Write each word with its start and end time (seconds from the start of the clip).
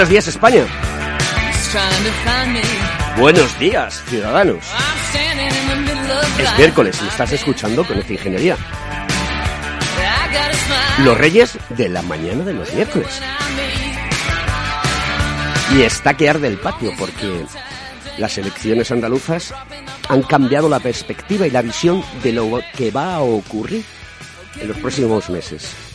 Buenos 0.00 0.12
días, 0.12 0.28
España. 0.28 0.66
Buenos 3.18 3.58
días, 3.58 4.02
ciudadanos. 4.08 4.64
Es 6.38 6.56
miércoles 6.56 6.98
y 7.04 7.06
estás 7.06 7.32
escuchando 7.32 7.86
con 7.86 7.98
esta 7.98 8.14
ingeniería. 8.14 8.56
Los 11.04 11.18
reyes 11.18 11.58
de 11.68 11.90
la 11.90 12.00
mañana 12.00 12.44
de 12.44 12.54
los 12.54 12.72
miércoles. 12.72 13.20
Y 15.76 15.82
está 15.82 16.14
que 16.14 16.30
arde 16.30 16.48
el 16.48 16.56
patio 16.56 16.92
porque 16.98 17.44
las 18.16 18.38
elecciones 18.38 18.90
andaluzas 18.90 19.52
han 20.08 20.22
cambiado 20.22 20.70
la 20.70 20.80
perspectiva 20.80 21.46
y 21.46 21.50
la 21.50 21.60
visión 21.60 22.02
de 22.22 22.32
lo 22.32 22.58
que 22.74 22.90
va 22.90 23.16
a 23.16 23.20
ocurrir 23.20 23.84
en 24.58 24.66
los 24.66 24.78
próximos 24.78 25.28
meses. 25.28 25.90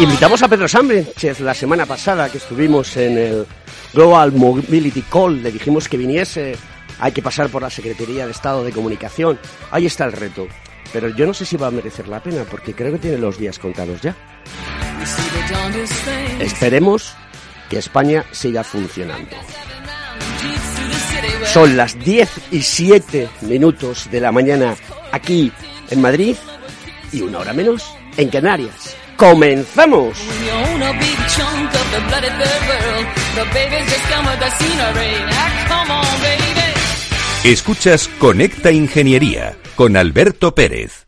Invitamos 0.00 0.42
a 0.42 0.48
Pedro 0.48 0.68
Sánchez 0.68 1.40
la 1.40 1.54
semana 1.54 1.86
pasada 1.86 2.30
que 2.30 2.38
estuvimos 2.38 2.96
en 2.96 3.18
el 3.18 3.46
Global 3.92 4.32
Mobility 4.32 5.02
Call, 5.02 5.42
le 5.42 5.50
dijimos 5.50 5.88
que 5.88 5.96
viniese, 5.96 6.56
hay 7.00 7.12
que 7.12 7.22
pasar 7.22 7.48
por 7.48 7.62
la 7.62 7.70
Secretaría 7.70 8.26
de 8.26 8.32
Estado 8.32 8.62
de 8.62 8.72
Comunicación, 8.72 9.38
ahí 9.70 9.86
está 9.86 10.04
el 10.04 10.12
reto. 10.12 10.46
Pero 10.92 11.08
yo 11.08 11.26
no 11.26 11.34
sé 11.34 11.44
si 11.44 11.56
va 11.56 11.66
a 11.66 11.70
merecer 11.70 12.08
la 12.08 12.22
pena 12.22 12.44
porque 12.50 12.74
creo 12.74 12.92
que 12.92 12.98
tiene 12.98 13.18
los 13.18 13.38
días 13.38 13.58
contados 13.58 14.00
ya. 14.00 14.16
Esperemos 16.40 17.14
que 17.68 17.78
España 17.78 18.24
siga 18.30 18.64
funcionando. 18.64 19.36
Son 21.44 21.76
las 21.76 21.98
10 21.98 22.52
y 22.52 22.62
7 22.62 23.28
minutos 23.42 24.08
de 24.10 24.20
la 24.20 24.32
mañana 24.32 24.76
aquí 25.12 25.52
en 25.90 26.00
Madrid 26.00 26.36
y 27.12 27.22
una 27.22 27.40
hora 27.40 27.52
menos 27.52 27.84
en 28.16 28.28
Canarias. 28.28 28.96
¡Comenzamos! 29.18 30.16
Escuchas 37.42 38.08
Conecta 38.20 38.70
Ingeniería 38.70 39.56
con 39.74 39.96
Alberto 39.96 40.54
Pérez. 40.54 41.07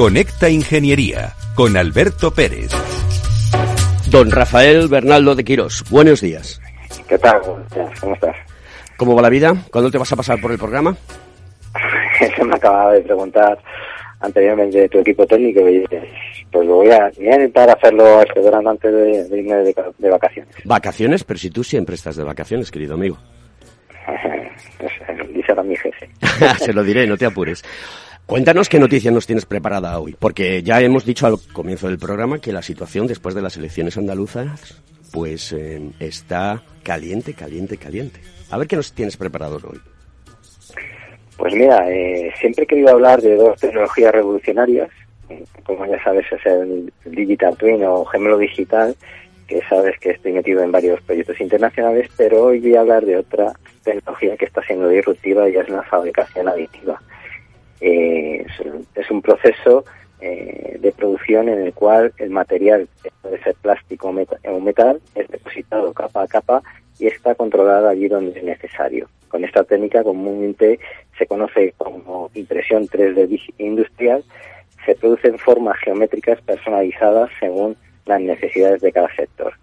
Conecta 0.00 0.48
Ingeniería 0.48 1.34
con 1.54 1.76
Alberto 1.76 2.30
Pérez. 2.30 2.70
Don 4.10 4.30
Rafael 4.30 4.88
Bernaldo 4.88 5.34
de 5.34 5.44
Quirós, 5.44 5.84
buenos 5.90 6.22
días. 6.22 6.58
¿Qué 7.06 7.18
tal? 7.18 7.38
¿Cómo 8.00 8.14
estás? 8.14 8.34
¿Cómo 8.96 9.14
va 9.14 9.20
la 9.20 9.28
vida? 9.28 9.54
¿Cuándo 9.70 9.90
te 9.90 9.98
vas 9.98 10.10
a 10.10 10.16
pasar 10.16 10.40
por 10.40 10.52
el 10.52 10.58
programa? 10.58 10.96
Eso 12.18 12.46
me 12.46 12.54
acababa 12.56 12.94
de 12.94 13.02
preguntar 13.02 13.58
anteriormente 14.20 14.88
tu 14.88 15.00
equipo 15.00 15.26
técnico 15.26 15.68
y 15.68 15.84
pues 16.50 16.66
voy 16.66 16.88
a, 16.88 17.10
intentar 17.18 17.68
hacerlo 17.68 18.22
este 18.22 18.40
verano 18.40 18.70
antes 18.70 18.90
de, 18.90 19.38
irme 19.38 19.56
de, 19.56 20.08
vacaciones. 20.08 20.54
¿Vacaciones? 20.64 21.24
Pero 21.24 21.38
si 21.38 21.50
tú 21.50 21.62
siempre 21.62 21.96
estás 21.96 22.16
de 22.16 22.24
vacaciones, 22.24 22.70
querido 22.70 22.94
amigo. 22.94 23.18
Dice 25.34 25.52
a 25.52 25.62
mi 25.62 25.76
jefe. 25.76 26.08
Se 26.58 26.72
lo 26.72 26.82
diré, 26.82 27.06
no 27.06 27.18
te 27.18 27.26
apures. 27.26 27.62
Cuéntanos 28.30 28.68
qué 28.68 28.78
noticias 28.78 29.12
nos 29.12 29.26
tienes 29.26 29.44
preparada 29.44 29.98
hoy, 29.98 30.14
porque 30.16 30.62
ya 30.62 30.80
hemos 30.80 31.04
dicho 31.04 31.26
al 31.26 31.34
comienzo 31.52 31.88
del 31.88 31.98
programa 31.98 32.40
que 32.40 32.52
la 32.52 32.62
situación 32.62 33.08
después 33.08 33.34
de 33.34 33.42
las 33.42 33.56
elecciones 33.56 33.98
andaluzas 33.98 34.80
pues 35.12 35.52
eh, 35.52 35.90
está 35.98 36.62
caliente, 36.84 37.34
caliente, 37.34 37.76
caliente. 37.76 38.20
A 38.52 38.56
ver 38.56 38.68
qué 38.68 38.76
nos 38.76 38.92
tienes 38.92 39.16
preparado 39.16 39.58
hoy. 39.68 39.80
Pues 41.36 41.54
mira, 41.56 41.90
eh, 41.90 42.32
siempre 42.38 42.62
he 42.62 42.66
querido 42.68 42.90
hablar 42.90 43.20
de 43.20 43.34
dos 43.34 43.58
tecnologías 43.58 44.12
revolucionarias, 44.12 44.90
como 45.64 45.84
ya 45.86 46.00
sabes 46.04 46.24
es 46.30 46.46
el 46.46 46.92
Digital 47.06 47.56
Twin 47.56 47.82
o 47.82 48.04
gemelo 48.04 48.38
digital, 48.38 48.94
que 49.48 49.60
sabes 49.68 49.98
que 49.98 50.10
estoy 50.10 50.34
metido 50.34 50.62
en 50.62 50.70
varios 50.70 51.00
proyectos 51.00 51.40
internacionales, 51.40 52.08
pero 52.16 52.44
hoy 52.44 52.60
voy 52.60 52.76
a 52.76 52.82
hablar 52.82 53.04
de 53.04 53.16
otra 53.16 53.52
tecnología 53.82 54.36
que 54.36 54.44
está 54.44 54.62
siendo 54.62 54.88
disruptiva 54.88 55.48
y 55.48 55.56
es 55.56 55.68
la 55.68 55.82
fabricación 55.82 56.46
aditiva. 56.46 57.02
Eh, 57.80 58.44
es, 58.94 59.10
un 59.10 59.22
proceso 59.22 59.84
eh, 60.20 60.76
de 60.80 60.92
producción 60.92 61.48
en 61.48 61.62
el 61.62 61.72
cual 61.72 62.12
el 62.18 62.30
material, 62.30 62.88
puede 63.22 63.42
ser 63.42 63.54
plástico 63.56 64.08
o 64.08 64.60
metal, 64.60 65.00
es 65.14 65.28
depositado 65.28 65.92
capa 65.92 66.22
a 66.22 66.28
capa 66.28 66.62
y 66.98 67.06
está 67.06 67.34
controlado 67.34 67.88
allí 67.88 68.08
donde 68.08 68.38
es 68.38 68.44
necesario. 68.44 69.08
Con 69.28 69.44
esta 69.44 69.64
técnica 69.64 70.02
comúnmente 70.02 70.78
se 71.16 71.26
conoce 71.26 71.72
como 71.78 72.30
impresión 72.34 72.86
3D 72.86 73.54
industrial, 73.58 74.24
se 74.84 74.94
producen 74.94 75.38
formas 75.38 75.78
geométricas 75.78 76.40
personalizadas 76.42 77.30
según 77.38 77.76
las 78.06 78.20
necesidades 78.20 78.80
de 78.80 78.92
cada 78.92 79.14
sector. 79.14 79.54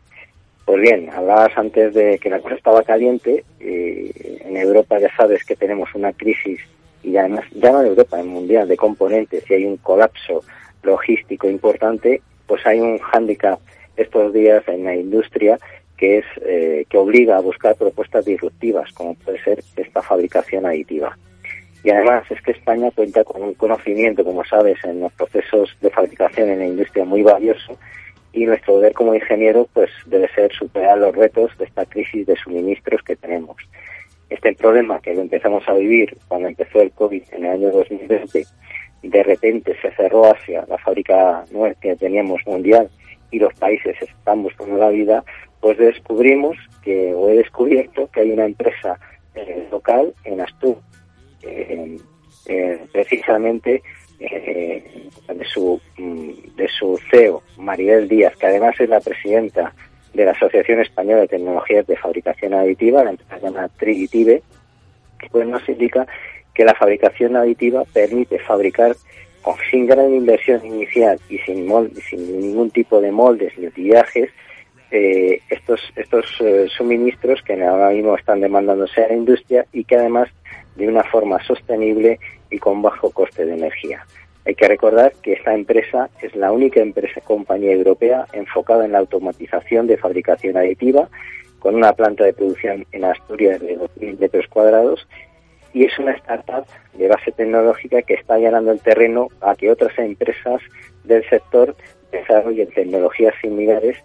Pues 0.65 0.81
bien, 0.81 1.09
hablabas 1.11 1.57
antes 1.57 1.93
de 1.93 2.19
que 2.19 2.29
la 2.29 2.39
cosa 2.39 2.55
estaba 2.55 2.83
caliente. 2.83 3.45
Eh, 3.59 4.11
en 4.45 4.57
Europa 4.57 4.99
ya 4.99 5.13
sabes 5.15 5.43
que 5.45 5.55
tenemos 5.55 5.93
una 5.95 6.11
crisis 6.11 6.59
y 7.03 7.17
además 7.17 7.45
ya 7.55 7.71
no 7.71 7.81
en 7.81 7.88
Europa, 7.88 8.19
en 8.19 8.27
mundial 8.27 8.67
de 8.67 8.77
componentes, 8.77 9.44
si 9.45 9.53
hay 9.53 9.65
un 9.65 9.77
colapso 9.77 10.44
logístico 10.83 11.49
importante, 11.49 12.21
pues 12.45 12.65
hay 12.65 12.79
un 12.79 12.97
hándicap 12.99 13.59
estos 13.95 14.33
días 14.33 14.63
en 14.67 14.85
la 14.85 14.95
industria 14.95 15.59
que 15.97 16.19
es 16.19 16.25
eh, 16.45 16.85
que 16.89 16.97
obliga 16.97 17.38
a 17.38 17.41
buscar 17.41 17.75
propuestas 17.75 18.23
disruptivas, 18.23 18.91
como 18.94 19.15
puede 19.15 19.44
ser 19.44 19.63
esta 19.75 20.01
fabricación 20.01 20.65
aditiva. 20.65 21.17
Y 21.83 21.89
además 21.89 22.23
es 22.29 22.41
que 22.41 22.51
España 22.51 22.91
cuenta 22.91 23.23
con 23.23 23.41
un 23.41 23.53
conocimiento, 23.55 24.23
como 24.23 24.43
sabes, 24.45 24.77
en 24.83 25.00
los 25.00 25.11
procesos 25.13 25.75
de 25.81 25.89
fabricación 25.89 26.50
en 26.50 26.59
la 26.59 26.65
industria 26.65 27.05
muy 27.05 27.23
valioso 27.23 27.77
y 28.33 28.45
nuestro 28.45 28.77
deber 28.77 28.93
como 28.93 29.15
ingeniero 29.15 29.67
pues 29.73 29.89
debe 30.05 30.29
ser 30.33 30.53
superar 30.53 30.97
los 31.00 31.15
retos 31.15 31.57
de 31.57 31.65
esta 31.65 31.85
crisis 31.85 32.27
de 32.27 32.35
suministros 32.35 33.01
que 33.03 33.15
tenemos. 33.15 33.57
Este 34.29 34.53
problema 34.53 35.00
que 35.00 35.13
lo 35.13 35.21
empezamos 35.21 35.68
a 35.68 35.74
vivir 35.74 36.18
cuando 36.27 36.50
empezó 36.50 36.81
el 36.81 36.91
COVID 36.91 37.24
en 37.31 37.45
el 37.45 37.51
año 37.51 37.71
2020, 37.71 38.45
de 39.03 39.24
repente 39.24 39.75
se 39.81 39.91
cerró 39.91 40.25
Asia, 40.25 40.65
la 40.68 40.77
fábrica 40.77 41.45
que 41.79 41.95
teníamos 41.95 42.41
mundial, 42.45 42.89
y 43.31 43.39
los 43.39 43.53
países 43.56 43.95
están 44.01 44.44
buscando 44.44 44.77
la 44.77 44.89
vida, 44.89 45.24
pues 45.59 45.77
descubrimos 45.77 46.57
que, 46.81 47.13
o 47.13 47.29
he 47.29 47.38
descubierto 47.38 48.09
que 48.12 48.21
hay 48.21 48.31
una 48.31 48.45
empresa 48.45 49.00
eh, 49.35 49.68
local 49.71 50.13
en 50.24 50.41
Astur, 50.41 50.77
eh, 51.44 51.97
eh, 52.47 52.79
precisamente 52.91 53.81
de 54.19 55.45
su 55.45 55.79
mm, 55.97 56.56
de 56.56 56.68
su 56.68 57.00
CEO, 57.12 57.44
Maribel 57.57 58.07
Díaz, 58.07 58.35
que 58.38 58.47
además 58.47 58.75
es 58.79 58.89
la 58.89 59.00
presidenta 59.00 59.74
de 60.13 60.25
la 60.25 60.31
Asociación 60.31 60.81
Española 60.81 61.21
de 61.21 61.27
Tecnologías 61.27 61.86
de 61.88 61.98
Fabricación 61.98 62.54
Aditiva, 62.54 63.04
la 63.04 63.12
empresa 63.12 63.38
se 63.38 63.45
llama 63.45 63.69
Trigitive, 63.77 64.42
pues 65.31 65.48
nos 65.48 65.68
indica 65.68 66.07
que 66.54 66.65
la 66.65 66.74
fabricación 66.74 67.36
aditiva 67.36 67.83
permite 67.94 68.39
fabricar 68.39 68.95
sin 69.69 69.86
gran 69.86 70.13
inversión 70.13 70.65
inicial 70.65 71.19
y 71.30 71.38
sin, 71.39 71.69
sin 72.09 72.39
ningún 72.42 72.69
tipo 72.71 73.00
de 73.00 73.12
moldes 73.12 73.57
ni 73.57 73.68
utillajes 73.68 74.30
eh, 74.89 75.42
estos 75.50 75.81
estos 75.95 76.25
eh, 76.39 76.68
suministros 76.75 77.42
que 77.44 77.62
ahora 77.63 77.89
mismo 77.89 78.15
están 78.15 78.42
demandándose 78.42 79.03
a 79.03 79.07
la 79.10 79.15
industria 79.15 79.65
y 79.71 79.83
que 79.83 79.98
además 79.98 80.30
de 80.75 80.88
una 80.88 81.03
forma 81.03 81.44
sostenible 81.44 82.19
y 82.50 82.57
con 82.57 82.81
bajo 82.81 83.12
coste 83.12 83.45
de 83.45 83.53
energía. 83.53 84.06
Hay 84.47 84.55
que 84.55 84.69
recordar 84.69 85.11
que 85.21 85.33
esta 85.33 85.53
empresa 85.53 86.09
es 86.21 86.33
la 86.33 86.53
única 86.53 86.79
empresa 86.79 87.19
compañía 87.19 87.73
europea 87.73 88.25
enfocada 88.31 88.85
en 88.85 88.94
la 88.94 88.99
automatización 88.99 89.88
de 89.88 89.97
fabricación 89.97 90.55
aditiva, 90.55 91.09
con 91.59 91.75
una 91.75 91.91
planta 91.91 92.23
de 92.23 92.31
producción 92.31 92.85
en 92.94 93.03
Asturias 93.03 93.59
de 93.59 93.77
2.000 93.77 94.17
metros 94.17 94.47
cuadrados, 94.47 95.05
y 95.73 95.83
es 95.83 95.99
una 95.99 96.13
startup 96.13 96.65
de 96.94 97.09
base 97.09 97.33
tecnológica 97.33 98.01
que 98.03 98.13
está 98.13 98.38
llenando 98.38 98.71
el 98.71 98.79
terreno 98.79 99.27
a 99.41 99.53
que 99.53 99.69
otras 99.69 99.99
empresas 99.99 100.61
del 101.03 101.27
sector 101.29 101.75
desarrollen 102.13 102.69
tecnologías 102.69 103.35
similares 103.41 103.97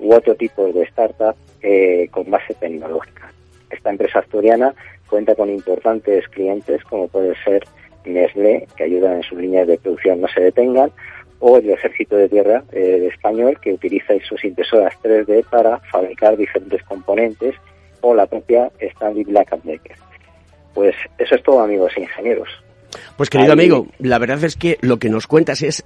u 0.00 0.12
otro 0.12 0.34
tipo 0.34 0.72
de 0.72 0.82
startup 0.82 1.36
eh, 1.62 2.08
con 2.10 2.28
base 2.32 2.54
tecnológica. 2.54 3.32
Esta 3.70 3.90
empresa 3.90 4.18
asturiana 4.18 4.74
cuenta 5.08 5.36
con 5.36 5.50
importantes 5.50 6.26
clientes 6.30 6.82
como 6.82 7.06
puede 7.06 7.36
ser 7.44 7.62
Nestlé, 8.06 8.66
que 8.76 8.84
ayuda 8.84 9.16
en 9.16 9.22
sus 9.22 9.38
líneas 9.38 9.66
de 9.66 9.78
producción 9.78 10.20
no 10.20 10.28
se 10.28 10.40
detengan, 10.40 10.90
o 11.40 11.58
el 11.58 11.70
Ejército 11.70 12.16
de 12.16 12.28
Tierra 12.28 12.64
eh, 12.72 13.08
español, 13.12 13.58
que 13.60 13.72
utiliza 13.72 14.14
sus 14.28 14.44
impresoras 14.44 14.94
3D 15.02 15.44
para 15.44 15.78
fabricar 15.90 16.36
diferentes 16.36 16.82
componentes, 16.84 17.54
o 18.00 18.14
la 18.14 18.26
propia 18.26 18.70
Stanley 18.78 19.24
Black 19.24 19.50
Decker. 19.62 19.96
Pues 20.74 20.94
eso 21.18 21.34
es 21.34 21.42
todo, 21.42 21.60
amigos 21.60 21.92
ingenieros. 21.96 22.48
Pues 23.16 23.30
querido 23.30 23.52
amigo, 23.52 23.88
la 23.98 24.18
verdad 24.18 24.42
es 24.44 24.56
que 24.56 24.78
lo 24.80 24.98
que 24.98 25.08
nos 25.08 25.26
cuentas 25.26 25.62
es 25.62 25.84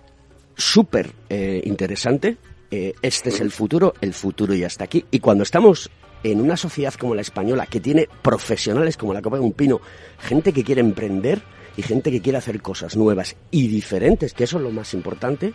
súper 0.57 1.11
eh, 1.29 1.63
interesante. 1.65 2.37
Eh, 2.71 2.95
este 3.03 3.31
es 3.31 3.41
el 3.41 3.51
futuro, 3.51 3.95
el 4.01 4.13
futuro 4.13 4.55
ya 4.55 4.67
está 4.67 4.85
aquí. 4.85 5.05
Y 5.11 5.21
cuando 5.21 5.43
estamos 5.43 5.91
en 6.23 6.41
una 6.41 6.57
sociedad 6.57 6.95
como 6.95 7.15
la 7.15 7.23
española, 7.23 7.67
que 7.67 7.81
tiene 7.81 8.09
profesionales 8.23 8.97
como 8.97 9.15
la 9.15 9.23
Copa 9.23 9.37
de 9.37 9.43
un 9.43 9.53
Pino, 9.53 9.81
gente 10.19 10.53
que 10.53 10.65
quiere 10.65 10.81
emprender, 10.81 11.41
y 11.79 11.83
gente 11.83 12.11
que 12.11 12.21
quiere 12.21 12.39
hacer 12.39 12.61
cosas 12.61 12.97
nuevas 12.97 13.37
y 13.53 13.69
diferentes, 13.69 14.35
que 14.35 14.43
eso 14.43 14.57
es 14.57 14.65
lo 14.65 14.73
más 14.73 14.95
importante, 14.95 15.55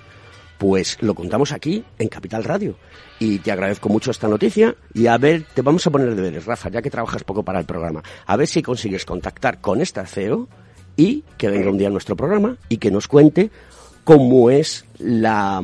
pues 0.57 0.97
lo 1.01 1.15
contamos 1.15 1.51
aquí 1.51 1.83
en 1.99 2.07
Capital 2.07 2.45
Radio. 2.45 2.77
Y 3.19 3.39
te 3.39 3.51
agradezco 3.51 3.89
mucho 3.89 4.09
esta 4.09 4.29
noticia 4.29 4.73
y 4.93 5.07
a 5.07 5.17
ver, 5.17 5.45
te 5.53 5.61
vamos 5.61 5.85
a 5.85 5.91
poner 5.91 6.15
deberes, 6.15 6.45
Rafa, 6.45 6.69
ya 6.69 6.81
que 6.81 6.89
trabajas 6.89 7.25
poco 7.25 7.43
para 7.43 7.59
el 7.59 7.65
programa. 7.65 8.01
A 8.25 8.37
ver 8.37 8.47
si 8.47 8.61
consigues 8.61 9.03
contactar 9.03 9.59
con 9.59 9.81
esta 9.81 10.05
CEO 10.05 10.47
y 10.95 11.25
que 11.37 11.49
venga 11.49 11.69
un 11.69 11.77
día 11.77 11.89
a 11.89 11.91
nuestro 11.91 12.15
programa 12.15 12.55
y 12.69 12.77
que 12.77 12.89
nos 12.89 13.09
cuente 13.09 13.51
cómo 14.05 14.49
es 14.49 14.85
la 14.99 15.61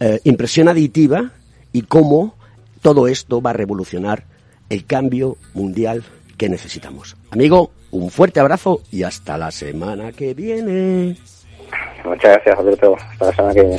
eh, 0.00 0.20
impresión 0.24 0.68
aditiva 0.68 1.32
y 1.72 1.80
cómo 1.80 2.36
todo 2.82 3.08
esto 3.08 3.40
va 3.40 3.50
a 3.50 3.54
revolucionar 3.54 4.26
el 4.68 4.84
cambio 4.84 5.38
mundial 5.54 6.04
que 6.38 6.48
necesitamos. 6.48 7.16
Amigo, 7.30 7.70
un 7.90 8.10
fuerte 8.10 8.40
abrazo 8.40 8.80
y 8.90 9.02
hasta 9.02 9.36
la 9.36 9.50
semana 9.50 10.12
que 10.12 10.32
viene. 10.32 11.16
Muchas 12.04 12.32
gracias, 12.34 12.58
Alberto. 12.58 12.96
Hasta 12.96 13.26
la 13.26 13.32
semana 13.34 13.54
que 13.54 13.62
viene. 13.62 13.76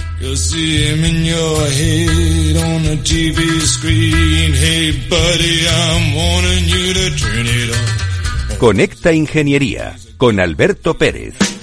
Conecta 8.59 9.13
Ingeniería 9.13 9.95
con 10.17 10.39
Alberto 10.39 10.95
Pérez. 10.95 11.58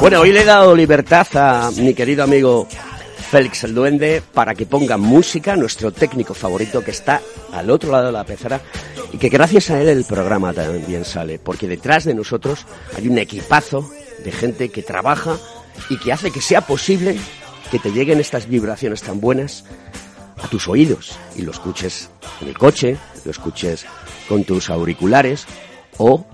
Bueno, 0.00 0.20
hoy 0.20 0.32
le 0.32 0.40
he 0.40 0.44
dado 0.44 0.74
libertad 0.74 1.26
a 1.34 1.70
mi 1.70 1.94
querido 1.94 2.24
amigo 2.24 2.66
Félix 3.30 3.64
el 3.64 3.74
Duende 3.74 4.22
para 4.34 4.54
que 4.54 4.66
ponga 4.66 4.96
música, 4.96 5.54
nuestro 5.54 5.92
técnico 5.92 6.34
favorito 6.34 6.82
que 6.82 6.90
está 6.90 7.20
al 7.52 7.70
otro 7.70 7.92
lado 7.92 8.06
de 8.06 8.12
la 8.12 8.24
pecera 8.24 8.60
y 9.12 9.18
que 9.18 9.28
gracias 9.28 9.70
a 9.70 9.80
él 9.80 9.88
el 9.88 10.04
programa 10.04 10.52
también 10.52 11.04
sale, 11.04 11.38
porque 11.38 11.68
detrás 11.68 12.04
de 12.04 12.14
nosotros 12.14 12.66
hay 12.96 13.06
un 13.08 13.18
equipazo 13.18 13.88
de 14.24 14.32
gente 14.32 14.70
que 14.70 14.82
trabaja 14.82 15.36
y 15.88 15.98
que 15.98 16.12
hace 16.12 16.30
que 16.32 16.40
sea 16.40 16.62
posible 16.62 17.16
que 17.70 17.78
te 17.78 17.92
lleguen 17.92 18.20
estas 18.20 18.48
vibraciones 18.48 19.02
tan 19.02 19.20
buenas 19.20 19.64
a 20.42 20.48
tus 20.48 20.68
oídos 20.68 21.16
y 21.36 21.42
lo 21.42 21.52
escuches 21.52 22.10
en 22.40 22.48
el 22.48 22.58
coche, 22.58 22.96
lo 23.24 23.30
escuches 23.30 23.86
con 24.28 24.44
tus 24.44 24.68
auriculares 24.68 25.46
o 25.98 26.26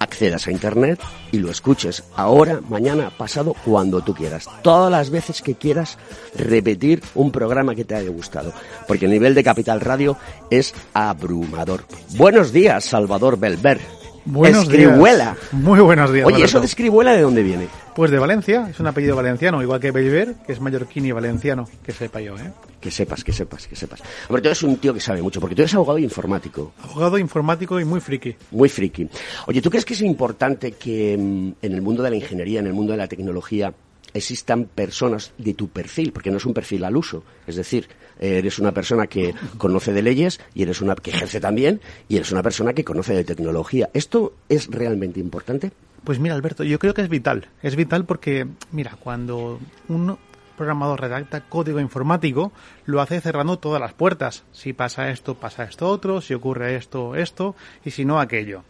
accedas 0.00 0.48
a 0.48 0.50
Internet 0.50 0.98
y 1.30 1.38
lo 1.38 1.50
escuches 1.50 2.02
ahora, 2.16 2.60
mañana, 2.68 3.12
pasado, 3.16 3.54
cuando 3.64 4.00
tú 4.00 4.14
quieras. 4.14 4.48
Todas 4.62 4.90
las 4.90 5.10
veces 5.10 5.42
que 5.42 5.54
quieras 5.54 5.98
repetir 6.36 7.02
un 7.14 7.30
programa 7.30 7.76
que 7.76 7.84
te 7.84 7.94
haya 7.94 8.10
gustado. 8.10 8.52
Porque 8.88 9.04
el 9.04 9.12
nivel 9.12 9.34
de 9.34 9.44
Capital 9.44 9.80
Radio 9.80 10.16
es 10.50 10.74
abrumador. 10.94 11.84
Buenos 12.16 12.52
días, 12.52 12.84
Salvador 12.84 13.38
Belver. 13.38 13.99
Buenos 14.24 14.64
Escribuela. 14.64 15.36
Muy 15.52 15.80
buenos 15.80 16.12
días. 16.12 16.26
Oye, 16.26 16.44
¿eso 16.44 16.60
de 16.60 16.66
Escribuela 16.66 17.12
de 17.12 17.22
dónde 17.22 17.42
viene? 17.42 17.68
Pues 17.94 18.10
de 18.10 18.18
Valencia, 18.18 18.68
es 18.70 18.78
un 18.78 18.86
apellido 18.86 19.16
valenciano, 19.16 19.62
igual 19.62 19.80
que 19.80 19.90
Belver, 19.90 20.34
que 20.46 20.52
es 20.52 20.60
mallorquín 20.60 21.06
y 21.06 21.12
valenciano, 21.12 21.68
que 21.82 21.92
sepa 21.92 22.20
yo, 22.20 22.36
¿eh? 22.36 22.52
Que 22.80 22.90
sepas, 22.90 23.24
que 23.24 23.32
sepas, 23.32 23.66
que 23.66 23.76
sepas. 23.76 24.00
Hombre, 24.28 24.42
tú 24.42 24.48
eres 24.48 24.62
un 24.62 24.76
tío 24.76 24.94
que 24.94 25.00
sabe 25.00 25.22
mucho, 25.22 25.40
porque 25.40 25.54
tú 25.54 25.62
eres 25.62 25.74
abogado 25.74 25.98
informático. 25.98 26.72
Abogado 26.82 27.18
informático 27.18 27.80
y 27.80 27.84
muy 27.84 28.00
friki. 28.00 28.36
Muy 28.52 28.68
friki. 28.68 29.08
Oye, 29.46 29.60
¿tú 29.60 29.70
crees 29.70 29.84
que 29.84 29.94
es 29.94 30.02
importante 30.02 30.72
que 30.72 31.16
mm, 31.18 31.52
en 31.62 31.72
el 31.72 31.82
mundo 31.82 32.02
de 32.02 32.10
la 32.10 32.16
ingeniería, 32.16 32.60
en 32.60 32.66
el 32.66 32.72
mundo 32.72 32.92
de 32.92 32.98
la 32.98 33.08
tecnología, 33.08 33.72
existan 34.14 34.64
personas 34.66 35.32
de 35.38 35.54
tu 35.54 35.68
perfil, 35.68 36.12
porque 36.12 36.30
no 36.30 36.38
es 36.38 36.44
un 36.44 36.54
perfil 36.54 36.84
al 36.84 36.96
uso. 36.96 37.24
Es 37.46 37.56
decir, 37.56 37.88
eres 38.20 38.58
una 38.58 38.72
persona 38.72 39.06
que 39.06 39.34
conoce 39.58 39.92
de 39.92 40.02
leyes 40.02 40.40
y 40.54 40.62
eres 40.62 40.80
una 40.80 40.94
que 40.94 41.10
ejerce 41.10 41.40
también 41.40 41.80
y 42.08 42.16
eres 42.16 42.30
una 42.32 42.42
persona 42.42 42.72
que 42.72 42.84
conoce 42.84 43.14
de 43.14 43.24
tecnología. 43.24 43.90
¿Esto 43.94 44.34
es 44.48 44.68
realmente 44.68 45.20
importante? 45.20 45.72
Pues 46.04 46.18
mira, 46.18 46.34
Alberto, 46.34 46.64
yo 46.64 46.78
creo 46.78 46.94
que 46.94 47.02
es 47.02 47.08
vital. 47.08 47.48
Es 47.62 47.76
vital 47.76 48.04
porque, 48.04 48.46
mira, 48.72 48.96
cuando 49.00 49.58
un 49.88 50.18
programador 50.56 51.00
redacta 51.00 51.40
código 51.48 51.80
informático, 51.80 52.52
lo 52.84 53.00
hace 53.00 53.20
cerrando 53.20 53.58
todas 53.58 53.80
las 53.80 53.94
puertas. 53.94 54.44
Si 54.52 54.72
pasa 54.72 55.10
esto, 55.10 55.34
pasa 55.34 55.64
esto 55.64 55.88
otro, 55.88 56.20
si 56.20 56.34
ocurre 56.34 56.76
esto, 56.76 57.14
esto, 57.16 57.54
y 57.84 57.90
si 57.90 58.04
no, 58.04 58.20
aquello. 58.20 58.62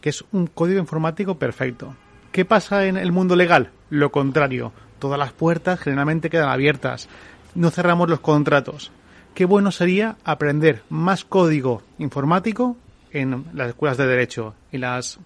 Que 0.00 0.10
es 0.10 0.24
un 0.32 0.46
código 0.46 0.78
informático 0.78 1.36
perfecto. 1.36 1.96
¿Qué 2.30 2.44
pasa 2.44 2.86
en 2.86 2.96
el 2.96 3.12
mundo 3.12 3.36
legal? 3.36 3.70
Lo 3.90 4.10
contrario. 4.12 4.72
Todas 4.98 5.18
las 5.18 5.32
puertas 5.32 5.80
generalmente 5.80 6.30
quedan 6.30 6.48
abiertas. 6.48 7.08
No 7.54 7.70
cerramos 7.70 8.08
los 8.08 8.20
contratos. 8.20 8.90
Qué 9.34 9.44
bueno 9.44 9.72
sería 9.72 10.16
aprender 10.24 10.82
más 10.88 11.24
código 11.24 11.82
informático 11.98 12.76
en 13.12 13.44
las 13.52 13.68
escuelas 13.68 13.96
de 13.96 14.06
derecho 14.06 14.54
y 14.72 14.78
las 14.78 15.18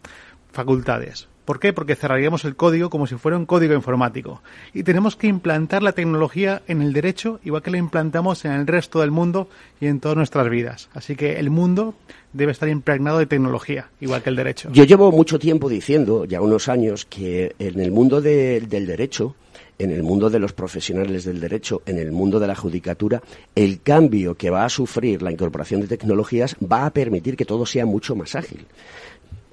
facultades 0.52 1.28
¿Por 1.48 1.60
qué? 1.60 1.72
Porque 1.72 1.96
cerraríamos 1.96 2.44
el 2.44 2.56
código 2.56 2.90
como 2.90 3.06
si 3.06 3.14
fuera 3.14 3.38
un 3.38 3.46
código 3.46 3.72
informático. 3.72 4.42
Y 4.74 4.82
tenemos 4.82 5.16
que 5.16 5.28
implantar 5.28 5.82
la 5.82 5.92
tecnología 5.92 6.60
en 6.68 6.82
el 6.82 6.92
derecho, 6.92 7.40
igual 7.42 7.62
que 7.62 7.70
la 7.70 7.78
implantamos 7.78 8.44
en 8.44 8.52
el 8.52 8.66
resto 8.66 9.00
del 9.00 9.10
mundo 9.12 9.48
y 9.80 9.86
en 9.86 9.98
todas 9.98 10.14
nuestras 10.14 10.50
vidas. 10.50 10.90
Así 10.92 11.16
que 11.16 11.38
el 11.38 11.48
mundo 11.48 11.94
debe 12.34 12.52
estar 12.52 12.68
impregnado 12.68 13.18
de 13.18 13.24
tecnología, 13.24 13.88
igual 13.98 14.22
que 14.22 14.28
el 14.28 14.36
derecho. 14.36 14.68
Yo 14.74 14.84
llevo 14.84 15.10
mucho 15.10 15.38
tiempo 15.38 15.70
diciendo, 15.70 16.26
ya 16.26 16.42
unos 16.42 16.68
años, 16.68 17.06
que 17.06 17.54
en 17.58 17.80
el 17.80 17.92
mundo 17.92 18.20
del 18.20 18.68
derecho, 18.68 19.34
en 19.78 19.92
el 19.92 20.02
mundo 20.02 20.28
de 20.28 20.38
los 20.38 20.52
profesionales 20.52 21.24
del 21.24 21.40
derecho, 21.40 21.82
en 21.86 21.98
el 21.98 22.12
mundo 22.12 22.40
de 22.40 22.46
la 22.46 22.56
judicatura, 22.56 23.22
el 23.54 23.80
cambio 23.80 24.34
que 24.34 24.50
va 24.50 24.64
a 24.64 24.68
sufrir 24.68 25.22
la 25.22 25.32
incorporación 25.32 25.80
de 25.80 25.88
tecnologías 25.88 26.56
va 26.60 26.86
a 26.86 26.90
permitir 26.90 27.36
que 27.36 27.44
todo 27.44 27.64
sea 27.64 27.86
mucho 27.86 28.16
más 28.16 28.34
ágil. 28.34 28.66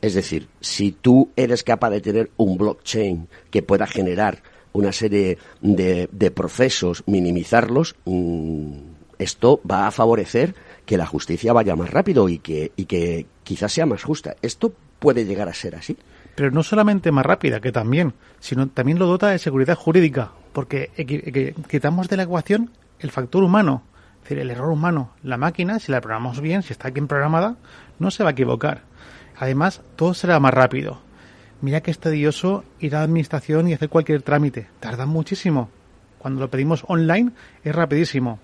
Es 0.02 0.14
decir, 0.14 0.48
si 0.60 0.92
tú 0.92 1.30
eres 1.36 1.64
capaz 1.64 1.90
de 1.90 2.02
tener 2.02 2.32
un 2.38 2.58
blockchain 2.58 3.28
que 3.50 3.62
pueda 3.62 3.88
generar 3.88 4.42
una 4.74 4.92
serie 4.92 5.38
de, 5.62 6.32
procesos, 6.36 7.04
minimizarlos, 7.08 7.96
mm, 8.06 8.74
esto 9.18 9.62
va 9.70 9.88
a 9.88 9.92
favorecer 9.92 10.54
que 10.86 10.98
la 10.98 11.06
justicia 11.06 11.54
vaya 11.54 11.76
más 11.76 11.90
rápido 11.90 12.28
y 12.30 12.40
que, 12.40 12.72
y 12.76 12.86
que 12.86 13.26
quizás 13.44 13.72
sea 13.72 13.86
más 13.86 14.04
justa. 14.04 14.36
¿Esto 14.42 14.74
puede 15.00 15.26
llegar 15.26 15.48
a 15.48 15.54
ser 15.54 15.76
así? 15.76 15.98
Pero 16.36 16.52
no 16.52 16.64
solamente 16.64 17.12
más 17.12 17.26
rápida, 17.26 17.62
que 17.62 17.72
también, 17.72 18.14
sino 18.40 18.68
también 18.68 19.00
lo 19.00 19.08
dota 19.08 19.30
de 19.30 19.40
seguridad 19.40 19.76
jurídica, 19.76 20.32
porque 20.54 20.92
quitamos 21.70 22.10
de 22.10 22.18
la 22.18 22.24
ecuación 22.24 22.72
el 23.00 23.12
factor 23.12 23.44
humano, 23.44 23.84
es 24.18 24.24
decir, 24.24 24.40
el 24.40 24.52
error 24.52 24.70
humano. 24.70 25.12
La 25.24 25.38
máquina, 25.38 25.80
si 25.80 25.92
la 25.92 26.02
programamos 26.02 26.42
bien, 26.42 26.62
si 26.64 26.74
está 26.74 26.90
bien 26.90 27.08
programada, 27.08 27.56
no 28.00 28.12
se 28.12 28.24
va 28.24 28.30
a 28.30 28.34
equivocar. 28.34 28.82
Además, 29.38 29.82
todo 29.96 30.14
será 30.14 30.40
más 30.40 30.54
rápido. 30.54 31.00
Mira 31.62 31.82
que 31.82 31.92
es 31.92 32.00
tedioso 32.00 32.64
ir 32.80 32.96
a 32.96 33.00
la 33.00 33.06
administración 33.06 33.68
y 33.68 33.74
hacer 33.74 33.90
cualquier 33.90 34.22
trámite. 34.22 34.68
Tarda 34.80 35.06
muchísimo. 35.06 35.70
Cuando 36.18 36.42
lo 36.42 36.50
pedimos 36.50 36.84
online 36.88 37.32
es 37.64 37.74
rapidísimo. 37.74 38.40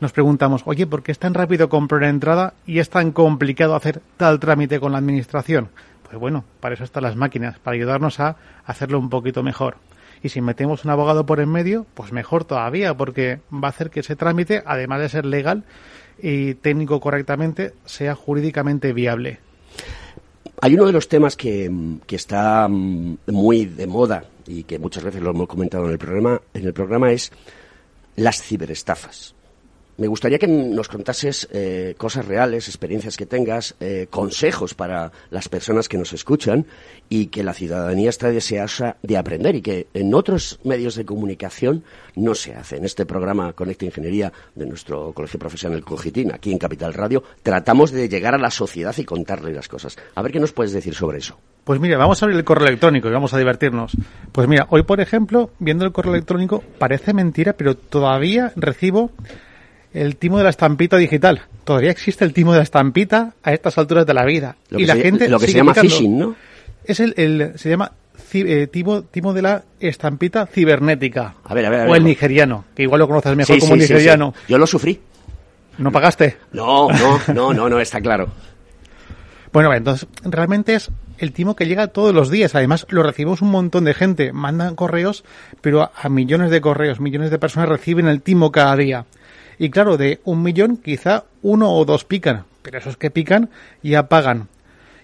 Nos 0.00 0.12
preguntamos, 0.12 0.62
oye, 0.66 0.86
¿por 0.86 1.02
qué 1.02 1.12
es 1.12 1.18
tan 1.18 1.34
rápido 1.34 1.68
comprar 1.68 2.04
entrada 2.04 2.54
y 2.66 2.78
es 2.78 2.90
tan 2.90 3.12
complicado 3.12 3.76
hacer 3.76 4.02
tal 4.16 4.40
trámite 4.40 4.80
con 4.80 4.92
la 4.92 4.98
administración? 4.98 5.68
Pues 6.04 6.18
bueno, 6.18 6.44
para 6.60 6.74
eso 6.74 6.84
están 6.84 7.02
las 7.02 7.16
máquinas, 7.16 7.58
para 7.58 7.74
ayudarnos 7.74 8.20
a 8.20 8.36
hacerlo 8.64 8.98
un 8.98 9.10
poquito 9.10 9.42
mejor. 9.42 9.76
Y 10.22 10.30
si 10.30 10.40
metemos 10.40 10.84
un 10.84 10.90
abogado 10.90 11.26
por 11.26 11.40
en 11.40 11.50
medio, 11.50 11.86
pues 11.94 12.12
mejor 12.12 12.44
todavía, 12.44 12.96
porque 12.96 13.40
va 13.52 13.68
a 13.68 13.70
hacer 13.70 13.90
que 13.90 14.00
ese 14.00 14.16
trámite, 14.16 14.62
además 14.64 15.00
de 15.00 15.08
ser 15.10 15.26
legal 15.26 15.64
y 16.18 16.54
técnico 16.54 17.00
correctamente, 17.00 17.74
sea 17.84 18.14
jurídicamente 18.14 18.92
viable. 18.92 19.40
Hay 20.62 20.74
uno 20.74 20.86
de 20.86 20.92
los 20.92 21.08
temas 21.08 21.36
que, 21.36 21.70
está 22.08 22.66
mm, 22.68 23.18
muy 23.26 23.66
de 23.66 23.86
moda 23.86 24.24
y 24.46 24.64
que 24.64 24.78
muchas 24.78 25.04
veces 25.04 25.20
lo 25.20 25.30
hemos 25.30 25.46
comentado 25.46 25.84
en 25.84 25.92
el 25.92 25.98
programa, 25.98 26.40
en 26.54 26.64
el 26.64 26.72
programa 26.72 27.12
es 27.12 27.30
las 28.16 28.40
ciberestafas. 28.42 29.34
Me 29.96 30.08
gustaría 30.08 30.38
que 30.38 30.48
nos 30.48 30.88
contases 30.88 31.48
eh, 31.52 31.94
cosas 31.96 32.26
reales, 32.26 32.66
experiencias 32.66 33.16
que 33.16 33.26
tengas, 33.26 33.76
eh, 33.78 34.08
consejos 34.10 34.74
para 34.74 35.12
las 35.30 35.48
personas 35.48 35.88
que 35.88 35.96
nos 35.96 36.12
escuchan 36.12 36.66
y 37.08 37.26
que 37.26 37.44
la 37.44 37.54
ciudadanía 37.54 38.10
está 38.10 38.30
deseosa 38.30 38.96
de 39.02 39.16
aprender 39.16 39.54
y 39.54 39.62
que 39.62 39.86
en 39.94 40.12
otros 40.14 40.58
medios 40.64 40.96
de 40.96 41.04
comunicación 41.04 41.84
no 42.16 42.34
se 42.34 42.54
hace. 42.54 42.76
En 42.76 42.84
este 42.84 43.06
programa 43.06 43.52
Conecta 43.52 43.84
Ingeniería 43.84 44.32
de 44.56 44.66
nuestro 44.66 45.12
Colegio 45.12 45.38
Profesional 45.38 45.84
Cogitín, 45.84 46.32
aquí 46.32 46.50
en 46.50 46.58
Capital 46.58 46.92
Radio, 46.92 47.22
tratamos 47.44 47.92
de 47.92 48.08
llegar 48.08 48.34
a 48.34 48.38
la 48.38 48.50
sociedad 48.50 48.94
y 48.98 49.04
contarle 49.04 49.52
las 49.52 49.68
cosas. 49.68 49.96
A 50.16 50.22
ver 50.22 50.32
qué 50.32 50.40
nos 50.40 50.52
puedes 50.52 50.72
decir 50.72 50.94
sobre 50.94 51.18
eso. 51.18 51.38
Pues 51.62 51.78
mira, 51.78 51.96
vamos 51.96 52.20
a 52.20 52.26
abrir 52.26 52.38
el 52.38 52.44
correo 52.44 52.66
electrónico 52.66 53.08
y 53.08 53.12
vamos 53.12 53.32
a 53.32 53.38
divertirnos. 53.38 53.92
Pues 54.32 54.48
mira, 54.48 54.66
hoy 54.70 54.82
por 54.82 55.00
ejemplo, 55.00 55.50
viendo 55.60 55.84
el 55.84 55.92
correo 55.92 56.14
electrónico, 56.14 56.64
parece 56.78 57.14
mentira, 57.14 57.52
pero 57.52 57.76
todavía 57.76 58.52
recibo 58.56 59.12
el 59.94 60.16
timo 60.16 60.38
de 60.38 60.44
la 60.44 60.50
estampita 60.50 60.96
digital. 60.96 61.42
Todavía 61.64 61.90
existe 61.90 62.24
el 62.24 62.34
timo 62.34 62.52
de 62.52 62.58
la 62.58 62.64
estampita 62.64 63.32
a 63.42 63.52
estas 63.52 63.78
alturas 63.78 64.04
de 64.04 64.12
la 64.12 64.24
vida. 64.24 64.56
y 64.70 64.84
la 64.84 64.96
gente 64.96 65.28
lo 65.28 65.38
que 65.38 65.46
se 65.46 65.54
llama 65.54 65.74
phishing, 65.74 66.18
¿no? 66.18 66.34
Es 66.84 67.00
el, 67.00 67.52
se 67.56 67.70
llama 67.70 67.92
eh, 68.32 68.66
timo, 68.66 69.02
timo, 69.02 69.32
de 69.32 69.40
la 69.40 69.62
estampita 69.80 70.46
cibernética. 70.46 71.36
A 71.44 71.54
ver, 71.54 71.64
a 71.66 71.70
ver, 71.70 71.88
O 71.88 71.94
el 71.94 72.04
nigeriano, 72.04 72.64
que 72.74 72.82
igual 72.82 72.98
lo 72.98 73.06
conoces 73.06 73.34
mejor 73.36 73.58
como 73.60 73.76
nigeriano. 73.76 74.34
Yo 74.48 74.58
lo 74.58 74.66
sufrí. 74.66 75.00
¿No 75.78 75.90
pagaste? 75.90 76.36
No, 76.52 76.88
no, 76.90 77.20
no, 77.32 77.54
no, 77.54 77.68
no, 77.68 77.80
está 77.80 78.00
claro. 78.00 78.28
Bueno, 79.52 79.72
entonces 79.72 80.08
realmente 80.24 80.74
es 80.74 80.90
el 81.18 81.32
timo 81.32 81.54
que 81.54 81.66
llega 81.66 81.86
todos 81.86 82.12
los 82.12 82.30
días. 82.30 82.54
Además, 82.56 82.86
lo 82.90 83.02
recibimos 83.02 83.40
un 83.40 83.50
montón 83.50 83.84
de 83.84 83.94
gente. 83.94 84.32
Mandan 84.32 84.74
correos, 84.74 85.24
pero 85.60 85.90
a 85.94 86.08
millones 86.08 86.50
de 86.50 86.60
correos, 86.60 87.00
millones 87.00 87.30
de 87.30 87.38
personas 87.38 87.68
reciben 87.68 88.08
el 88.08 88.20
timo 88.20 88.50
cada 88.50 88.76
día. 88.76 89.06
Y 89.58 89.70
claro, 89.70 89.96
de 89.96 90.20
un 90.24 90.42
millón 90.42 90.76
quizá 90.76 91.24
uno 91.42 91.72
o 91.72 91.84
dos 91.84 92.04
pican, 92.04 92.44
pero 92.62 92.78
esos 92.78 92.96
que 92.96 93.10
pican 93.10 93.50
ya 93.82 94.08
pagan. 94.08 94.48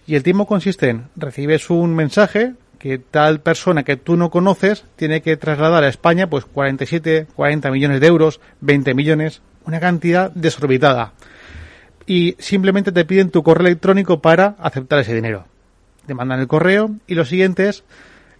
Y 0.06 0.16
el 0.16 0.22
timo 0.22 0.46
consiste 0.46 0.88
en 0.88 1.04
recibes 1.16 1.70
un 1.70 1.94
mensaje 1.94 2.54
que 2.78 2.98
tal 2.98 3.40
persona 3.40 3.84
que 3.84 3.96
tú 3.96 4.16
no 4.16 4.30
conoces 4.30 4.84
tiene 4.96 5.20
que 5.20 5.36
trasladar 5.36 5.84
a 5.84 5.88
España 5.88 6.28
pues 6.28 6.46
47, 6.46 7.26
40 7.36 7.70
millones 7.70 8.00
de 8.00 8.06
euros, 8.06 8.40
20 8.62 8.94
millones, 8.94 9.42
una 9.66 9.78
cantidad 9.78 10.30
desorbitada. 10.32 11.12
Y 12.06 12.36
simplemente 12.38 12.90
te 12.90 13.04
piden 13.04 13.30
tu 13.30 13.42
correo 13.42 13.68
electrónico 13.68 14.20
para 14.20 14.56
aceptar 14.58 14.98
ese 14.98 15.14
dinero. 15.14 15.44
Te 16.06 16.14
mandan 16.14 16.40
el 16.40 16.48
correo 16.48 16.90
y 17.06 17.14
lo 17.14 17.24
siguiente 17.24 17.68
es 17.68 17.84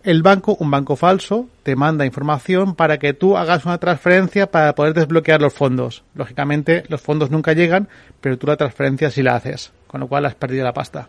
el 0.03 0.23
banco, 0.23 0.57
un 0.59 0.71
banco 0.71 0.97
falso, 0.97 1.49
te 1.63 1.77
manda 1.77 2.07
información 2.07 2.75
para 2.75 2.99
que 2.99 3.13
tú 3.13 3.37
hagas 3.37 3.65
una 3.65 3.79
transferencia 3.79 4.51
para 4.51 4.75
poder 4.75 4.95
desbloquear 4.95 5.41
los 5.41 5.53
fondos. 5.53 6.05
Lógicamente, 6.15 6.85
los 6.89 7.01
fondos 7.01 7.31
nunca 7.31 7.53
llegan, 7.53 7.89
pero 8.21 8.39
tú 8.39 8.47
la 8.47 8.57
transferencia 8.57 9.11
sí 9.11 9.23
la 9.23 9.37
haces, 9.37 9.73
con 9.87 10.01
lo 10.01 10.09
cual 10.09 10.27
has 10.27 10.35
perdido 10.35 10.65
la 10.65 10.73
pasta. 10.73 11.09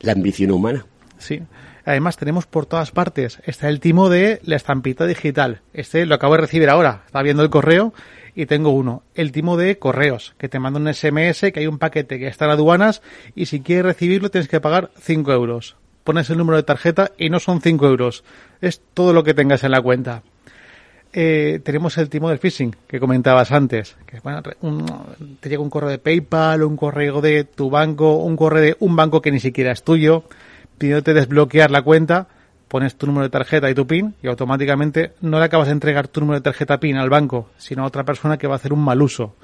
La 0.00 0.12
ambición 0.12 0.50
humana. 0.50 0.84
Sí. 1.18 1.42
Además, 1.84 2.16
tenemos 2.16 2.46
por 2.46 2.66
todas 2.66 2.90
partes. 2.90 3.38
Está 3.44 3.68
el 3.68 3.80
timo 3.80 4.08
de 4.08 4.40
la 4.44 4.56
estampita 4.56 5.06
digital. 5.06 5.60
Este 5.72 6.04
lo 6.04 6.16
acabo 6.16 6.34
de 6.34 6.42
recibir 6.42 6.68
ahora. 6.68 7.02
Estaba 7.06 7.22
viendo 7.22 7.42
el 7.42 7.50
correo 7.50 7.94
y 8.34 8.46
tengo 8.46 8.70
uno. 8.70 9.04
El 9.14 9.32
timo 9.32 9.56
de 9.56 9.78
correos, 9.78 10.34
que 10.36 10.48
te 10.48 10.58
manda 10.58 10.80
un 10.80 10.92
SMS, 10.92 11.52
que 11.52 11.60
hay 11.60 11.66
un 11.66 11.78
paquete 11.78 12.18
que 12.18 12.26
está 12.26 12.44
en 12.44 12.50
aduanas 12.50 13.02
y 13.34 13.46
si 13.46 13.60
quieres 13.60 13.86
recibirlo 13.86 14.30
tienes 14.30 14.48
que 14.48 14.60
pagar 14.60 14.90
5 15.00 15.32
euros 15.32 15.76
pones 16.06 16.30
el 16.30 16.38
número 16.38 16.56
de 16.56 16.62
tarjeta 16.62 17.10
y 17.18 17.28
no 17.28 17.38
son 17.38 17.60
5 17.60 17.86
euros. 17.86 18.24
Es 18.62 18.80
todo 18.94 19.12
lo 19.12 19.24
que 19.24 19.34
tengas 19.34 19.64
en 19.64 19.72
la 19.72 19.82
cuenta. 19.82 20.22
Eh, 21.12 21.60
tenemos 21.64 21.98
el 21.98 22.08
timo 22.08 22.30
del 22.30 22.38
phishing 22.38 22.74
que 22.86 23.00
comentabas 23.00 23.50
antes. 23.52 23.96
Que, 24.06 24.20
bueno, 24.20 24.42
te 25.40 25.48
llega 25.48 25.62
un 25.62 25.68
correo 25.68 25.90
de 25.90 25.98
PayPal, 25.98 26.62
un 26.62 26.76
correo 26.76 27.20
de 27.20 27.44
tu 27.44 27.68
banco, 27.68 28.16
un 28.16 28.36
correo 28.36 28.62
de 28.62 28.76
un 28.80 28.96
banco 28.96 29.20
que 29.20 29.32
ni 29.32 29.40
siquiera 29.40 29.72
es 29.72 29.82
tuyo, 29.82 30.24
pidiéndote 30.78 31.12
desbloquear 31.12 31.70
la 31.70 31.82
cuenta, 31.82 32.28
pones 32.68 32.96
tu 32.96 33.06
número 33.06 33.24
de 33.24 33.30
tarjeta 33.30 33.68
y 33.68 33.74
tu 33.74 33.86
PIN 33.86 34.14
y 34.22 34.28
automáticamente 34.28 35.12
no 35.20 35.38
le 35.38 35.46
acabas 35.46 35.66
de 35.66 35.72
entregar 35.72 36.06
tu 36.08 36.20
número 36.20 36.38
de 36.38 36.44
tarjeta 36.44 36.78
PIN 36.78 36.96
al 36.96 37.10
banco, 37.10 37.50
sino 37.56 37.82
a 37.82 37.86
otra 37.86 38.04
persona 38.04 38.38
que 38.38 38.46
va 38.46 38.54
a 38.54 38.56
hacer 38.56 38.72
un 38.72 38.84
mal 38.84 39.02
uso. 39.02 39.34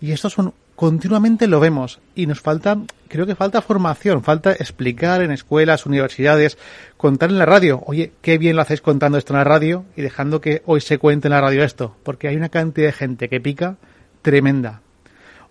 Y 0.00 0.12
estos 0.12 0.34
son 0.34 0.52
continuamente 0.78 1.48
lo 1.48 1.58
vemos 1.58 1.98
y 2.14 2.28
nos 2.28 2.40
falta, 2.40 2.78
creo 3.08 3.26
que 3.26 3.34
falta 3.34 3.60
formación, 3.60 4.22
falta 4.22 4.52
explicar 4.52 5.22
en 5.22 5.32
escuelas, 5.32 5.86
universidades, 5.86 6.56
contar 6.96 7.30
en 7.30 7.38
la 7.38 7.46
radio. 7.46 7.82
Oye, 7.86 8.12
qué 8.22 8.38
bien 8.38 8.54
lo 8.54 8.62
hacéis 8.62 8.80
contando 8.80 9.18
esto 9.18 9.32
en 9.32 9.38
la 9.38 9.44
radio 9.44 9.86
y 9.96 10.02
dejando 10.02 10.40
que 10.40 10.62
hoy 10.66 10.80
se 10.80 10.98
cuente 10.98 11.26
en 11.26 11.32
la 11.32 11.40
radio 11.40 11.64
esto, 11.64 11.96
porque 12.04 12.28
hay 12.28 12.36
una 12.36 12.48
cantidad 12.48 12.86
de 12.86 12.92
gente 12.92 13.28
que 13.28 13.40
pica 13.40 13.74
tremenda. 14.22 14.82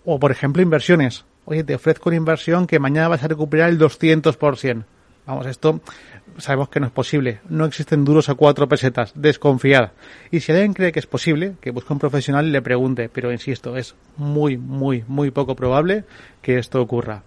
O, 0.06 0.18
por 0.18 0.30
ejemplo, 0.30 0.62
inversiones. 0.62 1.26
Oye, 1.44 1.62
te 1.62 1.74
ofrezco 1.74 2.08
una 2.08 2.16
inversión 2.16 2.66
que 2.66 2.78
mañana 2.78 3.08
vas 3.08 3.22
a 3.22 3.28
recuperar 3.28 3.68
el 3.68 3.78
200%. 3.78 4.84
Vamos, 5.28 5.44
esto 5.44 5.82
sabemos 6.38 6.70
que 6.70 6.80
no 6.80 6.86
es 6.86 6.92
posible. 6.92 7.40
No 7.50 7.66
existen 7.66 8.02
duros 8.02 8.30
a 8.30 8.34
cuatro 8.34 8.66
pesetas. 8.66 9.12
Desconfiar. 9.14 9.92
Y 10.30 10.40
si 10.40 10.52
alguien 10.52 10.72
cree 10.72 10.90
que 10.90 11.00
es 11.00 11.06
posible, 11.06 11.56
que 11.60 11.70
busque 11.70 11.92
un 11.92 11.98
profesional 11.98 12.46
y 12.46 12.50
le 12.50 12.62
pregunte. 12.62 13.10
Pero 13.10 13.30
insisto, 13.30 13.76
es 13.76 13.94
muy, 14.16 14.56
muy, 14.56 15.04
muy 15.06 15.30
poco 15.30 15.54
probable 15.54 16.04
que 16.40 16.58
esto 16.58 16.80
ocurra. 16.80 17.24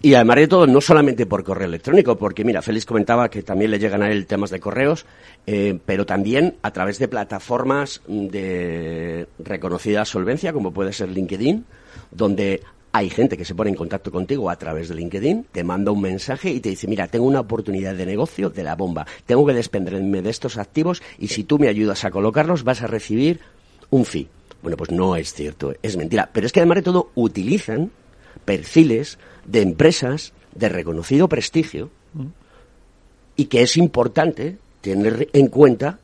Y 0.00 0.14
además 0.14 0.36
de 0.36 0.46
todo, 0.46 0.68
no 0.68 0.80
solamente 0.80 1.26
por 1.26 1.42
correo 1.42 1.66
electrónico, 1.66 2.16
porque 2.16 2.44
mira, 2.44 2.62
Félix 2.62 2.86
comentaba 2.86 3.28
que 3.28 3.42
también 3.42 3.72
le 3.72 3.80
llegan 3.80 4.02
a 4.02 4.12
él 4.12 4.26
temas 4.26 4.50
de 4.50 4.60
correos, 4.60 5.04
eh, 5.48 5.76
pero 5.84 6.06
también 6.06 6.54
a 6.62 6.70
través 6.70 7.00
de 7.00 7.08
plataformas 7.08 8.00
de 8.06 9.26
reconocida 9.40 10.04
solvencia, 10.04 10.52
como 10.52 10.72
puede 10.72 10.92
ser 10.92 11.08
LinkedIn, 11.08 11.64
donde 12.12 12.62
hay 12.96 13.10
gente 13.10 13.36
que 13.36 13.44
se 13.44 13.56
pone 13.56 13.70
en 13.70 13.76
contacto 13.76 14.12
contigo 14.12 14.48
a 14.48 14.56
través 14.56 14.88
de 14.88 14.94
LinkedIn, 14.94 15.46
te 15.50 15.64
manda 15.64 15.90
un 15.90 16.00
mensaje 16.00 16.50
y 16.50 16.60
te 16.60 16.68
dice, 16.68 16.86
mira, 16.86 17.08
tengo 17.08 17.26
una 17.26 17.40
oportunidad 17.40 17.96
de 17.96 18.06
negocio 18.06 18.50
de 18.50 18.62
la 18.62 18.76
bomba, 18.76 19.04
tengo 19.26 19.44
que 19.44 19.52
desprenderme 19.52 20.22
de 20.22 20.30
estos 20.30 20.58
activos 20.58 21.02
y 21.18 21.26
si 21.26 21.42
tú 21.42 21.58
me 21.58 21.66
ayudas 21.66 22.04
a 22.04 22.12
colocarlos 22.12 22.62
vas 22.62 22.82
a 22.82 22.86
recibir 22.86 23.40
un 23.90 24.04
fee. 24.04 24.28
Bueno, 24.62 24.76
pues 24.76 24.92
no 24.92 25.16
es 25.16 25.34
cierto, 25.34 25.74
es 25.82 25.96
mentira. 25.96 26.30
Pero 26.32 26.46
es 26.46 26.52
que 26.52 26.60
además 26.60 26.76
de 26.76 26.82
todo 26.82 27.10
utilizan 27.16 27.90
perfiles 28.44 29.18
de 29.44 29.62
empresas 29.62 30.32
de 30.54 30.68
reconocido 30.68 31.28
prestigio 31.28 31.90
y 33.34 33.46
que 33.46 33.62
es 33.62 33.76
importante 33.76 34.56
tener 34.82 35.30
en 35.32 35.48
cuenta 35.48 35.98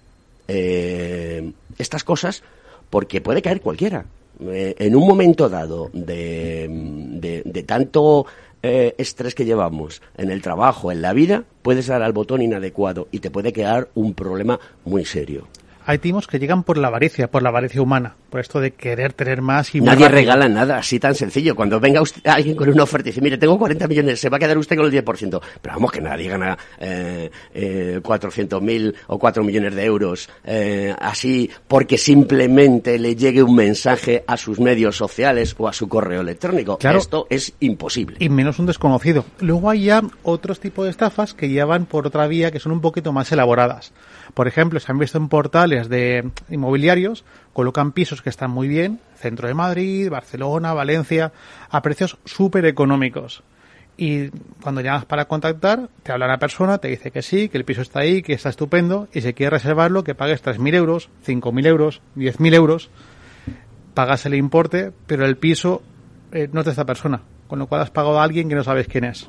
eh, 0.48 1.52
estas 1.78 2.02
cosas 2.02 2.42
porque 2.90 3.20
puede 3.20 3.42
caer 3.42 3.60
cualquiera. 3.60 4.06
Eh, 4.42 4.74
en 4.78 4.96
un 4.96 5.06
momento 5.06 5.48
dado 5.48 5.90
de, 5.92 7.64
tanto 7.66 8.26
eh, 8.62 8.94
estrés 8.98 9.34
que 9.34 9.44
llevamos 9.44 10.02
en 10.16 10.30
el 10.30 10.40
trabajo, 10.40 10.90
en 10.90 11.02
la 11.02 11.12
vida, 11.12 11.44
puedes 11.62 11.86
dar 11.86 12.02
al 12.02 12.12
botón 12.12 12.42
inadecuado 12.42 13.08
y 13.10 13.18
te 13.18 13.30
puede 13.30 13.52
quedar 13.52 13.88
un 13.94 14.14
problema 14.14 14.58
muy 14.84 15.04
serio 15.04 15.46
hay 15.86 15.98
timos 15.98 16.26
que 16.26 16.38
llegan 16.38 16.62
por 16.62 16.78
la 16.78 16.88
avaricia, 16.88 17.30
por 17.30 17.42
la 17.42 17.48
avaricia 17.48 17.82
humana, 17.82 18.16
por 18.28 18.40
esto 18.40 18.60
de 18.60 18.72
querer 18.72 19.12
tener 19.12 19.42
más 19.42 19.74
y 19.74 19.80
Nadie 19.80 20.08
regala 20.08 20.48
nada, 20.48 20.78
así 20.78 20.98
tan 20.98 21.14
sencillo. 21.14 21.54
Cuando 21.54 21.80
venga 21.80 22.02
alguien 22.24 22.56
con 22.56 22.68
una 22.68 22.84
oferta 22.84 23.08
y 23.08 23.12
dice, 23.12 23.20
mire, 23.20 23.38
tengo 23.38 23.58
40 23.58 23.88
millones, 23.88 24.20
se 24.20 24.28
va 24.28 24.36
a 24.36 24.40
quedar 24.40 24.58
usted 24.58 24.76
con 24.76 24.86
el 24.86 24.92
10%. 24.92 25.40
Pero 25.60 25.74
vamos, 25.74 25.92
que 25.92 26.00
nadie 26.00 26.28
gana 26.28 26.56
eh, 26.78 27.30
eh, 27.54 28.00
400.000 28.02 28.94
o 29.08 29.18
4 29.18 29.44
millones 29.44 29.74
de 29.74 29.84
euros 29.84 30.28
eh, 30.44 30.94
así 30.98 31.50
porque 31.68 31.98
simplemente 31.98 32.98
le 32.98 33.16
llegue 33.16 33.42
un 33.42 33.54
mensaje 33.54 34.24
a 34.26 34.36
sus 34.36 34.60
medios 34.60 34.96
sociales 34.96 35.54
o 35.58 35.68
a 35.68 35.72
su 35.72 35.88
correo 35.88 36.20
electrónico. 36.20 36.78
Esto 36.80 37.26
es 37.30 37.54
imposible. 37.60 38.16
Y 38.18 38.28
menos 38.28 38.58
un 38.58 38.66
desconocido. 38.66 39.24
Luego 39.40 39.70
hay 39.70 39.84
ya 39.84 40.02
otros 40.22 40.60
tipos 40.60 40.84
de 40.84 40.90
estafas 40.90 41.34
que 41.34 41.48
llevan 41.48 41.86
por 41.86 42.06
otra 42.06 42.26
vía 42.26 42.50
que 42.50 42.60
son 42.60 42.72
un 42.72 42.80
poquito 42.80 43.12
más 43.12 43.30
elaboradas. 43.32 43.92
Por 44.34 44.48
ejemplo, 44.48 44.80
se 44.80 44.90
han 44.90 44.98
visto 44.98 45.18
en 45.18 45.28
portales 45.28 45.88
de 45.88 46.30
inmobiliarios, 46.48 47.24
colocan 47.52 47.92
pisos 47.92 48.22
que 48.22 48.30
están 48.30 48.50
muy 48.50 48.68
bien, 48.68 49.00
centro 49.16 49.48
de 49.48 49.54
Madrid, 49.54 50.10
Barcelona, 50.10 50.72
Valencia, 50.72 51.32
a 51.68 51.82
precios 51.82 52.18
súper 52.24 52.64
económicos. 52.66 53.42
Y 53.96 54.30
cuando 54.62 54.80
llamas 54.80 55.04
para 55.04 55.26
contactar, 55.26 55.90
te 56.02 56.12
habla 56.12 56.26
la 56.26 56.38
persona, 56.38 56.78
te 56.78 56.88
dice 56.88 57.10
que 57.10 57.22
sí, 57.22 57.48
que 57.48 57.58
el 57.58 57.64
piso 57.64 57.82
está 57.82 58.00
ahí, 58.00 58.22
que 58.22 58.32
está 58.32 58.48
estupendo, 58.48 59.08
y 59.12 59.20
si 59.20 59.34
quieres 59.34 59.62
reservarlo, 59.62 60.04
que 60.04 60.14
pagues 60.14 60.42
3.000 60.42 60.74
euros, 60.74 61.10
5.000 61.26 61.66
euros, 61.66 62.00
10.000 62.16 62.54
euros, 62.54 62.90
pagas 63.92 64.24
el 64.24 64.34
importe, 64.34 64.92
pero 65.06 65.26
el 65.26 65.36
piso 65.36 65.82
eh, 66.32 66.48
no 66.50 66.60
es 66.60 66.66
de 66.66 66.72
esta 66.72 66.86
persona, 66.86 67.20
con 67.46 67.58
lo 67.58 67.66
cual 67.66 67.82
has 67.82 67.90
pagado 67.90 68.20
a 68.20 68.24
alguien 68.24 68.48
que 68.48 68.54
no 68.54 68.64
sabes 68.64 68.86
quién 68.88 69.04
es. 69.04 69.28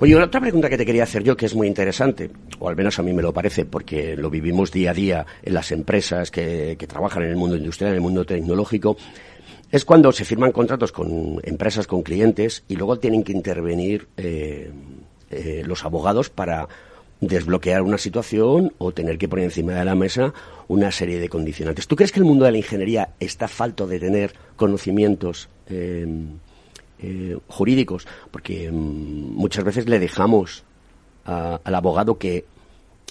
Oye, 0.00 0.14
otra 0.16 0.40
pregunta 0.40 0.68
que 0.68 0.76
te 0.76 0.86
quería 0.86 1.02
hacer 1.02 1.24
yo, 1.24 1.36
que 1.36 1.46
es 1.46 1.54
muy 1.54 1.66
interesante, 1.66 2.30
o 2.58 2.68
al 2.68 2.76
menos 2.76 2.98
a 2.98 3.02
mí 3.02 3.12
me 3.12 3.22
lo 3.22 3.32
parece, 3.32 3.64
porque 3.64 4.16
lo 4.16 4.30
vivimos 4.30 4.70
día 4.70 4.92
a 4.92 4.94
día 4.94 5.26
en 5.42 5.54
las 5.54 5.72
empresas 5.72 6.30
que, 6.30 6.76
trabajan 6.88 7.24
en 7.24 7.30
el 7.30 7.36
mundo 7.36 7.56
industrial, 7.56 7.90
en 7.90 7.96
el 7.96 8.00
mundo 8.00 8.24
tecnológico, 8.24 8.96
es 9.70 9.84
cuando 9.84 10.12
se 10.12 10.24
firman 10.24 10.52
contratos 10.52 10.92
con 10.92 11.40
empresas, 11.42 11.86
con 11.86 12.02
clientes, 12.02 12.64
y 12.68 12.76
luego 12.76 12.98
tienen 12.98 13.24
que 13.24 13.32
intervenir 13.32 14.08
eh, 14.16 14.70
eh, 15.30 15.62
los 15.66 15.84
abogados 15.84 16.30
para 16.30 16.68
desbloquear 17.20 17.82
una 17.82 17.98
situación 17.98 18.72
o 18.78 18.92
tener 18.92 19.18
que 19.18 19.28
poner 19.28 19.46
encima 19.46 19.72
de 19.72 19.84
la 19.84 19.94
mesa 19.94 20.32
una 20.68 20.92
serie 20.92 21.18
de 21.18 21.28
condicionantes. 21.28 21.88
¿Tú 21.88 21.96
crees 21.96 22.12
que 22.12 22.20
el 22.20 22.24
mundo 22.24 22.44
de 22.44 22.52
la 22.52 22.58
ingeniería 22.58 23.10
está 23.18 23.48
falto 23.48 23.86
de 23.86 23.98
tener 23.98 24.34
conocimientos 24.56 25.48
eh, 25.68 26.06
eh, 27.00 27.36
jurídicos, 27.48 28.06
porque 28.30 28.70
mm, 28.70 29.34
muchas 29.34 29.64
veces 29.64 29.88
le 29.88 29.98
dejamos 29.98 30.64
al 31.24 31.74
abogado 31.74 32.16
que, 32.16 32.46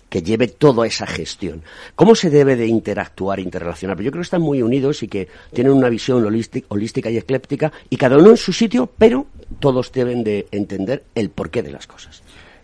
que 0.10 0.24
lleve 0.24 0.48
toda 0.48 0.88
esa 0.88 1.06
gestión. 1.06 1.62
¿Cómo 1.94 2.16
se 2.16 2.32
debe 2.32 2.56
de 2.56 2.66
interactuar, 2.66 3.40
interrelacionar? 3.40 3.96
Pero 3.96 4.06
yo 4.06 4.12
creo 4.12 4.22
que 4.22 4.26
están 4.26 4.42
muy 4.42 4.64
unidos 4.64 5.04
y 5.04 5.08
que 5.08 5.28
tienen 5.54 5.74
una 5.74 5.88
visión 5.88 6.26
holística 6.26 7.12
y 7.12 7.18
ecléptica 7.18 7.72
y 7.92 7.98
cada 7.98 8.18
uno 8.18 8.32
en 8.32 8.38
su 8.38 8.54
sitio, 8.54 8.90
pero 8.98 9.28
todos 9.60 9.92
deben 9.92 10.24
de 10.24 10.48
entender 10.50 11.04
el 11.14 11.30
porqué 11.30 11.62
de 11.62 11.72
las 11.72 11.86
cosas. 11.86 12.24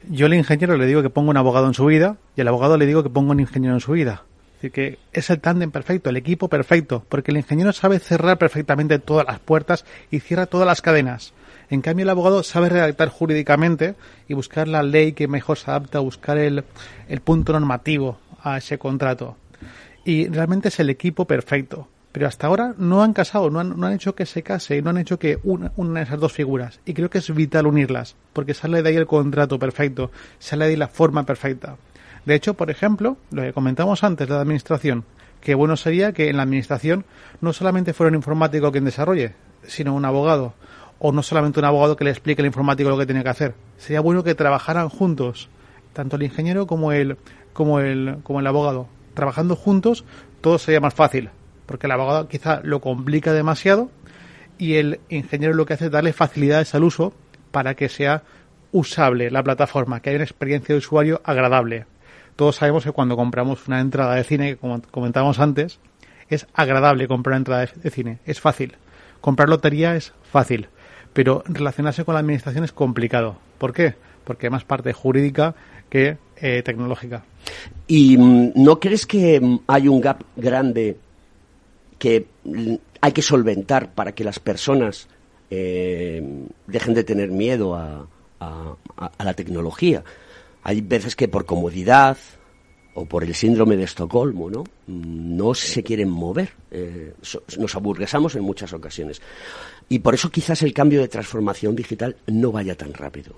Yo 0.10 0.26
al 0.26 0.34
ingeniero 0.34 0.76
le 0.76 0.88
digo 0.88 1.04
que 1.04 1.12
ponga 1.12 1.30
un 1.30 1.38
abogado 1.38 1.68
en 1.68 1.76
su 1.76 1.86
vida 1.86 2.18
y 2.36 2.42
al 2.42 2.48
abogado 2.48 2.78
le 2.78 2.88
digo 2.88 3.04
que 3.04 3.12
ponga 3.12 3.34
un 3.34 3.40
ingeniero 3.40 3.76
en 3.76 3.82
su 3.82 3.92
vida 3.92 4.24
que 4.72 5.00
es 5.12 5.30
el 5.30 5.40
tándem 5.40 5.72
perfecto, 5.72 6.10
el 6.10 6.18
equipo 6.18 6.48
perfecto, 6.48 7.06
porque 7.10 7.32
el 7.32 7.38
ingeniero 7.38 7.74
sabe 7.74 8.00
cerrar 8.00 8.38
perfectamente 8.38 9.00
todas 9.00 9.26
las 9.26 9.40
puertas 9.40 9.86
y 10.12 10.20
cierra 10.20 10.46
todas 10.46 10.68
las 10.68 10.82
cadenas. 10.82 11.34
En 11.70 11.82
cambio, 11.82 12.04
el 12.04 12.10
abogado 12.10 12.44
sabe 12.44 12.70
redactar 12.70 13.10
jurídicamente 13.10 13.96
y 14.28 14.34
buscar 14.34 14.68
la 14.68 14.84
ley 14.84 15.14
que 15.14 15.28
mejor 15.28 15.58
se 15.58 15.72
adapta, 15.72 16.00
buscar 16.00 16.38
el, 16.38 16.64
punto 17.24 17.54
normativo 17.54 18.20
a 18.44 18.58
ese 18.58 18.78
contrato. 18.78 19.38
Y 20.06 20.28
realmente 20.28 20.68
es 20.68 20.80
el 20.80 20.90
equipo 20.90 21.26
perfecto. 21.26 21.88
Pero 22.12 22.28
hasta 22.28 22.46
ahora 22.46 22.76
no 22.78 23.02
han 23.02 23.14
casado, 23.14 23.50
no 23.50 23.60
han, 23.60 23.80
no 23.80 23.88
han 23.88 23.94
hecho 23.94 24.14
que 24.14 24.28
se 24.28 24.44
case, 24.44 24.84
no 24.84 24.92
han 24.92 25.00
hecho 25.00 25.18
que 25.18 25.40
una, 25.44 25.72
una 25.78 26.02
de 26.02 26.06
esas 26.06 26.20
dos 26.20 26.32
figuras. 26.32 26.80
Y 26.86 26.94
creo 26.94 27.10
que 27.10 27.18
es 27.18 27.34
vital 27.34 27.66
unirlas, 27.66 28.16
porque 28.34 28.54
sale 28.54 28.84
de 28.84 28.90
ahí 28.90 28.96
el 28.96 29.08
contrato 29.08 29.58
perfecto, 29.58 30.12
sale 30.38 30.66
de 30.66 30.72
ahí 30.72 30.78
la 30.78 30.90
forma 30.90 31.26
perfecta. 31.26 31.78
De 32.26 32.36
hecho, 32.36 32.54
por 32.54 32.72
ejemplo, 32.72 33.18
lo 33.32 33.42
que 33.42 33.52
comentamos 33.52 34.04
antes 34.04 34.28
de 34.28 34.34
la 34.34 34.42
administración, 34.42 35.04
que 35.42 35.56
bueno 35.56 35.76
sería 35.76 36.14
que 36.14 36.30
en 36.30 36.38
la 36.38 36.44
administración 36.44 37.06
no 37.42 37.52
solamente 37.52 37.94
fuera 37.94 38.10
un 38.10 38.16
informático 38.16 38.72
quien 38.72 38.86
desarrolle, 38.86 39.34
sino 39.64 39.94
un 39.94 40.06
abogado, 40.06 40.54
o 41.00 41.12
no 41.12 41.22
solamente 41.22 41.60
un 41.60 41.66
abogado 41.66 41.98
que 41.98 42.06
le 42.06 42.12
explique 42.12 42.42
al 42.42 42.46
informático 42.46 42.90
lo 42.90 42.98
que 42.98 43.06
tiene 43.06 43.24
que 43.24 43.30
hacer. 43.30 43.56
Sería 43.78 44.00
bueno 44.00 44.24
que 44.24 44.36
trabajaran 44.36 44.88
juntos, 44.88 45.50
tanto 45.92 46.16
el 46.16 46.24
ingeniero 46.24 46.66
como 46.66 46.94
el, 46.94 47.18
como 47.52 47.82
el, 47.82 48.20
como 48.24 48.40
el 48.40 48.48
abogado. 48.48 48.88
Trabajando 49.16 49.58
juntos, 49.58 50.06
todo 50.40 50.58
sería 50.60 50.80
más 50.80 50.94
fácil, 50.94 51.30
porque 51.66 51.88
el 51.88 51.92
abogado 51.92 52.30
quizá 52.30 52.62
lo 52.64 52.80
complica 52.80 53.34
demasiado 53.34 53.92
y 54.58 54.76
el 54.76 55.02
ingeniero 55.10 55.56
lo 55.56 55.66
que 55.66 55.74
hace 55.74 55.86
es 55.86 55.92
darle 55.92 56.14
facilidades 56.14 56.74
al 56.74 56.86
uso 56.86 57.14
para 57.52 57.76
que 57.76 57.90
sea 57.90 58.24
usable 58.72 59.30
la 59.30 59.44
plataforma, 59.44 60.00
que 60.00 60.10
haya 60.10 60.18
una 60.18 60.24
experiencia 60.24 60.74
de 60.74 60.80
usuario 60.80 61.22
agradable 61.26 61.86
todos 62.36 62.56
sabemos 62.56 62.84
que 62.84 62.92
cuando 62.92 63.16
compramos 63.16 63.68
una 63.68 63.80
entrada 63.80 64.16
de 64.16 64.24
cine, 64.24 64.58
como 64.58 64.82
comentábamos 64.82 65.40
antes, 65.40 65.80
es 66.30 66.48
agradable 66.54 67.08
comprar 67.08 67.38
entrada 67.38 67.66
de 67.66 67.90
cine, 67.90 68.20
es 68.26 68.40
fácil. 68.40 68.76
Comprar 69.22 69.50
lotería 69.50 69.96
es 69.96 70.14
fácil, 70.24 70.68
pero 71.14 71.44
relacionarse 71.46 72.04
con 72.04 72.14
la 72.14 72.20
administración 72.20 72.64
es 72.64 72.72
complicado. 72.72 73.38
¿Por 73.58 73.74
qué? 73.74 73.96
Porque 74.24 74.48
hay 74.48 74.52
más 74.52 74.64
parte 74.64 74.94
jurídica 74.94 75.56
que 75.90 76.18
eh, 76.38 76.64
tecnológica. 76.64 77.24
¿Y 77.88 78.18
mm, 78.18 78.54
no 78.56 78.80
crees 78.80 79.06
que 79.06 79.40
mm, 79.40 79.60
hay 79.68 79.88
un 79.88 80.02
gap 80.02 80.24
grande 80.36 80.98
que 82.00 82.26
mm, 82.44 82.76
hay 83.02 83.12
que 83.12 83.22
solventar 83.22 83.94
para 83.94 84.14
que 84.14 84.24
las 84.24 84.40
personas 84.40 85.08
eh, 85.50 86.22
dejen 86.68 86.94
de 86.94 87.04
tener 87.04 87.30
miedo 87.30 87.76
a 87.76 88.08
la 89.20 89.34
tecnología? 89.34 90.04
Hay 90.64 90.82
veces 90.82 91.16
que 91.16 91.28
por 91.28 91.46
comodidad 91.46 92.18
o 92.96 93.06
por 93.06 93.24
el 93.24 93.34
síndrome 93.34 93.76
de 93.76 93.84
Estocolmo, 93.84 94.50
¿no? 94.50 94.64
No 94.88 95.54
se 95.54 95.84
quieren 95.84 96.10
mover. 96.10 96.52
Eh, 96.72 97.14
nos 97.58 97.76
aburguesamos 97.76 98.36
en 98.36 98.44
muchas 98.44 98.72
ocasiones. 98.74 99.22
Y 99.90 100.00
por 100.00 100.14
eso 100.14 100.30
quizás 100.30 100.62
el 100.62 100.74
cambio 100.74 101.02
de 101.02 101.08
transformación 101.08 101.76
digital 101.76 102.16
no 102.28 102.52
vaya 102.52 102.76
tan 102.76 102.94
rápido. 102.94 103.34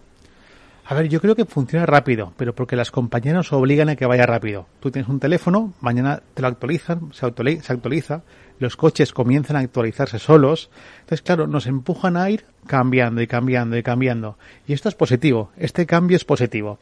A 0.87 0.93
ver, 0.93 1.09
yo 1.09 1.19
creo 1.19 1.35
que 1.35 1.45
funciona 1.45 1.87
rápido, 1.87 2.31
pero 2.37 2.53
porque 2.53 2.75
las 2.75 2.91
compañías 2.91 3.33
nos 3.33 3.51
obligan 3.53 3.89
a 3.89 3.95
que 3.95 4.05
vaya 4.05 4.27
rápido. 4.27 4.67
Tú 4.79 4.91
tienes 4.91 5.09
un 5.09 5.19
teléfono, 5.19 5.73
mañana 5.81 6.21
te 6.35 6.43
lo 6.43 6.47
actualizan, 6.47 7.11
se 7.11 7.25
actualiza, 7.25 8.21
los 8.59 8.77
coches 8.77 9.11
comienzan 9.11 9.55
a 9.55 9.61
actualizarse 9.61 10.19
solos. 10.19 10.69
Entonces, 10.99 11.23
claro, 11.23 11.47
nos 11.47 11.65
empujan 11.65 12.17
a 12.17 12.29
ir 12.29 12.45
cambiando 12.67 13.23
y 13.23 13.25
cambiando 13.25 13.75
y 13.77 13.81
cambiando. 13.81 14.37
Y 14.67 14.73
esto 14.73 14.87
es 14.87 14.93
positivo, 14.93 15.49
este 15.57 15.87
cambio 15.87 16.17
es 16.17 16.23
positivo. 16.23 16.77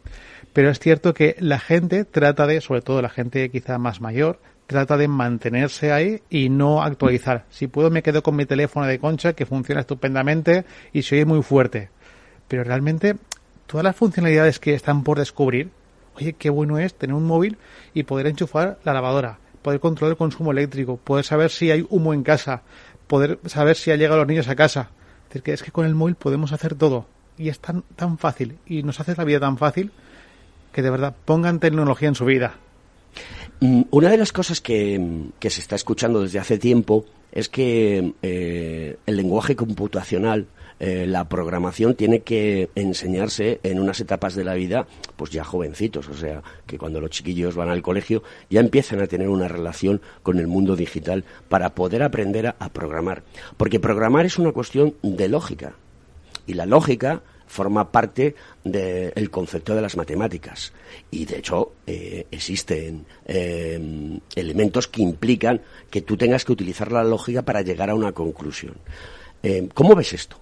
Pero 0.54 0.70
es 0.70 0.80
cierto 0.80 1.14
que 1.14 1.36
la 1.40 1.60
gente 1.60 2.06
trata 2.06 2.46
de, 2.46 2.62
sobre 2.62 2.82
todo 2.82 3.02
la 3.02 3.10
gente 3.10 3.50
quizá 3.50 3.80
más 3.80 4.02
mayor, 4.02 4.40
trata 4.68 4.98
de 4.98 5.08
mantenerse 5.08 5.92
ahí 5.92 6.22
y 6.30 6.50
no 6.50 6.84
actualizar. 6.84 7.46
Si 7.50 7.68
puedo 7.68 7.90
me 7.90 8.04
quedo 8.04 8.24
con 8.24 8.36
mi 8.36 8.46
teléfono 8.46 8.86
de 8.86 9.00
concha 9.00 9.34
que 9.34 9.48
funciona 9.48 9.82
estupendamente 9.82 10.66
y 10.94 11.02
se 11.02 11.16
oye 11.16 11.26
muy 11.26 11.42
fuerte. 11.42 11.90
Pero 12.48 12.64
realmente 12.64 13.16
todas 13.66 13.84
las 13.84 13.96
funcionalidades 13.96 14.60
que 14.60 14.76
están 14.76 15.04
por 15.04 15.18
descubrir, 15.18 15.72
oye, 16.16 16.34
qué 16.34 16.52
bueno 16.52 16.78
es 16.78 16.94
tener 16.94 17.16
un 17.16 17.26
móvil 17.26 17.58
y 17.96 18.04
poder 18.04 18.28
enchufar 18.28 18.78
la 18.84 18.94
lavadora, 18.94 19.40
poder 19.64 19.80
controlar 19.80 20.12
el 20.12 20.18
consumo 20.18 20.52
eléctrico, 20.52 20.98
poder 20.98 21.26
saber 21.26 21.50
si 21.50 21.72
hay 21.72 21.86
humo 21.90 22.14
en 22.14 22.22
casa, 22.22 22.62
poder 23.08 23.40
saber 23.48 23.76
si 23.76 23.90
ha 23.90 23.96
llegado 23.96 24.20
los 24.20 24.28
niños 24.28 24.48
a 24.48 24.56
casa. 24.56 24.92
Es 25.32 25.42
que 25.42 25.52
es 25.52 25.64
que 25.64 25.72
con 25.72 25.88
el 25.88 25.96
móvil 25.96 26.14
podemos 26.14 26.52
hacer 26.52 26.76
todo 26.76 27.08
y 27.38 27.50
es 27.50 27.60
tan, 27.60 27.82
tan 27.96 28.20
fácil 28.20 28.60
y 28.68 28.84
nos 28.84 29.00
hace 29.00 29.16
la 29.16 29.24
vida 29.24 29.40
tan 29.40 29.58
fácil 29.58 29.92
que 30.74 30.82
de 30.82 30.90
verdad 30.90 31.16
pongan 31.24 31.60
tecnología 31.60 32.10
en 32.10 32.16
su 32.16 32.26
vida. 32.26 32.58
Mm, 33.62 33.84
una 33.92 34.10
de 34.10 34.18
las 34.18 34.34
cosas 34.34 34.60
que, 34.60 35.00
se 35.40 35.62
está 35.62 35.76
escuchando 35.76 36.22
desde 36.22 36.40
hace 36.40 36.58
tiempo 36.58 37.06
es 37.32 37.48
que 37.48 38.14
eh, 38.22 38.98
el 39.06 39.16
lenguaje 39.16 39.56
computacional, 39.56 40.48
eh, 40.80 41.06
la 41.08 41.30
programación 41.30 41.96
tiene 41.96 42.22
que 42.22 42.70
enseñarse 42.76 43.60
en 43.64 43.80
unas 43.80 44.00
etapas 44.02 44.36
de 44.36 44.44
la 44.44 44.56
vida, 44.56 44.86
pues 45.16 45.32
ya 45.32 45.44
jovencitos, 45.44 46.10
o 46.10 46.14
sea, 46.14 46.42
que 46.68 46.78
cuando 46.78 47.00
los 47.00 47.12
chiquillos 47.12 47.56
van 47.56 47.70
al 47.70 47.82
colegio 47.82 48.24
ya 48.50 48.60
empiezan 48.60 49.02
a 49.02 49.08
tener 49.08 49.30
una 49.30 49.48
relación 49.48 50.02
con 50.24 50.40
el 50.40 50.48
mundo 50.48 50.76
digital 50.76 51.24
para 51.48 51.74
poder 51.74 52.04
aprender 52.04 52.56
a 52.60 52.70
programar. 52.70 53.24
Porque 53.56 53.80
programar 53.80 54.26
es 54.26 54.38
una 54.38 54.52
cuestión 54.52 54.96
de 55.04 55.30
lógica. 55.30 55.76
Y 56.46 56.56
la 56.56 56.66
lógica 56.66 57.22
forma 57.54 57.92
parte 57.92 58.36
del 58.64 59.30
concepto 59.30 59.76
de 59.76 59.82
las 59.82 59.96
matemáticas. 59.96 60.74
Y 61.12 61.26
de 61.26 61.38
hecho 61.38 61.74
eh, 61.88 62.26
existen 62.32 63.06
eh, 63.26 64.20
elementos 64.36 64.88
que 64.88 65.02
implican 65.02 65.62
que 65.90 66.02
tú 66.02 66.18
tengas 66.18 66.44
que 66.44 66.52
utilizar 66.52 66.92
la 66.92 67.04
lógica 67.04 67.44
para 67.44 67.62
llegar 67.62 67.90
a 67.90 67.96
una 67.96 68.12
conclusión. 68.12 68.76
Eh, 69.44 69.70
¿Cómo 69.74 69.96
ves 69.96 70.14
esto? 70.14 70.38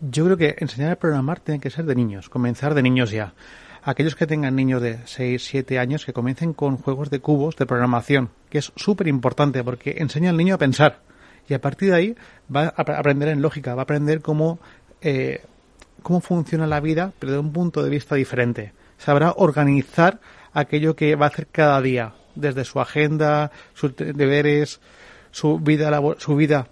Yo 0.00 0.24
creo 0.24 0.36
que 0.36 0.56
enseñar 0.58 0.92
a 0.92 0.98
programar 0.98 1.40
tiene 1.40 1.60
que 1.60 1.70
ser 1.70 1.84
de 1.86 1.94
niños, 1.94 2.28
comenzar 2.28 2.74
de 2.74 2.82
niños 2.82 3.10
ya. 3.10 3.34
Aquellos 3.82 4.16
que 4.16 4.26
tengan 4.26 4.56
niños 4.56 4.82
de 4.82 4.98
6, 5.06 5.42
7 5.42 5.78
años 5.78 6.04
que 6.04 6.12
comiencen 6.12 6.52
con 6.52 6.76
juegos 6.76 7.10
de 7.10 7.20
cubos 7.20 7.56
de 7.56 7.66
programación, 7.66 8.30
que 8.50 8.58
es 8.58 8.72
súper 8.76 9.06
importante 9.06 9.62
porque 9.62 9.96
enseña 9.98 10.30
al 10.30 10.36
niño 10.36 10.56
a 10.56 10.58
pensar 10.58 11.00
y 11.48 11.54
a 11.54 11.60
partir 11.60 11.90
de 11.90 11.96
ahí 11.96 12.16
va 12.54 12.74
a 12.76 12.82
aprender 12.82 13.28
en 13.28 13.40
lógica, 13.40 13.74
va 13.74 13.82
a 13.82 13.84
aprender 13.84 14.20
cómo 14.20 14.58
cómo 16.02 16.20
funciona 16.20 16.66
la 16.66 16.80
vida, 16.80 17.12
pero 17.18 17.32
de 17.32 17.38
un 17.38 17.52
punto 17.52 17.82
de 17.82 17.90
vista 17.90 18.14
diferente. 18.14 18.72
Sabrá 18.98 19.32
organizar 19.36 20.20
aquello 20.52 20.96
que 20.96 21.14
va 21.14 21.26
a 21.26 21.28
hacer 21.28 21.46
cada 21.46 21.80
día, 21.80 22.12
desde 22.34 22.64
su 22.64 22.80
agenda, 22.80 23.50
sus 23.74 23.94
deberes, 23.96 24.80
su 25.30 25.58
vida, 25.58 26.00
su 26.18 26.36
vida 26.36 26.68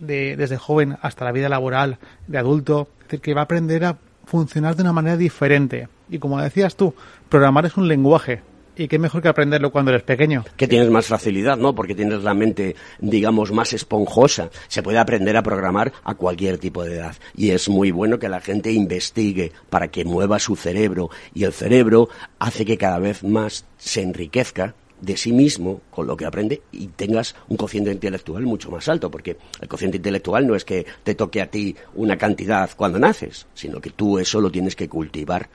de, 0.00 0.36
desde 0.36 0.56
joven 0.56 0.96
hasta 1.02 1.24
la 1.24 1.32
vida 1.32 1.48
laboral, 1.48 1.98
de 2.26 2.38
adulto. 2.38 2.88
Es 3.00 3.04
decir, 3.04 3.20
que 3.20 3.34
va 3.34 3.42
a 3.42 3.44
aprender 3.44 3.84
a 3.84 3.96
funcionar 4.26 4.76
de 4.76 4.82
una 4.82 4.92
manera 4.92 5.16
diferente. 5.16 5.88
Y 6.08 6.18
como 6.18 6.40
decías 6.40 6.76
tú, 6.76 6.94
programar 7.28 7.66
es 7.66 7.76
un 7.76 7.88
lenguaje, 7.88 8.42
y 8.76 8.88
qué 8.88 8.98
mejor 8.98 9.22
que 9.22 9.28
aprenderlo 9.28 9.70
cuando 9.70 9.90
eres 9.90 10.02
pequeño. 10.02 10.44
Que 10.56 10.68
tienes 10.68 10.90
más 10.90 11.06
facilidad, 11.06 11.56
¿no? 11.56 11.74
Porque 11.74 11.94
tienes 11.94 12.22
la 12.22 12.34
mente, 12.34 12.76
digamos, 12.98 13.52
más 13.52 13.72
esponjosa. 13.72 14.50
Se 14.68 14.82
puede 14.82 14.98
aprender 14.98 15.36
a 15.36 15.42
programar 15.42 15.92
a 16.04 16.14
cualquier 16.14 16.58
tipo 16.58 16.84
de 16.84 16.96
edad. 16.96 17.16
Y 17.34 17.50
es 17.50 17.68
muy 17.68 17.90
bueno 17.90 18.18
que 18.18 18.28
la 18.28 18.40
gente 18.40 18.72
investigue 18.72 19.52
para 19.70 19.88
que 19.88 20.04
mueva 20.04 20.38
su 20.38 20.56
cerebro. 20.56 21.10
Y 21.34 21.44
el 21.44 21.52
cerebro 21.52 22.08
hace 22.38 22.64
que 22.64 22.78
cada 22.78 22.98
vez 22.98 23.24
más 23.24 23.64
se 23.78 24.02
enriquezca 24.02 24.74
de 25.00 25.16
sí 25.16 25.32
mismo 25.32 25.82
con 25.90 26.06
lo 26.06 26.16
que 26.16 26.24
aprende 26.24 26.62
y 26.72 26.88
tengas 26.88 27.34
un 27.48 27.56
cociente 27.56 27.92
intelectual 27.92 28.44
mucho 28.44 28.70
más 28.70 28.88
alto, 28.88 29.10
porque 29.10 29.36
el 29.60 29.68
cociente 29.68 29.98
intelectual 29.98 30.46
no 30.46 30.54
es 30.54 30.64
que 30.64 30.86
te 31.02 31.14
toque 31.14 31.42
a 31.42 31.50
ti 31.50 31.76
una 31.94 32.16
cantidad 32.16 32.70
cuando 32.76 32.98
naces, 32.98 33.46
sino 33.54 33.80
que 33.80 33.90
tú 33.90 34.18
eso 34.18 34.40
lo 34.40 34.50
tienes 34.50 34.74
que 34.74 34.88
cultivar 34.88 35.50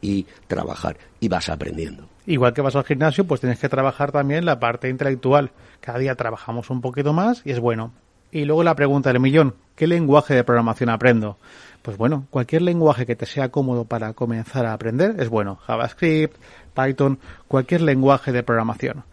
y 0.00 0.26
trabajar 0.46 0.96
y 1.18 1.28
vas 1.28 1.48
aprendiendo. 1.48 2.08
Igual 2.26 2.54
que 2.54 2.62
vas 2.62 2.74
al 2.76 2.84
gimnasio, 2.84 3.26
pues 3.26 3.40
tienes 3.40 3.58
que 3.58 3.68
trabajar 3.68 4.10
también 4.10 4.46
la 4.46 4.58
parte 4.58 4.88
intelectual. 4.88 5.50
Cada 5.80 5.98
día 5.98 6.14
trabajamos 6.14 6.70
un 6.70 6.80
poquito 6.80 7.12
más 7.12 7.42
y 7.44 7.50
es 7.50 7.60
bueno. 7.60 7.92
Y 8.32 8.46
luego 8.46 8.64
la 8.64 8.74
pregunta 8.74 9.12
del 9.12 9.20
millón, 9.20 9.54
¿qué 9.76 9.86
lenguaje 9.86 10.34
de 10.34 10.42
programación 10.42 10.88
aprendo? 10.88 11.36
Pues 11.82 11.96
bueno, 11.96 12.26
cualquier 12.30 12.62
lenguaje 12.62 13.06
que 13.06 13.14
te 13.14 13.26
sea 13.26 13.50
cómodo 13.50 13.84
para 13.84 14.12
comenzar 14.14 14.66
a 14.66 14.72
aprender 14.72 15.16
es 15.20 15.28
bueno. 15.28 15.56
JavaScript, 15.66 16.36
Python, 16.74 17.18
cualquier 17.46 17.82
lenguaje 17.82 18.32
de 18.32 18.42
programación. 18.42 19.04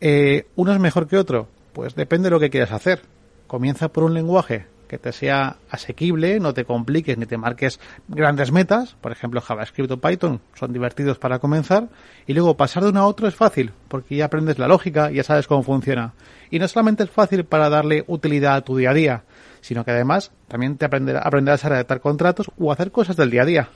Eh, 0.00 0.46
¿Uno 0.54 0.72
es 0.72 0.78
mejor 0.78 1.08
que 1.08 1.16
otro? 1.16 1.48
Pues 1.72 1.94
depende 1.94 2.26
de 2.26 2.30
lo 2.30 2.40
que 2.40 2.50
quieras 2.50 2.72
hacer. 2.72 3.00
Comienza 3.46 3.88
por 3.88 4.04
un 4.04 4.14
lenguaje 4.14 4.66
que 4.88 4.98
te 4.98 5.12
sea 5.12 5.56
asequible, 5.70 6.40
no 6.40 6.54
te 6.54 6.64
compliques 6.64 7.18
ni 7.18 7.26
te 7.26 7.36
marques 7.36 7.80
grandes 8.08 8.52
metas, 8.52 8.96
por 9.00 9.12
ejemplo 9.12 9.40
JavaScript 9.40 9.90
o 9.90 10.00
Python 10.00 10.40
son 10.54 10.72
divertidos 10.72 11.18
para 11.18 11.38
comenzar, 11.38 11.88
y 12.26 12.34
luego 12.34 12.56
pasar 12.56 12.82
de 12.82 12.90
uno 12.90 13.00
a 13.00 13.06
otro 13.06 13.28
es 13.28 13.34
fácil, 13.34 13.72
porque 13.88 14.16
ya 14.16 14.26
aprendes 14.26 14.58
la 14.58 14.68
lógica, 14.68 15.10
ya 15.10 15.22
sabes 15.22 15.46
cómo 15.46 15.62
funciona. 15.62 16.14
Y 16.50 16.58
no 16.58 16.68
solamente 16.68 17.02
es 17.04 17.10
fácil 17.10 17.44
para 17.44 17.68
darle 17.68 18.04
utilidad 18.06 18.56
a 18.56 18.60
tu 18.60 18.76
día 18.76 18.90
a 18.90 18.94
día, 18.94 19.24
sino 19.60 19.84
que 19.84 19.90
además 19.90 20.30
también 20.48 20.76
te 20.76 20.84
aprenderás 20.84 21.64
a 21.64 21.68
redactar 21.68 22.00
contratos 22.00 22.50
o 22.58 22.70
hacer 22.70 22.90
cosas 22.90 23.16
del 23.16 23.30
día 23.30 23.42
a 23.42 23.46
día. 23.46 23.68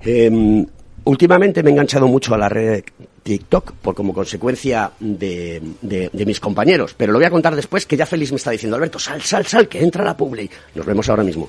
Em, 0.00 0.66
últimamente 1.04 1.62
me 1.62 1.70
he 1.70 1.72
enganchado 1.72 2.08
mucho 2.08 2.34
a 2.34 2.38
la 2.38 2.48
red 2.48 2.82
TikTok 3.26 3.72
por 3.82 3.96
como 3.96 4.14
consecuencia 4.14 4.92
de, 5.00 5.60
de, 5.82 6.26
mis 6.26 6.38
compañeros. 6.38 6.94
Pero 6.96 7.12
lo 7.12 7.18
voy 7.18 7.26
a 7.26 7.30
contar 7.30 7.56
después 7.56 7.84
que 7.84 7.96
ya 7.96 8.06
Félix 8.06 8.30
me 8.30 8.36
está 8.36 8.52
diciendo, 8.52 8.76
Alberto, 8.76 9.00
sal, 9.00 9.20
sal, 9.22 9.44
sal, 9.46 9.68
que 9.68 9.82
entra 9.82 10.04
la 10.04 10.16
publi. 10.16 10.48
Nos 10.76 10.86
vemos 10.86 11.08
ahora 11.08 11.24
mismo. 11.24 11.48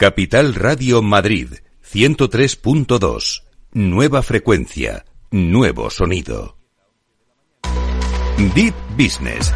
Capital 0.00 0.54
Radio 0.54 1.02
Madrid 1.02 1.56
103.2. 1.92 3.42
Nueva 3.72 4.22
frecuencia, 4.22 5.04
nuevo 5.30 5.90
sonido. 5.90 6.56
Deep 8.54 8.74
Business. 8.96 9.52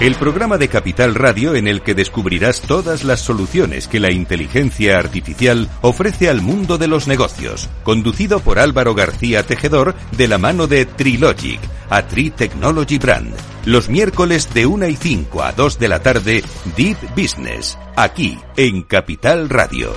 El 0.00 0.14
programa 0.14 0.56
de 0.56 0.68
Capital 0.68 1.16
Radio 1.16 1.56
en 1.56 1.66
el 1.66 1.82
que 1.82 1.96
descubrirás 1.96 2.60
todas 2.60 3.02
las 3.02 3.18
soluciones 3.18 3.88
que 3.88 3.98
la 3.98 4.12
inteligencia 4.12 5.00
artificial 5.00 5.68
ofrece 5.80 6.28
al 6.28 6.42
mundo 6.42 6.78
de 6.78 6.86
los 6.86 7.08
negocios. 7.08 7.68
Conducido 7.82 8.38
por 8.38 8.60
Álvaro 8.60 8.94
García 8.94 9.42
Tejedor 9.42 9.96
de 10.16 10.28
la 10.28 10.38
mano 10.38 10.68
de 10.68 10.86
Trilogic, 10.86 11.58
a 11.90 12.06
Tri 12.06 12.30
Technology 12.30 12.98
Brand. 12.98 13.34
Los 13.64 13.88
miércoles 13.88 14.52
de 14.54 14.66
1 14.66 14.88
y 14.88 14.96
5 14.96 15.42
a 15.42 15.52
2 15.52 15.78
de 15.78 15.88
la 15.88 16.00
tarde, 16.00 16.44
Deep 16.76 16.98
Business, 17.16 17.78
aquí 17.96 18.38
en 18.56 18.82
Capital 18.82 19.48
Radio. 19.48 19.92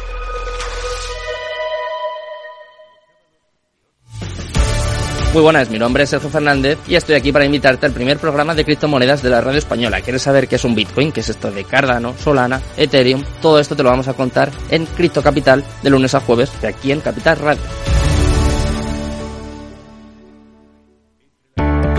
Muy 5.34 5.42
buenas, 5.42 5.70
mi 5.70 5.80
nombre 5.80 6.04
es 6.04 6.10
Sergio 6.10 6.30
Fernández 6.30 6.78
y 6.90 6.96
estoy 6.96 7.16
aquí 7.16 7.32
para 7.32 7.46
invitarte 7.46 7.86
al 7.86 7.94
primer 7.94 8.18
programa 8.18 8.54
de 8.54 8.66
criptomonedas 8.66 9.24
de 9.24 9.30
la 9.30 9.40
radio 9.40 9.60
española. 9.60 10.02
¿Quieres 10.02 10.24
saber 10.24 10.50
qué 10.50 10.58
es 10.58 10.66
un 10.66 10.76
Bitcoin? 10.76 11.14
¿Qué 11.14 11.22
es 11.22 11.30
esto 11.30 11.50
de 11.50 11.64
Cardano, 11.64 12.14
Solana, 12.18 12.62
Ethereum? 12.76 13.24
Todo 13.42 13.58
esto 13.58 13.74
te 13.74 13.82
lo 13.82 13.92
vamos 13.92 14.10
a 14.10 14.14
contar 14.14 14.52
en 14.70 14.86
Cripto 14.86 15.24
Capital 15.24 15.64
de 15.82 15.90
lunes 15.90 16.14
a 16.16 16.20
jueves 16.20 16.52
de 16.62 16.68
aquí 16.68 16.92
en 16.92 17.00
Capital 17.00 17.38
Radio. 17.38 17.91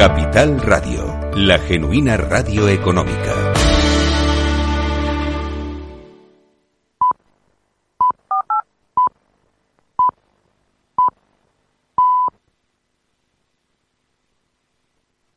Capital 0.02 0.60
Radio, 0.60 1.30
la 1.36 1.60
genuina 1.60 2.16
radio 2.16 2.68
económica. 2.68 3.52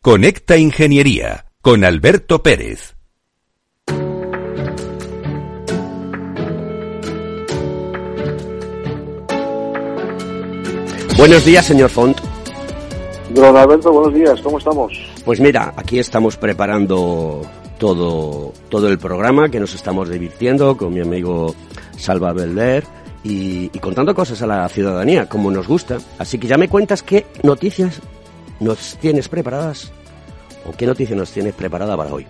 Conecta 0.01 0.57
Ingeniería 0.57 1.45
con 1.61 1.85
Alberto 1.85 2.41
Pérez. 2.41 2.95
Buenos 11.15 11.45
días, 11.45 11.63
señor 11.67 11.91
Font. 11.91 12.34
Don 13.35 13.57
Alberto, 13.57 13.91
buenos 13.91 14.13
días, 14.13 14.41
¿cómo 14.41 14.59
estamos? 14.59 14.93
Pues 15.25 15.41
mira, 15.41 15.73
aquí 15.75 15.99
estamos 15.99 16.37
preparando 16.37 17.41
todo, 17.77 18.53
todo 18.69 18.87
el 18.87 18.97
programa, 18.97 19.49
que 19.49 19.59
nos 19.59 19.75
estamos 19.75 20.07
divirtiendo 20.07 20.77
con 20.77 20.93
mi 20.93 21.01
amigo 21.01 21.53
Salva 21.97 22.31
Belver 22.31 22.85
y, 23.25 23.69
y 23.73 23.79
contando 23.79 24.15
cosas 24.15 24.41
a 24.41 24.47
la 24.47 24.69
ciudadanía, 24.69 25.27
como 25.27 25.51
nos 25.51 25.67
gusta. 25.67 25.97
Así 26.17 26.39
que 26.39 26.47
ya 26.47 26.57
me 26.57 26.69
cuentas 26.69 27.03
qué 27.03 27.25
noticias 27.43 28.01
nos 28.61 28.95
tienes 29.01 29.27
preparadas 29.27 29.91
o 30.65 30.71
qué 30.71 30.85
noticias 30.85 31.19
nos 31.19 31.29
tienes 31.29 31.53
preparada 31.55 31.97
para 31.97 32.13
hoy. 32.13 32.25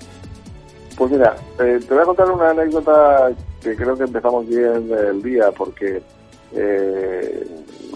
Pues 0.97 1.11
mira, 1.11 1.35
eh, 1.59 1.79
te 1.87 1.93
voy 1.93 2.01
a 2.01 2.05
contar 2.05 2.31
una 2.31 2.49
anécdota 2.49 3.31
que 3.61 3.75
creo 3.75 3.95
que 3.95 4.05
empezamos 4.05 4.47
bien 4.47 4.89
el 5.07 5.21
día 5.21 5.51
porque 5.55 6.01
eh, 6.55 7.47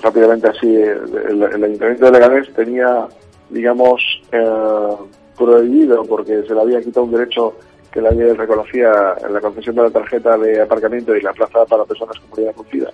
rápidamente 0.02 0.48
así 0.48 0.76
el, 0.76 1.44
Ayuntamiento 1.44 2.06
de 2.06 2.12
Leganés 2.12 2.54
tenía, 2.54 3.08
digamos, 3.50 4.02
eh, 4.32 4.96
prohibido 5.38 6.04
porque 6.04 6.44
se 6.44 6.54
le 6.54 6.62
había 6.62 6.82
quitado 6.82 7.06
un 7.06 7.12
derecho 7.12 7.56
que 7.92 8.02
la 8.02 8.12
ley 8.12 8.34
reconocía 8.34 9.16
en 9.26 9.34
la 9.34 9.42
concesión 9.42 9.76
de 9.76 9.84
la 9.84 9.90
tarjeta 9.90 10.38
de 10.38 10.62
aparcamiento 10.62 11.16
y 11.16 11.22
la 11.22 11.34
plaza 11.34 11.66
para 11.66 11.86
personas 11.86 12.20
con 12.20 12.30
movilidad 12.30 12.54
reducida, 12.56 12.92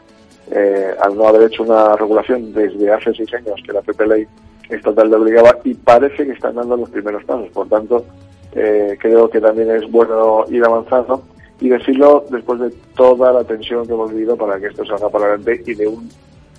eh, 0.51 0.95
al 1.01 1.15
no 1.15 1.27
haber 1.27 1.51
hecho 1.51 1.63
una 1.63 1.95
regulación 1.95 2.53
desde 2.53 2.91
hace 2.91 3.13
seis 3.13 3.33
años 3.33 3.59
que 3.65 3.73
la 3.73 3.81
PP 3.81 4.07
Ley 4.07 4.27
estatal 4.69 5.09
le 5.09 5.15
obligaba 5.17 5.57
y 5.63 5.73
parece 5.73 6.25
que 6.25 6.31
están 6.31 6.55
dando 6.55 6.77
los 6.77 6.89
primeros 6.89 7.23
pasos. 7.25 7.49
Por 7.49 7.67
tanto, 7.67 8.05
eh, 8.53 8.97
creo 8.99 9.29
que 9.29 9.41
también 9.41 9.69
es 9.71 9.89
bueno 9.91 10.45
ir 10.49 10.63
avanzando 10.63 11.23
y 11.59 11.69
decirlo 11.69 12.25
después 12.29 12.59
de 12.59 12.69
toda 12.95 13.31
la 13.31 13.43
tensión 13.43 13.85
que 13.85 13.93
hemos 13.93 14.11
vivido 14.11 14.35
para 14.35 14.59
que 14.59 14.67
esto 14.67 14.85
salga 14.85 15.09
para 15.09 15.25
adelante 15.25 15.63
y 15.65 15.73
de 15.73 15.87
un 15.87 16.09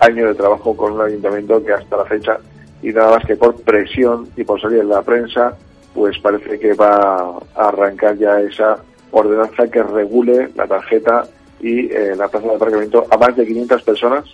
año 0.01 0.29
de 0.29 0.35
trabajo 0.35 0.77
con 0.77 0.93
un 0.93 1.01
ayuntamiento 1.01 1.63
que 1.63 1.73
hasta 1.73 1.97
la 1.97 2.05
fecha 2.05 2.39
y 2.83 2.89
nada 2.93 3.17
más 3.17 3.25
que 3.25 3.37
por 3.37 3.61
presión 3.63 4.29
y 4.37 4.45
por 4.45 4.61
salir 4.61 4.81
en 4.81 4.89
la 4.89 5.03
prensa 5.03 5.57
pues 5.95 6.19
parece 6.19 6.59
que 6.59 6.75
va 6.75 7.39
a 7.55 7.69
arrancar 7.69 8.17
ya 8.19 8.41
esa 8.41 8.79
ordenanza 9.11 9.69
que 9.69 9.83
regule 9.83 10.51
la 10.55 10.67
tarjeta 10.67 11.27
y 11.61 11.91
eh, 11.93 12.15
la 12.17 12.29
plaza 12.29 12.49
de 12.49 12.55
aparcamiento 12.55 13.07
a 13.11 13.17
más 13.17 13.35
de 13.35 13.47
500 13.47 13.83
personas 13.83 14.25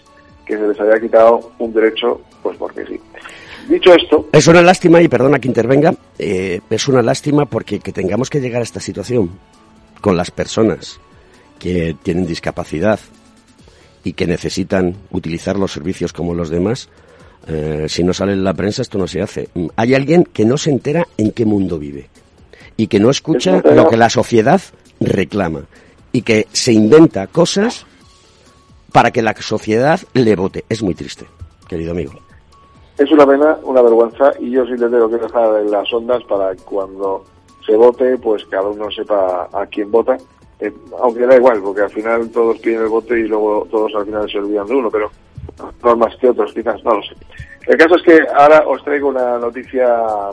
que 0.45 0.57
se 0.57 0.67
les 0.67 0.81
había 0.81 1.01
quitado 1.01 1.53
un 1.61 1.73
derecho, 1.73 2.21
pues 2.43 2.57
porque 2.57 2.85
sí. 2.85 3.01
Dicho 3.69 3.95
esto... 3.95 4.29
Es 4.33 4.49
una 4.49 4.61
lástima, 4.61 5.01
y 5.01 5.07
perdona 5.07 5.39
que 5.39 5.47
intervenga, 5.47 5.95
eh, 6.19 6.61
es 6.69 6.89
una 6.89 7.01
lástima 7.01 7.47
porque 7.47 7.79
que 7.79 7.93
tengamos 7.93 8.29
que 8.29 8.41
llegar 8.41 8.61
a 8.61 8.65
esta 8.65 8.81
situación 8.81 9.31
con 10.03 10.19
las 10.19 10.31
personas 10.31 11.01
que 11.59 11.97
tienen 12.03 12.27
discapacidad 12.27 13.01
y 14.05 14.13
que 14.13 14.27
necesitan 14.27 14.97
utilizar 15.13 15.57
los 15.57 15.73
servicios 15.73 16.13
como 16.13 16.35
los 16.35 16.51
demás, 16.51 16.91
eh, 17.47 17.87
si 17.89 18.03
no 18.03 18.13
sale 18.13 18.33
en 18.33 18.45
la 18.45 18.53
prensa 18.53 18.83
esto 18.83 18.99
no 18.99 19.07
se 19.07 19.23
hace. 19.23 19.49
Hay 19.77 19.95
alguien 19.95 20.25
que 20.25 20.45
no 20.45 20.59
se 20.59 20.71
entera 20.71 21.07
en 21.17 21.31
qué 21.31 21.47
mundo 21.47 21.79
vive 21.79 22.11
y 22.77 22.89
que 22.89 22.99
no 23.01 23.11
escucha 23.11 23.63
lo 23.65 23.89
que 23.89 23.97
la 23.97 24.11
sociedad 24.11 24.61
reclama 25.01 25.63
y 26.11 26.23
que 26.23 26.49
se 26.53 26.73
inventa 26.73 27.29
cosas 27.29 27.87
para 28.91 29.13
que 29.13 29.23
la 29.23 29.35
sociedad 29.41 30.01
le 30.15 30.35
vote. 30.35 30.65
Es 30.69 30.83
muy 30.83 30.95
triste, 30.95 31.27
querido 31.69 31.93
amigo. 31.93 32.13
Es 32.99 33.11
una 33.11 33.27
pena, 33.27 33.57
una 33.63 33.83
vergüenza 33.83 34.33
y 34.41 34.51
yo 34.51 34.65
sí 34.67 34.73
le 34.73 34.89
tengo 34.89 35.09
que 35.09 35.17
dejar 35.17 35.61
en 35.61 35.71
las 35.71 35.91
ondas 35.93 36.23
para 36.25 36.55
cuando 36.57 37.25
se 37.65 37.77
vote, 37.77 38.17
pues 38.19 38.45
cada 38.47 38.69
uno 38.69 38.91
sepa 38.91 39.49
a 39.53 39.67
quién 39.67 39.91
vota. 39.91 40.17
Eh, 40.61 40.73
aunque 41.01 41.27
da 41.27 41.37
igual, 41.37 41.61
porque 41.63 41.83
al 41.83 41.91
final 41.91 42.31
todos 42.31 42.59
piden 42.59 42.83
el 42.83 42.89
voto 42.89 43.17
y 43.17 43.27
luego 43.27 43.67
todos 43.71 43.95
al 43.95 44.07
final 44.07 44.31
se 44.31 44.39
olvidan 44.39 44.67
de 44.67 44.75
uno, 44.75 44.91
pero 44.91 45.11
no 45.83 45.97
más 45.97 46.17
que 46.17 46.29
otros, 46.29 46.53
quizás, 46.53 46.83
no 46.85 46.95
lo 46.95 47.03
sé. 47.03 47.15
El 47.67 47.77
caso 47.77 47.97
es 47.97 48.03
que 48.03 48.21
ahora 48.35 48.65
os 48.67 48.83
traigo 48.85 49.09
una 49.09 49.39
noticia 49.39 49.89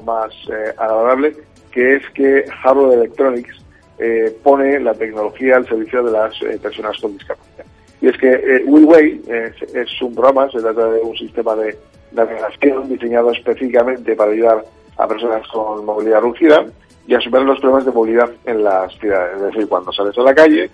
más 0.06 0.34
eh, 0.52 0.74
agradable, 0.78 1.36
que 1.72 1.96
es 1.96 2.10
que 2.12 2.46
Harvard 2.64 2.94
Electronics 2.94 3.60
eh, 4.02 4.34
pone 4.42 4.80
la 4.80 4.94
tecnología 4.94 5.58
al 5.58 5.68
servicio 5.68 6.02
de 6.02 6.12
las 6.12 6.34
eh, 6.42 6.58
personas 6.62 6.98
con 7.02 7.18
discapacidad. 7.18 7.66
Y 8.00 8.08
es 8.08 8.18
que 8.18 8.32
eh, 8.32 8.64
WillWay 8.66 9.22
es 9.28 10.02
un 10.02 10.14
programa, 10.16 10.50
se 10.50 10.62
trata 10.62 10.90
de 10.90 11.02
un 11.02 11.18
sistema 11.18 11.54
de 11.56 11.78
navegación 12.14 12.88
diseñado 12.88 13.32
específicamente 13.32 14.16
para 14.16 14.32
ayudar 14.32 14.64
a 14.98 15.06
personas 15.06 15.46
con 15.50 15.84
movilidad 15.84 16.22
reducida 16.22 16.66
y 17.10 17.16
a 17.16 17.20
superar 17.20 17.48
los 17.48 17.60
problemas 17.60 17.86
de 17.86 17.92
movilidad 17.92 18.30
en 18.46 18.64
las 18.64 18.94
ciudades. 19.00 19.38
Es 19.38 19.42
decir, 19.42 19.68
cuando 19.68 19.92
sales 19.92 20.16
a 20.16 20.22
la 20.22 20.36
calle, 20.36 20.70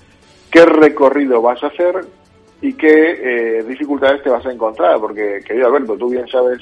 qué 0.52 0.66
recorrido 0.66 1.42
vas 1.42 1.64
a 1.64 1.68
hacer, 1.68 2.06
y 2.62 2.74
qué 2.74 3.60
eh, 3.60 3.64
dificultades 3.64 4.22
te 4.22 4.30
vas 4.30 4.46
a 4.46 4.52
encontrar, 4.52 5.00
porque, 5.00 5.40
querido 5.46 5.68
Alberto, 5.68 5.96
tú 5.98 6.10
bien 6.10 6.28
sabes 6.28 6.60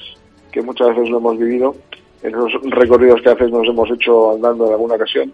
que 0.52 0.62
muchas 0.62 0.90
veces 0.90 1.10
lo 1.10 1.18
hemos 1.18 1.38
vivido, 1.38 1.74
en 2.22 2.32
los 2.32 2.52
recorridos 2.70 3.20
que 3.20 3.30
haces 3.30 3.50
nos 3.50 3.66
hemos 3.66 3.90
hecho 3.90 4.34
andando 4.34 4.66
en 4.66 4.72
alguna 4.72 4.94
ocasión, 4.94 5.32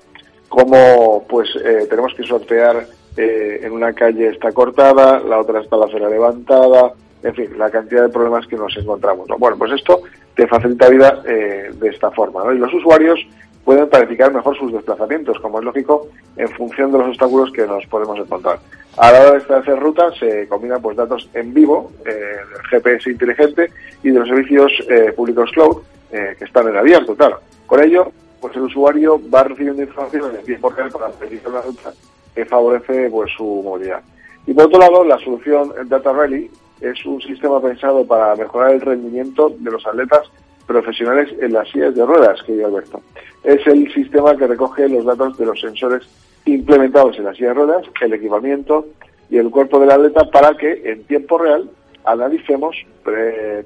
como 0.48 1.26
pues 1.28 1.50
eh, 1.62 1.86
tenemos 1.90 2.14
que 2.14 2.22
sortear 2.22 2.86
eh, 3.18 3.60
en 3.62 3.72
una 3.72 3.92
calle 3.92 4.28
está 4.28 4.52
cortada, 4.52 5.20
la 5.20 5.38
otra 5.38 5.60
está 5.60 5.76
la 5.76 5.84
acera 5.84 6.08
levantada, 6.08 6.94
en 7.22 7.34
fin, 7.34 7.58
la 7.58 7.70
cantidad 7.70 8.04
de 8.04 8.08
problemas 8.08 8.46
que 8.46 8.56
nos 8.56 8.74
encontramos. 8.76 9.26
Bueno, 9.38 9.58
pues 9.58 9.72
esto 9.72 10.00
te 10.34 10.46
facilita 10.46 10.88
vida 10.88 11.20
de 11.22 11.88
esta 11.88 12.10
forma, 12.10 12.42
¿no? 12.42 12.52
Y 12.54 12.58
los 12.58 12.72
usuarios 12.72 13.20
pueden 13.64 13.88
planificar 13.88 14.32
mejor 14.32 14.56
sus 14.56 14.72
desplazamientos, 14.72 15.38
como 15.40 15.58
es 15.58 15.64
lógico, 15.64 16.08
en 16.36 16.48
función 16.48 16.92
de 16.92 16.98
los 16.98 17.08
obstáculos 17.08 17.52
que 17.52 17.66
nos 17.66 17.86
podemos 17.86 18.18
encontrar. 18.18 18.58
A 18.96 19.12
la 19.12 19.20
hora 19.20 19.32
de 19.32 19.38
establecer 19.38 19.78
rutas 19.78 20.16
se 20.18 20.48
combinan 20.48 20.82
pues 20.82 20.96
datos 20.96 21.28
en 21.34 21.54
vivo 21.54 21.92
eh, 22.04 22.36
GPS 22.70 23.10
inteligente 23.10 23.70
y 24.02 24.10
de 24.10 24.18
los 24.18 24.28
servicios 24.28 24.72
eh, 24.88 25.12
públicos 25.12 25.50
cloud 25.52 25.78
eh, 26.10 26.34
que 26.38 26.44
están 26.44 26.68
en 26.68 26.76
abierto, 26.76 27.14
claro. 27.14 27.40
Con 27.66 27.82
ello, 27.82 28.10
pues 28.40 28.56
el 28.56 28.62
usuario 28.62 29.20
va 29.32 29.44
recibiendo 29.44 29.82
información 29.82 30.34
en 30.34 30.44
tiempo 30.44 30.70
real 30.70 30.90
para 30.90 31.08
planificar 31.08 31.52
una 31.52 31.62
ruta 31.62 31.92
que 32.34 32.44
favorece 32.44 33.08
pues 33.10 33.30
su 33.36 33.44
movilidad. 33.44 34.02
Y 34.46 34.54
por 34.54 34.66
otro 34.66 34.80
lado, 34.80 35.04
la 35.04 35.18
solución 35.18 35.72
Data 35.86 36.12
Rally 36.12 36.50
es 36.80 37.04
un 37.04 37.20
sistema 37.20 37.60
pensado 37.60 38.04
para 38.06 38.34
mejorar 38.36 38.72
el 38.72 38.80
rendimiento 38.80 39.54
de 39.56 39.70
los 39.70 39.86
atletas 39.86 40.30
profesionales 40.70 41.28
en 41.40 41.52
las 41.52 41.68
sillas 41.68 41.96
de 41.96 42.06
ruedas, 42.06 42.40
que 42.44 42.64
Alberto. 42.64 43.02
Es 43.42 43.66
el 43.66 43.92
sistema 43.92 44.36
que 44.36 44.46
recoge 44.46 44.88
los 44.88 45.04
datos 45.04 45.36
de 45.36 45.46
los 45.46 45.60
sensores 45.60 46.02
implementados 46.44 47.18
en 47.18 47.24
las 47.24 47.36
sillas 47.36 47.56
de 47.56 47.64
ruedas, 47.64 47.86
el 48.00 48.12
equipamiento 48.12 48.86
y 49.28 49.38
el 49.38 49.50
cuerpo 49.50 49.80
del 49.80 49.90
atleta 49.90 50.30
para 50.30 50.56
que 50.56 50.80
en 50.84 51.02
tiempo 51.04 51.38
real 51.38 51.68
analicemos, 52.04 52.76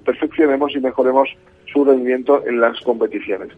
perfeccionemos 0.05 0.75
y 0.75 0.81
mejoremos 0.81 1.29
su 1.73 1.85
rendimiento 1.85 2.43
en 2.47 2.61
las 2.61 2.81
competiciones. 2.81 3.49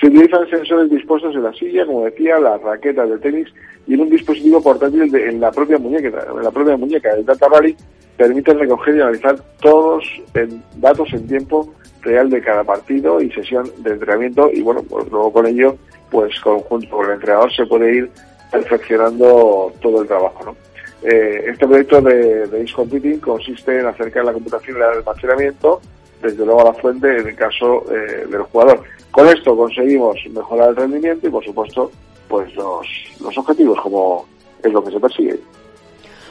Se 0.00 0.06
utilizan 0.06 0.48
sensores 0.48 0.90
dispuestos 0.90 1.34
en 1.34 1.42
la 1.42 1.52
silla, 1.52 1.84
como 1.84 2.04
decía, 2.04 2.38
las 2.38 2.60
raquetas 2.62 3.08
de 3.10 3.18
tenis 3.18 3.48
y 3.86 3.94
en 3.94 4.00
un 4.00 4.10
dispositivo 4.10 4.62
portátil 4.62 5.14
en 5.14 5.40
la 5.40 5.50
propia 5.50 5.78
muñeca. 5.78 6.26
En 6.30 6.42
la 6.42 6.50
propia 6.50 6.76
muñeca, 6.76 7.10
el 7.14 7.24
Data 7.24 7.48
Rally 7.48 7.76
permite 8.16 8.54
recoger 8.54 8.96
y 8.96 9.00
analizar 9.00 9.36
todos 9.60 10.04
en 10.34 10.62
datos 10.76 11.08
en 11.12 11.26
tiempo 11.26 11.74
real 12.02 12.30
de 12.30 12.40
cada 12.40 12.64
partido 12.64 13.20
y 13.20 13.30
sesión 13.32 13.70
de 13.78 13.92
entrenamiento 13.92 14.50
y 14.52 14.62
bueno, 14.62 14.82
pues 14.88 15.08
luego 15.10 15.32
con 15.32 15.46
ello, 15.46 15.76
pues 16.10 16.38
conjunto 16.40 16.88
con 16.90 17.06
el 17.06 17.12
entrenador 17.12 17.52
se 17.52 17.66
puede 17.66 17.96
ir 17.96 18.10
perfeccionando 18.50 19.72
todo 19.80 20.02
el 20.02 20.08
trabajo, 20.08 20.44
¿no? 20.44 20.67
Eh, 21.02 21.44
este 21.50 21.66
proyecto 21.66 22.00
de, 22.00 22.46
de 22.46 22.72
Computing 22.72 23.20
consiste 23.20 23.78
en 23.78 23.86
acercar 23.86 24.24
la 24.24 24.32
computación 24.32 24.76
y 24.76 24.80
el 24.80 24.86
almacenamiento 24.98 25.80
desde 26.20 26.44
luego 26.44 26.62
a 26.62 26.64
la 26.64 26.74
fuente 26.74 27.18
en 27.18 27.28
el 27.28 27.36
caso 27.36 27.84
eh, 27.92 28.26
del 28.28 28.42
jugador. 28.42 28.82
Con 29.10 29.28
esto 29.28 29.56
conseguimos 29.56 30.16
mejorar 30.30 30.70
el 30.70 30.76
rendimiento 30.76 31.28
y 31.28 31.30
por 31.30 31.44
supuesto 31.44 31.90
pues 32.28 32.54
los, 32.56 32.86
los 33.20 33.38
objetivos 33.38 33.80
como 33.80 34.26
es 34.62 34.72
lo 34.72 34.82
que 34.82 34.90
se 34.90 35.00
persigue. 35.00 35.38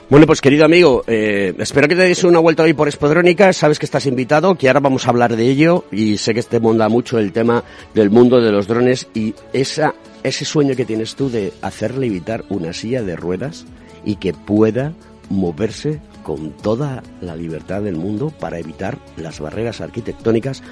Bueno, 0.09 0.25
pues 0.25 0.39
querido 0.39 0.63
amigo, 0.63 1.03
eh, 1.05 1.53
espero 1.57 1.89
que 1.89 1.95
te 1.95 2.03
des 2.03 2.23
una 2.23 2.39
vuelta 2.39 2.63
hoy 2.63 2.73
por 2.73 2.87
Espodrónica, 2.87 3.51
sabes 3.51 3.77
que 3.77 3.85
estás 3.85 4.05
invitado, 4.05 4.55
que 4.55 4.69
ahora 4.69 4.79
vamos 4.79 5.05
a 5.05 5.09
hablar 5.09 5.35
de 5.35 5.43
ello 5.43 5.83
y 5.91 6.17
sé 6.17 6.33
que 6.33 6.43
te 6.43 6.61
monda 6.61 6.87
mucho 6.87 7.19
el 7.19 7.33
tema 7.33 7.65
del 7.93 8.09
mundo 8.09 8.39
de 8.39 8.53
los 8.53 8.67
drones 8.67 9.09
y 9.13 9.35
esa, 9.51 9.95
ese 10.23 10.45
sueño 10.45 10.77
que 10.77 10.85
tienes 10.85 11.15
tú 11.15 11.29
de 11.29 11.51
hacerle 11.61 12.07
evitar 12.07 12.45
una 12.47 12.71
silla 12.71 13.01
de 13.01 13.17
ruedas 13.17 13.65
y 14.07 14.15
que 14.15 14.31
pueda 14.31 14.93
moverse 15.29 15.99
con 16.23 16.51
toda 16.51 17.03
la 17.19 17.35
libertad 17.35 17.81
del 17.81 17.97
mundo 17.97 18.31
para 18.39 18.57
evitar 18.57 18.97
las 19.17 19.41
barreras 19.41 19.81
arquitectónicas 19.81 20.63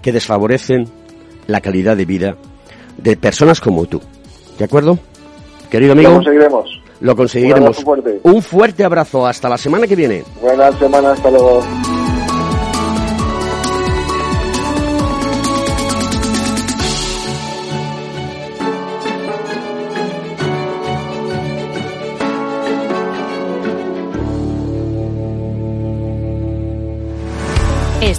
que 0.00 0.12
desfavorecen 0.12 0.84
la 1.48 1.60
calidad 1.60 1.96
de 1.96 2.04
vida 2.04 2.36
de 2.96 3.16
personas 3.16 3.60
como 3.60 3.86
tú. 3.86 4.00
¿De 4.56 4.66
acuerdo? 4.66 5.00
Querido 5.68 5.92
amigo. 5.92 6.10
Lo 6.10 6.16
conseguiremos. 6.16 6.82
Lo 7.00 7.16
conseguiremos. 7.16 7.78
Un, 7.78 7.84
fuerte. 7.84 8.20
Un 8.22 8.42
fuerte 8.42 8.84
abrazo. 8.84 9.26
Hasta 9.26 9.48
la 9.48 9.58
semana 9.58 9.88
que 9.88 9.96
viene. 9.96 10.22
Buena 10.40 10.70
semana. 10.78 11.10
Hasta 11.10 11.28
luego. 11.28 11.62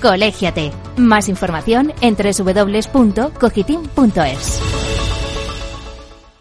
Colégiate. 0.00 0.72
Más 0.96 1.28
información 1.28 1.92
en 2.00 2.16
www.cogitim.es. 2.16 4.60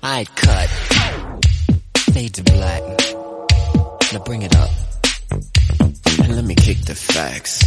I 0.02 0.26
cut. 0.36 0.70
Fade 2.14 2.30
to 2.32 2.42
black. 2.44 2.82
Now 4.14 4.20
bring 4.24 4.42
it 4.44 4.56
up. 4.56 4.70
And 6.24 6.36
let 6.36 6.46
me 6.46 6.56
kick 6.56 6.80
the 6.86 6.96
facts. 6.96 7.64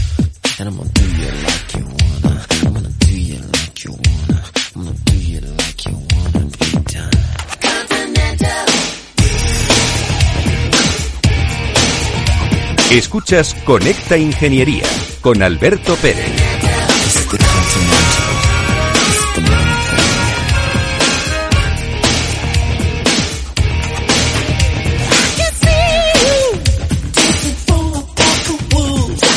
And 0.58 0.68
I'm 0.68 0.76
gonna 0.76 0.90
do 0.92 1.04
you 1.04 1.30
like 1.30 1.74
you 1.74 1.84
wanna. 1.84 2.40
I'm 2.66 2.74
gonna 2.74 2.88
do 2.98 3.14
you 3.16 3.38
like 3.38 3.84
you 3.84 3.92
wanna. 3.92 4.42
I'm 4.74 4.84
gonna 4.84 4.96
do 5.04 5.16
you 5.18 5.40
like 5.40 5.84
you 5.86 5.94
wanna 5.94 6.46
be 6.46 6.78
done. 6.92 7.10
Escuchas 12.90 13.54
Conecta 13.64 14.16
Ingeniería 14.18 14.84
con 15.22 15.40
Alberto 15.40 15.94
Pérez. 15.96 16.26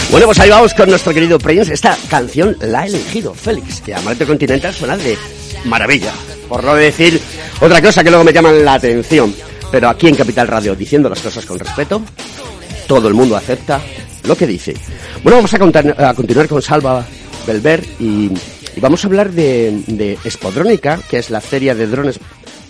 Bueno, 0.09 0.27
pues 0.27 0.39
ahí 0.39 0.49
vamos 0.49 0.73
con 0.73 0.89
nuestro 0.89 1.13
querido 1.13 1.37
Prince. 1.37 1.73
Esta 1.73 1.95
canción 2.09 2.57
la 2.61 2.81
ha 2.81 2.85
elegido 2.87 3.33
Félix, 3.33 3.81
que 3.81 3.93
a 3.93 4.01
Marte 4.01 4.25
Continental 4.25 4.73
suena 4.73 4.97
de 4.97 5.15
maravilla. 5.65 6.13
Por 6.49 6.63
no 6.63 6.73
decir 6.73 7.21
otra 7.61 7.81
cosa 7.81 8.03
que 8.03 8.09
luego 8.09 8.23
me 8.23 8.33
llaman 8.33 8.65
la 8.65 8.75
atención. 8.75 9.35
Pero 9.71 9.89
aquí 9.89 10.07
en 10.07 10.15
Capital 10.15 10.47
Radio, 10.47 10.73
diciendo 10.73 11.09
las 11.09 11.19
cosas 11.19 11.45
con 11.45 11.59
respeto, 11.59 12.01
todo 12.87 13.07
el 13.07 13.13
mundo 13.13 13.35
acepta 13.35 13.81
lo 14.27 14.35
que 14.35 14.47
dice. 14.47 14.73
Bueno, 15.23 15.37
vamos 15.37 15.53
a, 15.53 15.59
contar- 15.59 15.95
a 16.03 16.13
continuar 16.13 16.47
con 16.47 16.61
Salva 16.61 17.05
Belver 17.47 17.83
y, 17.99 18.31
y 18.75 18.79
vamos 18.79 19.03
a 19.03 19.07
hablar 19.07 19.31
de, 19.31 19.83
de 19.87 20.17
Spodrónica, 20.29 20.99
que 21.09 21.17
es 21.19 21.29
la 21.29 21.41
feria 21.41 21.75
de 21.75 21.87
drones 21.87 22.19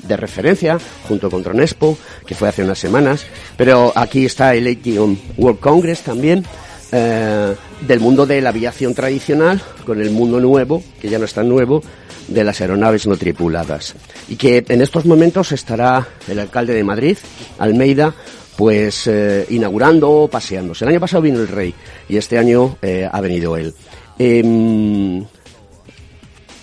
de 0.04 0.18
referencia, 0.18 0.78
junto 1.08 1.32
con 1.32 1.42
Dronespo, 1.42 1.98
que 2.28 2.36
fue 2.36 2.48
hace 2.50 2.64
unas 2.64 2.78
semanas. 2.78 3.26
Pero 3.58 3.92
aquí 3.96 4.26
está 4.26 4.54
el 4.54 4.68
ATM 4.68 5.16
World 5.38 5.60
Congress 5.60 6.02
también, 6.02 6.46
eh, 6.92 7.56
del 7.88 8.00
mundo 8.00 8.26
de 8.28 8.40
la 8.42 8.50
aviación 8.50 8.94
tradicional 8.94 9.60
con 9.86 10.00
el 10.02 10.12
mundo 10.12 10.40
nuevo, 10.40 10.84
que 11.02 11.10
ya 11.10 11.18
no 11.18 11.26
es 11.26 11.34
tan 11.34 11.50
nuevo, 11.50 11.82
de 12.28 12.44
las 12.44 12.62
aeronaves 12.62 13.08
no 13.08 13.18
tripuladas. 13.18 13.96
Y 14.30 14.36
que 14.36 14.64
en 14.68 14.82
estos 14.82 15.06
momentos 15.06 15.52
estará 15.52 16.08
el 16.28 16.38
alcalde 16.40 16.74
de 16.76 16.84
Madrid, 16.84 17.18
Almeida, 17.58 18.14
pues 18.58 19.08
eh, 19.08 19.46
inaugurando 19.50 20.30
paseándose. 20.32 20.86
El 20.86 20.92
año 20.92 21.00
pasado 21.00 21.22
vino 21.22 21.40
el 21.40 21.48
rey 21.48 21.74
y 22.08 22.18
este 22.18 22.38
año 22.38 22.78
eh, 22.82 23.08
ha 23.12 23.22
venido 23.22 23.58
él. 23.58 23.74
Em, 24.18 25.26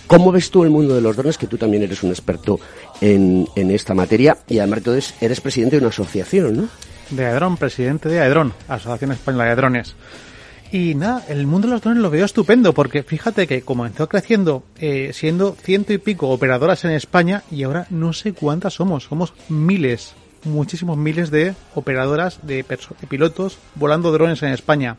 ¿Cómo 0.07 0.31
ves 0.31 0.51
tú 0.51 0.63
el 0.63 0.69
mundo 0.69 0.95
de 0.95 1.01
los 1.01 1.15
drones? 1.15 1.37
Que 1.37 1.47
tú 1.47 1.57
también 1.57 1.83
eres 1.83 2.03
un 2.03 2.09
experto 2.09 2.59
en, 3.01 3.47
en 3.55 3.71
esta 3.71 3.93
materia 3.93 4.37
y 4.47 4.59
además 4.59 5.13
eres, 5.21 5.41
presidente 5.41 5.77
de 5.77 5.81
una 5.81 5.89
asociación, 5.89 6.57
¿no? 6.57 6.69
de 7.09 7.25
Aedron, 7.25 7.57
presidente 7.57 8.09
de 8.09 8.19
Aedron, 8.19 8.53
Asociación 8.67 9.11
Española 9.11 9.45
de 9.45 9.55
Drones. 9.55 9.95
Y 10.71 10.95
nada, 10.95 11.23
el 11.29 11.45
mundo 11.45 11.67
de 11.67 11.73
los 11.73 11.81
drones 11.81 12.01
lo 12.01 12.09
veo 12.09 12.25
estupendo 12.25 12.73
porque 12.73 13.03
fíjate 13.03 13.45
que 13.45 13.61
comenzó 13.61 14.09
creciendo 14.09 14.63
eh, 14.79 15.11
siendo 15.13 15.55
ciento 15.55 15.93
y 15.93 15.99
pico 15.99 16.29
operadoras 16.29 16.83
en 16.85 16.91
España 16.91 17.43
y 17.51 17.63
ahora 17.63 17.85
no 17.91 18.11
sé 18.11 18.33
cuántas 18.33 18.73
somos, 18.73 19.03
somos 19.03 19.33
miles, 19.49 20.15
muchísimos 20.45 20.97
miles 20.97 21.31
de 21.31 21.55
operadoras, 21.75 22.39
de, 22.43 22.65
pilotos 23.07 23.57
volando 23.75 24.11
drones 24.11 24.43
en 24.43 24.49
España. 24.49 24.97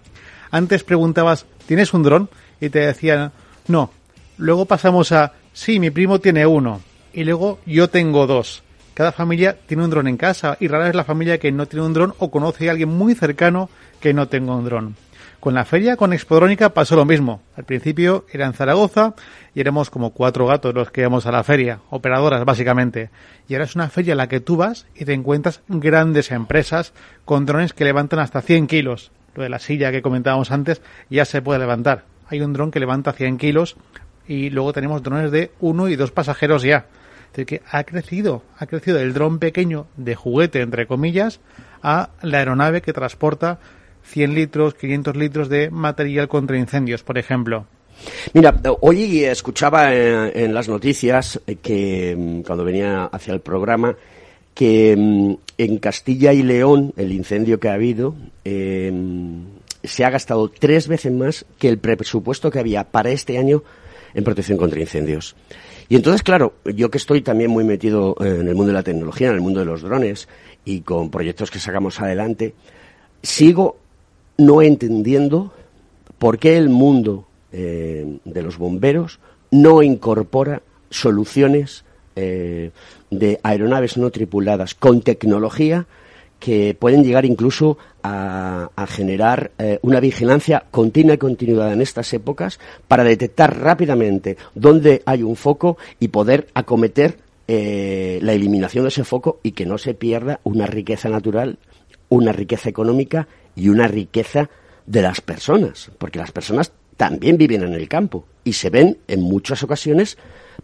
Antes 0.50 0.85
preguntabas, 0.85 1.46
¿tienes 1.66 1.94
un 1.94 2.02
dron? 2.02 2.28
Y 2.61 2.70
te 2.70 2.80
decían, 2.80 3.33
no. 3.66 3.90
Luego 4.37 4.66
pasamos 4.66 5.12
a, 5.12 5.33
sí, 5.52 5.80
mi 5.80 5.90
primo 5.90 6.20
tiene 6.20 6.46
uno. 6.46 6.80
Y 7.12 7.24
luego 7.24 7.59
yo 7.66 7.88
tengo 7.88 8.26
dos. 8.26 8.62
Cada 8.94 9.12
familia 9.12 9.59
tiene 9.66 9.85
un 9.85 9.90
dron 9.90 10.07
en 10.07 10.16
casa 10.16 10.57
y 10.61 10.68
rara 10.68 10.88
es 10.88 10.94
la 10.94 11.04
familia 11.04 11.38
que 11.38 11.50
no 11.50 11.66
tiene 11.66 11.85
un 11.85 11.92
dron 11.92 12.14
o 12.18 12.30
conoce 12.30 12.68
a 12.68 12.72
alguien 12.72 12.90
muy 12.90 13.14
cercano 13.14 13.68
que 14.00 14.14
no 14.14 14.28
tenga 14.28 14.54
un 14.54 14.64
dron. 14.64 14.96
Con 15.44 15.52
la 15.52 15.66
feria, 15.66 15.98
con 15.98 16.14
Expodrónica, 16.14 16.72
pasó 16.72 16.96
lo 16.96 17.04
mismo. 17.04 17.42
Al 17.54 17.64
principio 17.64 18.24
era 18.33 18.46
en 18.46 18.54
Zaragoza 18.54 19.12
y 19.54 19.61
éramos 19.61 19.90
como 19.90 20.14
cuatro 20.14 20.46
gatos 20.46 20.74
los 20.74 20.90
que 20.90 21.02
íbamos 21.02 21.26
a 21.26 21.33
la 21.33 21.44
feria, 21.44 21.80
operadoras 21.90 22.46
básicamente. 22.46 23.11
Y 23.46 23.52
ahora 23.52 23.66
es 23.66 23.74
una 23.74 23.90
feria 23.90 24.12
en 24.12 24.16
la 24.16 24.26
que 24.26 24.40
tú 24.40 24.57
vas 24.57 24.87
y 24.94 25.04
te 25.04 25.12
encuentras 25.12 25.61
grandes 25.68 26.30
empresas 26.30 26.94
con 27.26 27.44
drones 27.44 27.74
que 27.74 27.85
levantan 27.85 28.20
hasta 28.20 28.40
100 28.40 28.68
kilos. 28.68 29.12
Lo 29.35 29.42
de 29.42 29.50
la 29.50 29.59
silla 29.59 29.92
que 29.92 30.00
comentábamos 30.00 30.50
antes 30.50 30.80
ya 31.11 31.26
se 31.26 31.42
puede 31.42 31.59
levantar. 31.59 32.07
Hay 32.28 32.40
un 32.40 32.54
dron 32.54 32.70
que 32.70 32.80
levanta 32.80 33.12
100 33.12 33.37
kilos 33.37 33.76
y 34.26 34.48
luego 34.48 34.72
tenemos 34.72 35.02
drones 35.02 35.30
de 35.30 35.50
uno 35.61 35.90
y 35.90 35.96
dos 35.96 36.11
pasajeros 36.11 36.62
ya. 36.62 36.87
Decir, 37.33 37.44
que 37.44 37.62
ha 37.70 37.85
crecido, 37.85 38.44
ha 38.57 38.64
crecido 38.64 38.98
el 38.98 39.12
dron 39.12 39.38
pequeño 39.38 39.88
de 39.98 40.14
juguete, 40.14 40.62
entre 40.62 40.87
comillas, 40.87 41.40
a 41.83 42.09
la 42.22 42.38
aeronave 42.38 42.80
que 42.80 42.94
transporta 42.94 43.59
100 44.04 44.34
litros, 44.34 44.74
500 44.74 45.16
litros 45.16 45.48
de 45.48 45.70
material 45.70 46.28
contra 46.28 46.58
incendios, 46.58 47.02
por 47.02 47.18
ejemplo. 47.18 47.66
Mira, 48.32 48.60
hoy 48.80 49.24
escuchaba 49.24 49.94
en, 49.94 50.32
en 50.34 50.54
las 50.54 50.68
noticias 50.68 51.40
eh, 51.46 51.56
que 51.56 52.14
mm, 52.16 52.40
cuando 52.42 52.64
venía 52.64 53.04
hacia 53.04 53.32
el 53.34 53.40
programa 53.40 53.96
que 54.54 54.96
mm, 54.96 55.34
en 55.58 55.78
Castilla 55.78 56.32
y 56.32 56.42
León 56.42 56.92
el 56.96 57.12
incendio 57.12 57.60
que 57.60 57.68
ha 57.68 57.74
habido 57.74 58.14
eh, 58.44 58.92
se 59.82 60.04
ha 60.04 60.10
gastado 60.10 60.48
tres 60.48 60.88
veces 60.88 61.12
más 61.12 61.44
que 61.58 61.68
el 61.68 61.78
presupuesto 61.78 62.50
que 62.50 62.58
había 62.58 62.84
para 62.84 63.10
este 63.10 63.38
año 63.38 63.62
en 64.14 64.24
protección 64.24 64.56
contra 64.56 64.80
incendios. 64.80 65.36
Y 65.88 65.96
entonces, 65.96 66.22
claro, 66.22 66.54
yo 66.64 66.90
que 66.90 66.98
estoy 66.98 67.20
también 67.20 67.50
muy 67.50 67.64
metido 67.64 68.16
eh, 68.20 68.38
en 68.40 68.48
el 68.48 68.54
mundo 68.54 68.68
de 68.68 68.74
la 68.74 68.82
tecnología, 68.82 69.28
en 69.28 69.34
el 69.34 69.40
mundo 69.42 69.60
de 69.60 69.66
los 69.66 69.82
drones 69.82 70.28
y 70.64 70.80
con 70.80 71.10
proyectos 71.10 71.50
que 71.50 71.58
sacamos 71.58 72.00
adelante, 72.00 72.54
sigo 73.22 73.76
no 74.36 74.62
entendiendo 74.62 75.52
por 76.18 76.38
qué 76.38 76.56
el 76.56 76.68
mundo 76.68 77.26
eh, 77.52 78.18
de 78.24 78.42
los 78.42 78.58
bomberos 78.58 79.20
no 79.50 79.82
incorpora 79.82 80.62
soluciones 80.90 81.84
eh, 82.16 82.70
de 83.10 83.40
aeronaves 83.42 83.96
no 83.96 84.10
tripuladas 84.10 84.74
con 84.74 85.02
tecnología 85.02 85.86
que 86.40 86.76
pueden 86.78 87.04
llegar 87.04 87.24
incluso 87.24 87.78
a, 88.02 88.68
generar 88.88 89.52
eh, 89.58 89.78
una 89.82 89.98
vigilancia 89.98 90.64
continua 90.70 91.14
y 91.14 91.18
continuada 91.18 91.72
en 91.72 91.80
estas 91.80 92.12
épocas 92.12 92.60
para 92.87 93.02
detectar 93.02 93.58
rápidamente 93.58 94.37
dónde 94.54 95.02
hay 95.06 95.22
un 95.22 95.37
foco 95.37 95.78
y 96.00 96.08
poder 96.08 96.48
acometer 96.54 97.18
la 97.46 98.32
eliminación 98.32 98.85
de 98.85 98.88
ese 98.88 99.04
foco 99.04 99.38
y 99.42 99.52
que 99.52 99.66
no 99.66 99.76
se 99.76 99.92
pierda 99.92 100.40
una 100.44 100.66
riqueza 100.66 101.10
natural, 101.10 101.58
una 102.08 102.32
riqueza 102.32 102.70
económica 102.70 103.28
y 103.57 103.69
una 103.69 103.88
riqueza 103.88 104.50
de 104.87 105.02
las 105.02 105.21
personas, 105.21 105.90
porque 105.98 106.19
las 106.19 106.33
personas 106.33 106.73
también 106.96 107.37
viven 107.37 107.63
en 107.63 107.75
el 107.75 107.88
campo 107.88 108.27
y 108.44 108.52
se 108.52 108.71
ven 108.71 108.98
en 109.09 109.21
muchas 109.21 109.63
ocasiones 109.63 110.17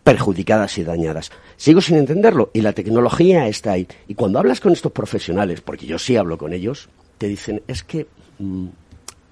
perjudicadas 0.04 0.78
y 0.78 0.84
dañadas. 0.84 1.30
Sigo 1.56 1.80
sin 1.80 1.96
entenderlo 1.96 2.50
y 2.52 2.60
la 2.60 2.72
tecnología 2.72 3.48
está 3.48 3.72
ahí. 3.72 3.86
Y 4.08 4.14
cuando 4.14 4.38
hablas 4.38 4.60
con 4.60 4.72
estos 4.72 4.92
profesionales, 4.92 5.60
porque 5.60 5.86
yo 5.86 5.98
sí 5.98 6.16
hablo 6.16 6.38
con 6.38 6.52
ellos, 6.52 6.88
te 7.18 7.28
dicen, 7.28 7.62
es 7.66 7.82
que 7.82 8.06
mm, 8.38 8.66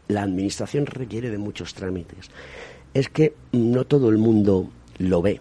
la 0.09 0.23
administración 0.23 0.87
requiere 0.87 1.31
de 1.31 1.39
muchos 1.39 1.75
trámites. 1.75 2.31
Es 2.95 3.09
que 3.09 3.35
no 3.53 3.85
todo 3.85 4.09
el 4.09 4.19
mundo 4.19 4.69
lo 4.99 5.23
ve. 5.23 5.41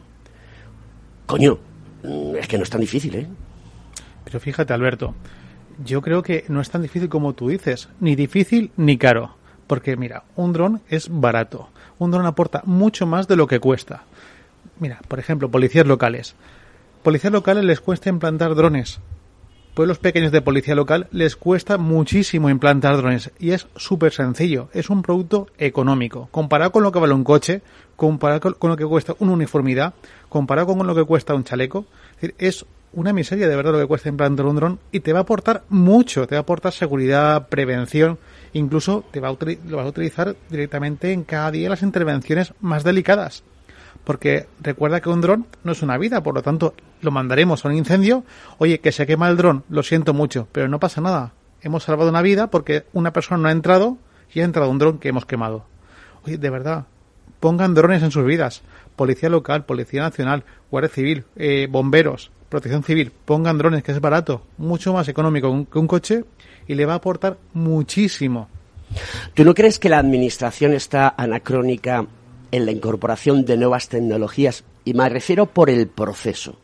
Coño, 1.26 1.60
mm, 2.04 2.36
es 2.36 2.48
que 2.48 2.58
no 2.58 2.64
es 2.64 2.70
tan 2.70 2.82
difícil, 2.82 3.16
¿eh? 3.16 3.28
Pero 4.24 4.40
fíjate, 4.40 4.74
Alberto, 4.74 5.16
yo 5.84 6.02
creo 6.02 6.24
que 6.24 6.46
no 6.50 6.62
es 6.62 6.70
tan 6.70 6.82
difícil 6.82 7.10
como 7.10 7.34
tú 7.34 7.50
dices, 7.50 7.90
ni 8.00 8.16
difícil 8.16 8.72
ni 8.78 8.98
caro. 8.98 9.36
Porque 9.68 9.98
mira, 9.98 10.24
un 10.36 10.54
dron 10.54 10.82
es 10.90 11.10
barato. 11.12 11.70
Un 12.00 12.12
dron 12.12 12.26
aporta 12.26 12.62
mucho 12.66 13.06
más 13.06 13.28
de 13.28 13.36
lo 13.36 13.48
que 13.48 13.60
cuesta. 13.60 14.04
Mira, 14.80 15.00
por 15.08 15.20
ejemplo, 15.20 15.50
policías 15.50 15.86
locales. 15.86 16.36
Policías 17.04 17.34
locales 17.34 17.64
les 17.66 17.82
cuesta 17.82 18.10
implantar 18.10 18.56
drones. 18.56 19.00
Pueblos 19.74 20.00
pequeños 20.00 20.32
de 20.32 20.42
policía 20.42 20.74
local 20.74 21.08
les 21.12 21.36
cuesta 21.36 21.78
muchísimo 21.78 22.50
implantar 22.50 22.98
drones 22.98 23.30
y 23.38 23.52
es 23.52 23.68
súper 23.76 24.12
sencillo. 24.12 24.70
Es 24.74 24.90
un 24.90 25.04
producto 25.04 25.48
económico. 25.60 26.30
Comparado 26.32 26.72
con 26.72 26.82
lo 26.82 26.92
que 26.92 26.98
vale 27.00 27.14
un 27.14 27.24
coche, 27.24 27.62
comparado 27.96 28.56
con- 28.58 28.70
lo 28.72 28.78
que 28.78 28.86
cuesta 28.88 29.16
una 29.20 29.34
uniformidad, 29.34 29.94
comparado 30.30 30.68
con 30.76 30.88
lo 30.88 30.96
que 30.96 31.04
cuesta 31.04 31.36
un 31.36 31.44
chaleco, 31.44 31.86
es 32.40 32.66
una 32.98 33.14
miseria 33.14 33.48
de 33.48 33.56
verdad 33.56 33.74
lo 33.74 33.80
que 33.80 33.86
cuesta 33.86 34.10
implantar 34.10 34.48
un 34.48 34.56
dron 34.56 34.80
y 34.92 35.02
te 35.02 35.14
va 35.14 35.20
a 35.20 35.22
aportar 35.22 35.62
mucho, 35.70 36.26
te 36.26 36.34
va 36.34 36.40
a 36.40 36.42
aportar 36.42 36.74
seguridad, 36.74 37.48
prevención, 37.48 38.18
incluso 38.54 39.06
te 39.12 39.20
va 39.20 39.28
a 39.30 39.38
lo 39.68 39.78
vas 39.78 39.86
a 39.86 39.90
utilizar 39.90 40.36
directamente 40.50 41.14
en 41.14 41.24
cada 41.24 41.52
día 41.52 41.70
las 41.70 41.84
intervenciones 41.84 42.56
más 42.60 42.84
delicadas. 42.84 43.44
Porque 44.04 44.48
recuerda 44.62 45.00
que 45.00 45.10
un 45.10 45.22
dron 45.22 45.46
no 45.64 45.74
es 45.74 45.84
una 45.84 46.00
vida, 46.00 46.24
por 46.24 46.34
lo 46.34 46.42
tanto 46.42 46.74
lo 47.02 47.12
mandaremos 47.12 47.64
a 47.64 47.68
un 47.68 47.76
incendio. 47.76 48.24
Oye, 48.58 48.80
que 48.80 48.92
se 48.92 49.06
quema 49.06 49.30
el 49.30 49.38
dron, 49.38 49.64
lo 49.70 49.84
siento 49.84 50.16
mucho, 50.16 50.48
pero 50.52 50.68
no 50.68 50.80
pasa 50.80 51.00
nada. 51.00 51.34
Hemos 51.62 51.84
salvado 51.84 52.10
una 52.10 52.24
vida 52.24 52.48
porque 52.48 52.86
una 52.94 53.14
persona 53.14 53.40
no 53.40 53.48
ha 53.50 53.52
entrado 53.52 54.00
y 54.34 54.40
ha 54.40 54.44
entrado 54.44 54.72
un 54.72 54.80
dron 54.80 54.98
que 54.98 55.10
hemos 55.10 55.28
quemado. 55.28 55.66
Oye, 56.26 56.40
de 56.40 56.50
verdad, 56.50 56.86
pongan 57.40 57.76
drones 57.76 58.02
en 58.02 58.10
sus 58.10 58.26
vidas. 58.26 58.64
Policía 58.96 59.30
local, 59.30 59.66
Policía 59.66 60.02
Nacional, 60.02 60.46
Guardia 60.72 60.90
Civil, 60.90 61.26
eh, 61.36 61.68
bomberos, 61.70 62.32
Protección 62.50 62.84
Civil, 62.84 63.12
pongan 63.26 63.58
drones, 63.58 63.84
que 63.84 63.92
es 63.92 64.00
barato, 64.00 64.42
mucho 64.58 64.94
más 64.94 65.08
económico 65.08 65.66
que 65.72 65.80
un 65.80 65.88
coche 65.88 66.24
y 66.68 66.76
le 66.76 66.86
va 66.86 66.94
a 66.94 66.98
aportar 66.98 67.38
muchísimo. 67.54 68.48
¿Tú 69.34 69.44
no 69.44 69.54
crees 69.54 69.80
que 69.80 69.90
la 69.90 70.00
administración 70.00 70.74
está 70.74 71.14
anacrónica 71.18 72.06
en 72.52 72.66
la 72.66 72.72
incorporación 72.72 73.46
de 73.46 73.58
nuevas 73.58 73.90
tecnologías? 73.90 74.64
Y 74.86 74.94
me 74.94 75.10
refiero 75.10 75.46
por 75.48 75.70
el 75.70 75.88
proceso. 75.88 76.58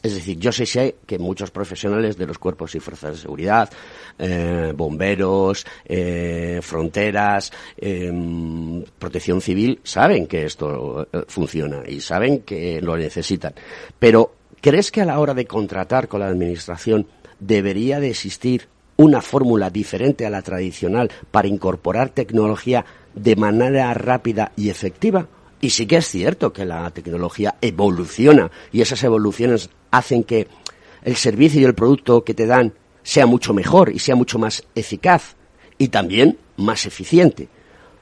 Es 0.00 0.14
decir, 0.14 0.38
yo 0.38 0.52
sé, 0.52 0.96
que 1.06 1.18
muchos 1.18 1.50
profesionales 1.50 2.16
de 2.16 2.26
los 2.26 2.38
cuerpos 2.38 2.74
y 2.74 2.80
fuerzas 2.80 3.12
de 3.12 3.18
seguridad, 3.18 3.68
eh, 4.18 4.72
bomberos, 4.74 5.66
eh, 5.84 6.60
fronteras, 6.62 7.52
em, 7.76 8.84
protección 8.98 9.40
civil, 9.40 9.80
saben 9.82 10.28
que 10.28 10.44
esto 10.44 11.08
eh, 11.12 11.24
funciona 11.26 11.82
y 11.86 12.00
saben 12.00 12.42
que 12.42 12.80
lo 12.80 12.96
necesitan. 12.96 13.54
Pero, 13.98 14.34
¿crees 14.60 14.90
que 14.90 15.00
a 15.00 15.04
la 15.04 15.18
hora 15.18 15.34
de 15.34 15.46
contratar 15.46 16.08
con 16.08 16.20
la 16.20 16.28
Administración 16.28 17.06
debería 17.40 18.00
de 18.00 18.10
existir 18.10 18.68
una 18.96 19.22
fórmula 19.22 19.70
diferente 19.70 20.26
a 20.26 20.30
la 20.30 20.42
tradicional 20.42 21.10
para 21.30 21.48
incorporar 21.48 22.10
tecnología 22.10 22.84
de 23.14 23.36
manera 23.36 23.92
rápida 23.94 24.52
y 24.56 24.70
efectiva? 24.70 25.28
Y 25.60 25.70
sí 25.70 25.86
que 25.86 25.96
es 25.96 26.08
cierto 26.08 26.52
que 26.52 26.64
la 26.64 26.90
tecnología 26.90 27.56
evoluciona 27.60 28.50
y 28.72 28.80
esas 28.80 29.02
evoluciones 29.02 29.70
hacen 29.90 30.24
que 30.24 30.46
el 31.02 31.16
servicio 31.16 31.60
y 31.60 31.64
el 31.64 31.74
producto 31.74 32.24
que 32.24 32.34
te 32.34 32.46
dan 32.46 32.72
sea 33.02 33.26
mucho 33.26 33.54
mejor 33.54 33.90
y 33.90 33.98
sea 33.98 34.14
mucho 34.14 34.38
más 34.38 34.64
eficaz 34.74 35.36
y 35.78 35.88
también 35.88 36.38
más 36.56 36.86
eficiente. 36.86 37.48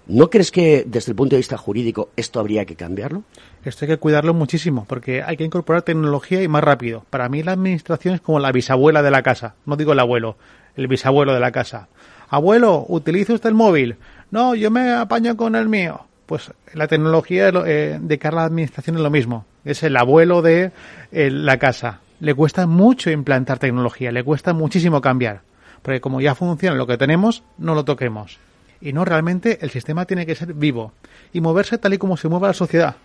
¿No 0.07 0.31
crees 0.31 0.53
que 0.53 0.85
desde 0.87 1.13
el 1.13 1.17
punto 1.17 1.35
de 1.35 1.41
vista 1.41 1.57
jurídico 1.57 2.11
esto 2.17 2.39
habría 2.39 2.65
que 2.65 2.77
cambiarlo? 2.77 3.25
Esto 3.65 3.85
hay 3.85 3.91
que 3.91 3.97
cuidarlo 3.97 4.35
muchísimo 4.35 4.85
porque 4.89 5.23
hay 5.23 5.37
que 5.37 5.45
incorporar 5.45 5.83
tecnología 5.83 6.43
y 6.43 6.49
más 6.49 6.63
rápido. 6.63 7.05
Para 7.11 7.29
mí 7.29 7.43
la 7.43 7.53
administración 7.53 8.15
es 8.15 8.21
como 8.21 8.39
la 8.39 8.53
bisabuela 8.53 9.03
de 9.03 9.11
la 9.11 9.23
casa, 9.23 9.55
no 9.65 9.77
digo 9.77 9.93
el 9.93 10.01
abuelo, 10.01 10.37
el 10.77 10.87
bisabuelo 10.87 11.35
de 11.35 11.41
la 11.41 11.51
casa. 11.51 11.89
Abuelo, 12.29 12.85
¿utiliza 12.89 13.35
usted 13.35 13.49
el 13.49 13.55
móvil? 13.55 13.97
No, 14.31 14.55
yo 14.55 14.71
me 14.71 14.93
apaño 14.93 15.37
con 15.37 15.57
el 15.57 15.69
mío 15.69 16.07
pues 16.27 16.53
la 16.75 16.89
tecnología 16.89 17.49
eh, 17.49 17.99
de 18.01 18.19
cara 18.19 18.39
a 18.39 18.41
la 18.41 18.47
administración 18.47 18.97
es 18.97 19.03
lo 19.03 19.11
mismo. 19.11 19.47
Es 19.65 19.83
el 19.83 19.97
abuelo 19.97 20.43
de 20.43 20.73
eh, 21.13 21.31
la 21.31 21.59
casa. 21.59 22.01
Le 22.21 22.35
cuesta 22.35 22.67
mucho 22.67 23.11
implantar 23.11 23.59
tecnología, 23.59 24.13
le 24.13 24.25
cuesta 24.25 24.53
muchísimo 24.53 25.01
cambiar. 25.01 25.41
Porque 25.83 26.01
como 26.01 26.21
ya 26.21 26.35
funciona 26.35 26.77
lo 26.77 26.87
que 26.87 26.99
tenemos, 26.99 27.45
no 27.59 27.75
lo 27.75 27.85
toquemos. 27.85 28.39
Y 28.81 28.93
no, 28.93 29.05
realmente 29.05 29.59
el 29.63 29.71
sistema 29.71 30.05
tiene 30.05 30.27
que 30.27 30.35
ser 30.35 30.55
vivo 30.55 30.93
y 31.33 31.41
moverse 31.41 31.79
tal 31.79 31.95
y 31.95 31.99
como 31.99 32.17
se 32.17 32.29
mueve 32.29 32.49
la 32.49 32.55
sociedad. 32.55 32.97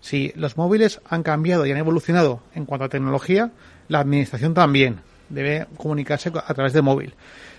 Si 0.00 0.32
los 0.36 0.56
móviles 0.56 1.00
han 1.08 1.22
cambiado 1.22 1.66
y 1.66 1.72
han 1.72 1.78
evolucionado 1.78 2.40
en 2.54 2.66
cuanto 2.66 2.84
a 2.84 2.88
tecnología, 2.88 3.50
la 3.88 4.00
administración 4.00 4.54
también 4.54 5.00
debe 5.28 5.66
comunicarse 5.76 6.30
a 6.34 6.54
través 6.54 6.72
de 6.72 6.82
móvil. 6.82 7.14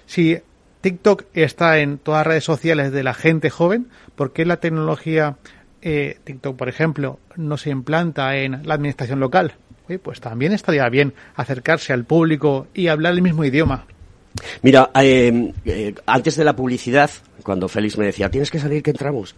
Si 0.06 0.40
TikTok 0.82 1.24
está 1.34 1.80
en 1.80 1.98
todas 1.98 2.20
las 2.20 2.28
redes 2.28 2.44
sociales 2.44 2.92
de 2.92 3.04
la 3.04 3.14
gente 3.14 3.50
joven. 3.50 3.88
¿Por 4.16 4.32
qué 4.32 4.46
la 4.46 4.58
tecnología 4.58 5.36
eh, 5.82 6.18
TikTok, 6.24 6.56
por 6.56 6.70
ejemplo, 6.70 7.20
no 7.36 7.58
se 7.58 7.72
implanta 7.72 8.38
en 8.38 8.66
la 8.66 8.76
administración 8.76 9.20
local? 9.20 9.56
pues 10.04 10.20
también 10.20 10.52
estaría 10.52 10.88
bien 10.90 11.14
acercarse 11.36 11.94
al 11.94 12.04
público 12.04 12.68
y 12.74 12.88
hablar 12.88 13.14
el 13.14 13.22
mismo 13.22 13.46
idioma. 13.46 13.86
Mira, 14.62 14.92
eh, 15.02 15.54
eh, 15.64 15.96
antes 16.06 16.36
de 16.36 16.44
la 16.44 16.54
publicidad, 16.58 17.10
cuando 17.48 17.70
Félix 17.70 17.98
me 17.98 18.06
decía, 18.06 18.30
tienes 18.30 18.52
que 18.52 18.60
salir 18.60 18.84
que 18.84 18.92
entramos 18.92 19.34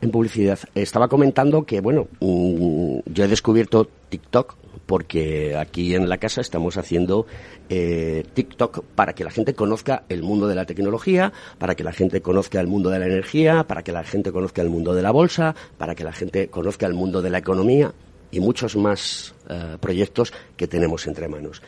en 0.00 0.12
publicidad, 0.12 0.60
estaba 0.76 1.08
comentando 1.08 1.66
que, 1.66 1.80
bueno, 1.80 2.06
yo 2.20 3.24
he 3.24 3.26
descubierto 3.26 3.90
TikTok 4.10 4.54
porque 4.86 5.56
aquí 5.56 5.96
en 5.96 6.08
la 6.08 6.18
casa 6.18 6.40
estamos 6.40 6.76
haciendo 6.76 7.26
eh, 7.68 8.22
TikTok 8.32 8.84
para 8.94 9.12
que 9.12 9.24
la 9.24 9.32
gente 9.32 9.54
conozca 9.54 10.04
el 10.08 10.22
mundo 10.22 10.46
de 10.46 10.54
la 10.54 10.66
tecnología, 10.66 11.32
para 11.58 11.74
que 11.74 11.82
la 11.82 11.92
gente 11.92 12.22
conozca 12.22 12.60
el 12.60 12.68
mundo 12.68 12.90
de 12.90 13.00
la 13.00 13.06
energía, 13.06 13.64
para 13.66 13.82
que 13.82 13.90
la 13.90 14.04
gente 14.04 14.30
conozca 14.30 14.62
el 14.62 14.70
mundo 14.70 14.94
de 14.94 15.02
la 15.02 15.10
bolsa, 15.10 15.56
para 15.78 15.96
que 15.96 16.04
la 16.04 16.12
gente 16.12 16.50
conozca 16.50 16.86
el 16.86 16.94
mundo 16.94 17.22
de 17.22 17.30
la 17.30 17.38
economía 17.38 17.92
y 18.30 18.38
muchos 18.38 18.76
más 18.76 19.34
eh, 19.48 19.78
proyectos 19.80 20.32
que 20.56 20.68
tenemos 20.68 21.08
entre 21.08 21.26
manos. 21.26 21.60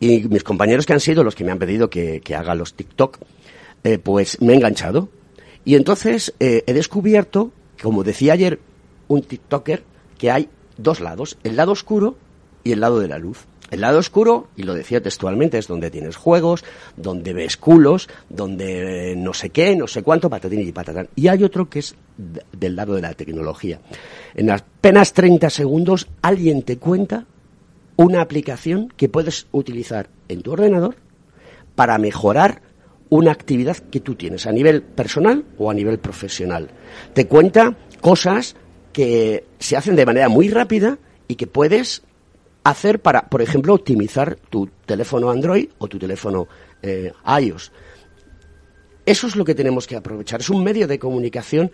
Y 0.00 0.26
mis 0.28 0.42
compañeros 0.42 0.86
que 0.86 0.92
han 0.92 0.98
sido 0.98 1.22
los 1.22 1.36
que 1.36 1.44
me 1.44 1.52
han 1.52 1.60
pedido 1.60 1.88
que, 1.88 2.20
haga 2.36 2.56
los 2.56 2.74
TikTok, 2.74 3.18
eh, 3.84 3.98
pues 3.98 4.42
me 4.42 4.52
he 4.52 4.56
enganchado. 4.56 5.08
Y 5.66 5.74
entonces 5.74 6.32
he 6.38 6.72
descubierto, 6.72 7.50
como 7.82 8.04
decía 8.04 8.34
ayer 8.34 8.60
un 9.08 9.22
TikToker, 9.22 9.82
que 10.16 10.30
hay 10.30 10.48
dos 10.78 11.00
lados, 11.00 11.36
el 11.42 11.56
lado 11.56 11.72
oscuro 11.72 12.16
y 12.62 12.70
el 12.70 12.80
lado 12.80 13.00
de 13.00 13.08
la 13.08 13.18
luz. 13.18 13.46
El 13.72 13.80
lado 13.80 13.98
oscuro, 13.98 14.46
y 14.56 14.62
lo 14.62 14.74
decía 14.74 15.02
textualmente, 15.02 15.58
es 15.58 15.66
donde 15.66 15.90
tienes 15.90 16.14
juegos, 16.14 16.64
donde 16.96 17.32
ves 17.32 17.56
culos, 17.56 18.08
donde 18.28 19.14
no 19.16 19.34
sé 19.34 19.50
qué, 19.50 19.74
no 19.74 19.88
sé 19.88 20.04
cuánto, 20.04 20.30
patatín 20.30 20.60
y 20.60 20.70
patatán. 20.70 21.08
Y 21.16 21.26
hay 21.26 21.42
otro 21.42 21.68
que 21.68 21.80
es 21.80 21.96
del 22.16 22.76
lado 22.76 22.94
de 22.94 23.02
la 23.02 23.14
tecnología. 23.14 23.80
En 24.36 24.52
apenas 24.52 25.14
30 25.14 25.50
segundos 25.50 26.06
alguien 26.22 26.62
te 26.62 26.78
cuenta 26.78 27.26
una 27.96 28.20
aplicación 28.20 28.92
que 28.96 29.08
puedes 29.08 29.48
utilizar 29.50 30.10
en 30.28 30.42
tu 30.42 30.52
ordenador 30.52 30.94
para 31.74 31.98
mejorar 31.98 32.62
una 33.08 33.32
actividad 33.32 33.76
que 33.76 34.00
tú 34.00 34.14
tienes 34.14 34.46
a 34.46 34.52
nivel 34.52 34.82
personal 34.82 35.44
o 35.58 35.70
a 35.70 35.74
nivel 35.74 35.98
profesional. 35.98 36.68
Te 37.14 37.26
cuenta 37.26 37.76
cosas 38.00 38.56
que 38.92 39.44
se 39.58 39.76
hacen 39.76 39.96
de 39.96 40.06
manera 40.06 40.28
muy 40.28 40.48
rápida 40.48 40.98
y 41.28 41.34
que 41.36 41.46
puedes 41.46 42.02
hacer 42.64 43.00
para, 43.00 43.28
por 43.28 43.42
ejemplo, 43.42 43.74
optimizar 43.74 44.36
tu 44.50 44.68
teléfono 44.86 45.30
Android 45.30 45.68
o 45.78 45.86
tu 45.86 45.98
teléfono 45.98 46.48
eh, 46.82 47.12
iOS. 47.40 47.72
Eso 49.04 49.28
es 49.28 49.36
lo 49.36 49.44
que 49.44 49.54
tenemos 49.54 49.86
que 49.86 49.94
aprovechar. 49.94 50.40
Es 50.40 50.50
un 50.50 50.64
medio 50.64 50.88
de 50.88 50.98
comunicación 50.98 51.70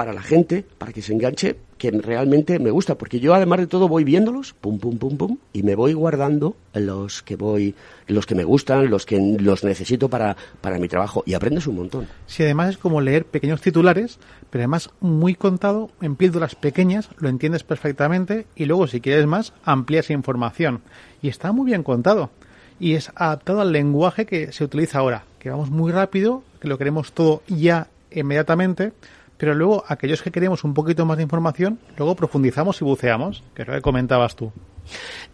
para 0.00 0.14
la 0.14 0.22
gente, 0.22 0.64
para 0.78 0.94
que 0.94 1.02
se 1.02 1.12
enganche, 1.12 1.56
que 1.76 1.90
realmente 1.90 2.58
me 2.58 2.70
gusta, 2.70 2.94
porque 2.96 3.20
yo 3.20 3.34
además 3.34 3.58
de 3.58 3.66
todo 3.66 3.86
voy 3.86 4.02
viéndolos, 4.02 4.54
pum, 4.54 4.78
pum, 4.78 4.96
pum, 4.96 5.18
pum, 5.18 5.36
y 5.52 5.62
me 5.62 5.74
voy 5.74 5.92
guardando 5.92 6.56
los 6.72 7.22
que 7.22 7.36
voy, 7.36 7.74
los 8.06 8.24
que 8.24 8.34
me 8.34 8.44
gustan, 8.44 8.88
los 8.88 9.04
que 9.04 9.36
los 9.38 9.62
necesito 9.62 10.08
para, 10.08 10.38
para 10.62 10.78
mi 10.78 10.88
trabajo, 10.88 11.22
y 11.26 11.34
aprendes 11.34 11.66
un 11.66 11.76
montón. 11.76 12.08
Sí, 12.26 12.42
además 12.44 12.70
es 12.70 12.78
como 12.78 13.02
leer 13.02 13.26
pequeños 13.26 13.60
titulares, 13.60 14.18
pero 14.48 14.62
además 14.62 14.88
muy 15.00 15.34
contado, 15.34 15.90
en 16.00 16.16
píldoras 16.16 16.54
pequeñas, 16.54 17.10
lo 17.18 17.28
entiendes 17.28 17.62
perfectamente, 17.62 18.46
y 18.56 18.64
luego 18.64 18.86
si 18.86 19.02
quieres 19.02 19.26
más, 19.26 19.52
amplías 19.64 20.08
información. 20.08 20.80
Y 21.20 21.28
está 21.28 21.52
muy 21.52 21.66
bien 21.66 21.82
contado. 21.82 22.30
Y 22.78 22.94
es 22.94 23.12
adaptado 23.16 23.60
al 23.60 23.72
lenguaje 23.72 24.24
que 24.24 24.50
se 24.52 24.64
utiliza 24.64 25.00
ahora, 25.00 25.24
que 25.38 25.50
vamos 25.50 25.68
muy 25.68 25.92
rápido, 25.92 26.42
que 26.58 26.68
lo 26.68 26.78
queremos 26.78 27.12
todo 27.12 27.42
ya 27.48 27.88
inmediatamente, 28.10 28.92
pero 29.40 29.54
luego 29.54 29.82
aquellos 29.88 30.20
que 30.20 30.30
queremos 30.30 30.64
un 30.64 30.74
poquito 30.74 31.06
más 31.06 31.16
de 31.16 31.22
información, 31.22 31.78
luego 31.96 32.14
profundizamos 32.14 32.78
y 32.82 32.84
buceamos, 32.84 33.42
que 33.54 33.62
es 33.62 33.68
lo 33.68 33.74
que 33.74 33.80
comentabas 33.80 34.36
tú. 34.36 34.52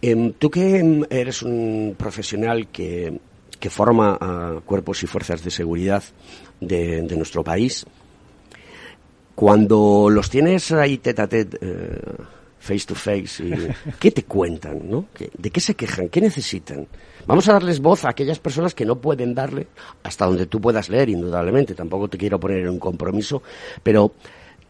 Em, 0.01 0.33
tú 0.33 0.49
que 0.49 0.79
em, 0.79 1.03
eres 1.11 1.43
un 1.43 1.97
profesional 1.99 2.69
que, 2.69 3.19
que, 3.59 3.69
forma 3.69 4.17
a 4.21 4.61
cuerpos 4.65 5.03
y 5.03 5.09
fuerzas 5.09 5.43
de 5.43 5.51
seguridad 5.51 6.05
de, 6.61 7.17
nuestro 7.17 7.43
país, 7.43 7.85
cuando 9.35 10.09
los 10.09 10.31
tienes 10.31 10.71
ahí 10.71 10.99
tete 10.99 11.23
a 11.23 11.27
tete, 11.27 11.59
eh, 11.61 12.01
face 12.67 12.87
to 12.87 12.95
face, 12.95 13.45
¿qué 14.01 14.11
te 14.11 14.25
cuentan? 14.25 14.91
¿no? 14.91 15.07
¿De 15.39 15.51
qué 15.51 15.61
se 15.61 15.75
quejan? 15.75 16.09
¿Qué 16.09 16.21
necesitan? 16.21 16.87
Vamos 17.27 17.49
a 17.49 17.53
darles 17.53 17.81
voz 17.81 18.05
a 18.05 18.11
aquellas 18.11 18.41
personas 18.41 18.75
que 18.75 18.85
no 18.85 19.01
pueden 19.01 19.35
darle, 19.35 19.69
hasta 20.03 20.27
donde 20.27 20.47
tú 20.47 20.61
puedas 20.61 20.89
leer, 20.89 21.09
indudablemente. 21.09 21.75
Tampoco 21.75 22.09
te 22.09 22.19
quiero 22.19 22.41
poner 22.41 22.59
en 22.59 22.71
un 22.71 22.79
compromiso, 22.79 23.43
pero 23.83 24.13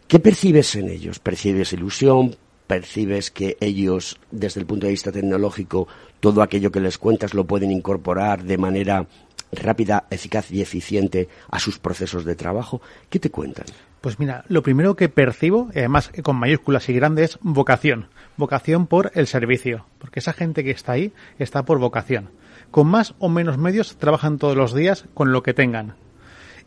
¿qué 0.07 0.19
percibes 0.19 0.75
en 0.77 0.91
ellos? 0.91 1.19
¿Percibes 1.19 1.73
ilusión? 1.73 2.37
¿Percibes 2.67 3.31
que 3.31 3.57
ellos, 3.61 4.19
desde 4.31 4.61
el 4.61 4.67
punto 4.67 4.87
de 4.87 4.93
vista 4.93 5.13
tecnológico, 5.13 5.87
todo 6.21 6.43
aquello 6.43 6.71
que 6.71 6.81
les 6.81 6.99
cuentas 6.99 7.33
lo 7.33 7.47
pueden 7.47 7.71
incorporar 7.71 8.43
de 8.43 8.59
manera 8.59 9.07
rápida, 9.53 10.07
eficaz 10.11 10.51
y 10.51 10.61
eficiente 10.61 11.29
a 11.49 11.59
sus 11.59 11.79
procesos 11.79 12.25
de 12.25 12.35
trabajo? 12.35 12.83
¿Qué 13.09 13.21
te 13.21 13.31
cuentan? 13.31 13.67
Pues 14.07 14.21
mira, 14.21 14.45
lo 14.47 14.63
primero 14.63 14.95
que 14.95 15.09
percibo, 15.09 15.69
además 15.75 16.13
con 16.23 16.37
mayúsculas 16.37 16.89
y 16.89 16.93
grandes, 16.93 17.31
es 17.31 17.39
vocación. 17.43 18.07
Vocación 18.37 18.87
por 18.87 19.11
el 19.17 19.27
servicio. 19.27 19.85
Porque 19.99 20.21
esa 20.21 20.33
gente 20.33 20.63
que 20.63 20.71
está 20.71 20.93
ahí 20.93 21.13
está 21.41 21.65
por 21.65 21.81
vocación. 21.81 22.31
Con 22.71 22.87
más 22.87 23.17
o 23.19 23.29
menos 23.29 23.59
medios 23.59 23.97
trabajan 23.97 24.39
todos 24.39 24.57
los 24.57 24.73
días 24.75 25.07
con 25.13 25.33
lo 25.33 25.43
que 25.43 25.55
tengan. 25.55 25.97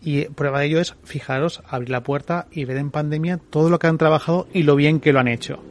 Y 0.01 0.25
prueba 0.25 0.59
de 0.59 0.65
ello 0.65 0.81
es, 0.81 0.95
fijaros, 1.05 1.63
abrir 1.69 1.91
la 1.91 2.03
puerta 2.03 2.47
y 2.51 2.65
ver 2.65 2.75
en 2.75 2.91
pandemia 2.91 3.39
todo 3.49 3.69
lo 3.69 3.79
que 3.79 3.87
han 3.87 3.97
trabajado 3.97 4.49
y 4.53 4.63
lo 4.63 4.75
bien 4.75 4.99
que 4.99 5.13
lo 5.13 5.21
han 5.21 5.29
hecho. 5.29 5.63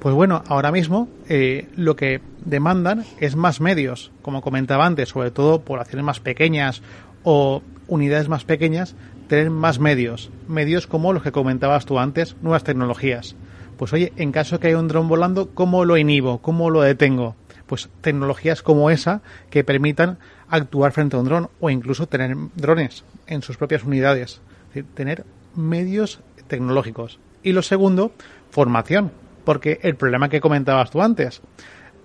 Pues 0.00 0.14
bueno, 0.14 0.44
ahora 0.48 0.72
mismo 0.72 1.08
eh, 1.30 1.68
lo 1.74 1.96
que 1.96 2.20
demandan 2.44 3.06
es 3.18 3.34
más 3.34 3.62
medios, 3.62 4.12
como 4.20 4.42
comentaba 4.42 4.84
antes, 4.84 5.08
sobre 5.08 5.30
todo 5.30 5.62
poblaciones 5.62 6.04
más 6.04 6.20
pequeñas 6.20 6.82
o 7.22 7.62
unidades 7.86 8.28
más 8.28 8.44
pequeñas, 8.44 8.94
tener 9.28 9.50
más 9.50 9.78
medios, 9.78 10.30
medios 10.48 10.86
como 10.86 11.12
los 11.12 11.22
que 11.22 11.32
comentabas 11.32 11.86
tú 11.86 11.98
antes, 11.98 12.36
nuevas 12.42 12.64
tecnologías. 12.64 13.36
Pues 13.76 13.92
oye, 13.92 14.12
en 14.16 14.32
caso 14.32 14.60
que 14.60 14.68
haya 14.68 14.78
un 14.78 14.88
dron 14.88 15.08
volando, 15.08 15.50
¿cómo 15.54 15.84
lo 15.84 15.96
inhibo? 15.96 16.38
¿Cómo 16.38 16.70
lo 16.70 16.82
detengo? 16.82 17.34
Pues 17.66 17.88
tecnologías 18.00 18.62
como 18.62 18.90
esa 18.90 19.22
que 19.50 19.64
permitan 19.64 20.18
actuar 20.48 20.92
frente 20.92 21.16
a 21.16 21.20
un 21.20 21.24
dron 21.24 21.48
o 21.60 21.70
incluso 21.70 22.06
tener 22.06 22.36
drones 22.54 23.04
en 23.26 23.42
sus 23.42 23.56
propias 23.56 23.84
unidades. 23.84 24.40
Es 24.68 24.74
decir, 24.74 24.86
tener 24.94 25.24
medios 25.56 26.20
tecnológicos. 26.46 27.18
Y 27.42 27.52
lo 27.52 27.62
segundo, 27.62 28.12
formación. 28.50 29.12
Porque 29.44 29.78
el 29.82 29.96
problema 29.96 30.28
que 30.28 30.40
comentabas 30.40 30.90
tú 30.90 31.02
antes, 31.02 31.42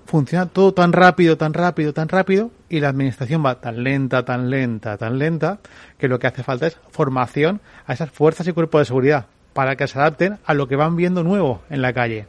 funciona 0.10 0.47
todo 0.47 0.74
tan 0.74 0.91
rápido, 0.91 1.38
tan 1.38 1.53
rápido, 1.53 1.93
tan 1.93 2.10
rápido, 2.10 2.49
y 2.68 2.80
la 2.80 2.89
administración 2.89 3.45
va 3.45 3.62
tan 3.62 3.84
lenta, 3.84 4.26
tan 4.26 4.49
lenta, 4.49 4.97
tan 4.97 5.20
lenta, 5.20 5.60
que 5.99 6.07
lo 6.07 6.18
que 6.18 6.26
hace 6.26 6.41
falta 6.41 6.66
es 6.66 6.78
formación 6.89 7.62
a 7.86 7.93
esas 7.93 8.10
fuerzas 8.10 8.47
y 8.47 8.51
cuerpos 8.51 8.82
de 8.82 8.86
seguridad 8.86 9.28
para 9.53 9.76
que 9.76 9.88
se 9.88 9.99
adapten 9.99 10.39
a 10.45 10.53
lo 10.55 10.68
que 10.68 10.76
van 10.76 10.95
viendo 10.95 11.24
nuevo 11.24 11.62
en 11.70 11.84
la 11.84 11.93
calle. 11.93 12.26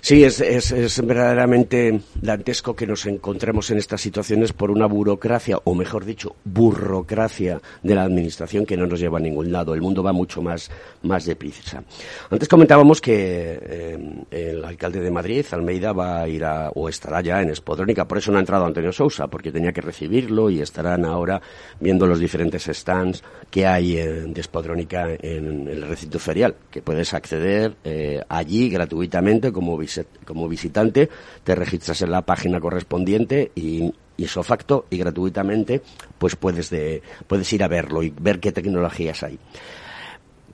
Sí, 0.00 0.24
es, 0.24 0.40
es, 0.40 0.70
es, 0.72 1.04
verdaderamente 1.04 2.00
dantesco 2.20 2.74
que 2.74 2.86
nos 2.86 3.06
encontremos 3.06 3.70
en 3.70 3.78
estas 3.78 4.00
situaciones 4.00 4.52
por 4.52 4.70
una 4.70 4.86
burocracia, 4.86 5.58
o 5.64 5.74
mejor 5.74 6.04
dicho, 6.04 6.36
burocracia 6.44 7.60
de 7.82 7.94
la 7.94 8.04
Administración 8.04 8.64
que 8.64 8.76
no 8.76 8.86
nos 8.86 9.00
lleva 9.00 9.18
a 9.18 9.20
ningún 9.20 9.50
lado. 9.50 9.74
El 9.74 9.82
mundo 9.82 10.02
va 10.02 10.12
mucho 10.12 10.40
más, 10.40 10.70
más 11.02 11.24
deprisa. 11.24 11.82
Antes 12.30 12.48
comentábamos 12.48 13.00
que 13.00 13.58
eh, 13.60 14.24
el 14.30 14.64
alcalde 14.64 15.00
de 15.00 15.10
Madrid, 15.10 15.44
Almeida, 15.50 15.92
va 15.92 16.22
a 16.22 16.28
ir 16.28 16.44
a, 16.44 16.70
o 16.70 16.88
estará 16.88 17.20
ya 17.20 17.42
en 17.42 17.50
Espodrónica. 17.50 18.06
Por 18.06 18.18
eso 18.18 18.30
no 18.30 18.38
ha 18.38 18.40
entrado 18.40 18.64
Antonio 18.64 18.92
Sousa, 18.92 19.26
porque 19.26 19.52
tenía 19.52 19.72
que 19.72 19.80
recibirlo 19.80 20.50
y 20.50 20.60
estarán 20.60 21.04
ahora 21.04 21.40
viendo 21.80 22.06
los 22.06 22.20
diferentes 22.20 22.64
stands 22.64 23.22
que 23.50 23.66
hay 23.66 23.98
en, 23.98 24.32
de 24.32 24.40
Espodrónica 24.40 25.08
en, 25.20 25.68
el 25.68 25.82
recinto 25.82 26.18
ferial, 26.18 26.54
que 26.70 26.82
puedes 26.82 27.14
acceder 27.14 27.76
eh, 27.84 28.22
allí 28.28 28.68
gratuitamente 28.68 29.52
como 29.52 29.76
como 30.24 30.48
visitante, 30.48 31.08
te 31.44 31.54
registras 31.54 32.02
en 32.02 32.10
la 32.10 32.22
página 32.22 32.60
correspondiente 32.60 33.52
y, 33.54 33.92
eso 34.18 34.42
facto 34.42 34.86
y 34.90 34.98
gratuitamente 34.98 35.80
pues 36.18 36.34
puedes, 36.34 36.70
de, 36.70 37.02
puedes 37.28 37.52
ir 37.52 37.62
a 37.62 37.68
verlo 37.68 38.02
y 38.02 38.10
ver 38.10 38.40
qué 38.40 38.50
tecnologías 38.50 39.22
hay. 39.22 39.38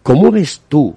¿Cómo 0.03 0.31
ves 0.31 0.63
tú? 0.69 0.95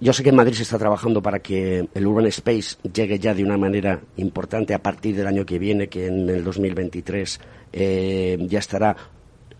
Yo 0.00 0.14
sé 0.14 0.22
que 0.22 0.30
en 0.30 0.36
Madrid 0.36 0.54
se 0.54 0.62
está 0.62 0.78
trabajando 0.78 1.20
para 1.20 1.40
que 1.40 1.86
el 1.92 2.06
Urban 2.06 2.26
Space 2.28 2.76
llegue 2.90 3.18
ya 3.18 3.34
de 3.34 3.44
una 3.44 3.58
manera 3.58 4.00
importante 4.16 4.72
a 4.72 4.82
partir 4.82 5.14
del 5.14 5.26
año 5.26 5.44
que 5.44 5.58
viene, 5.58 5.88
que 5.88 6.06
en 6.06 6.26
el 6.30 6.42
2023 6.42 7.38
eh, 7.74 8.38
ya 8.48 8.60
estará 8.60 8.96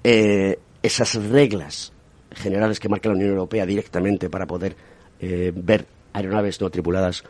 eh, 0.03 0.59
esas 0.83 1.15
reglas 1.17 1.93
generales 2.33 2.81
que 2.81 2.89
marca 2.89 3.11
la 3.11 3.17
Unión 3.17 3.31
Europea 3.31 3.67
directamente 3.67 4.31
para 4.31 4.47
poder 4.47 4.75
eh, 5.21 5.53
ver 5.55 5.85
aeronaves 6.13 6.61
no 6.61 6.71
tripuladas 6.71 7.25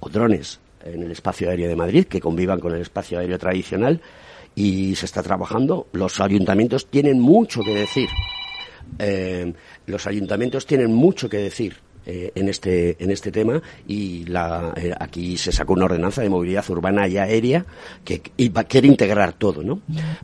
o 0.00 0.08
drones 0.08 0.60
en 0.84 1.02
el 1.02 1.10
espacio 1.10 1.48
aéreo 1.48 1.68
de 1.68 1.76
Madrid 1.76 2.04
que 2.06 2.20
convivan 2.20 2.60
con 2.60 2.74
el 2.74 2.80
espacio 2.80 3.18
aéreo 3.18 3.38
tradicional 3.38 4.00
y 4.54 4.94
se 4.96 5.06
está 5.06 5.22
trabajando. 5.22 5.88
Los 5.92 6.20
ayuntamientos 6.20 6.86
tienen 6.86 7.20
mucho 7.20 7.62
que 7.62 7.74
decir. 7.74 8.08
Eh, 8.98 9.52
los 9.86 10.06
ayuntamientos 10.06 10.66
tienen 10.66 10.92
mucho 10.92 11.28
que 11.28 11.38
decir 11.38 11.76
eh, 12.06 12.32
en 12.34 12.50
este 12.50 13.02
en 13.02 13.10
este 13.10 13.32
tema 13.32 13.62
y 13.88 14.26
la, 14.26 14.74
eh, 14.76 14.92
aquí 15.00 15.38
se 15.38 15.50
sacó 15.50 15.72
una 15.72 15.86
ordenanza 15.86 16.20
de 16.20 16.28
movilidad 16.28 16.68
urbana 16.68 17.08
y 17.08 17.16
aérea 17.16 17.64
que 18.04 18.20
quiere 18.20 18.88
integrar 18.88 19.32
todo, 19.32 19.62
¿no? 19.62 19.80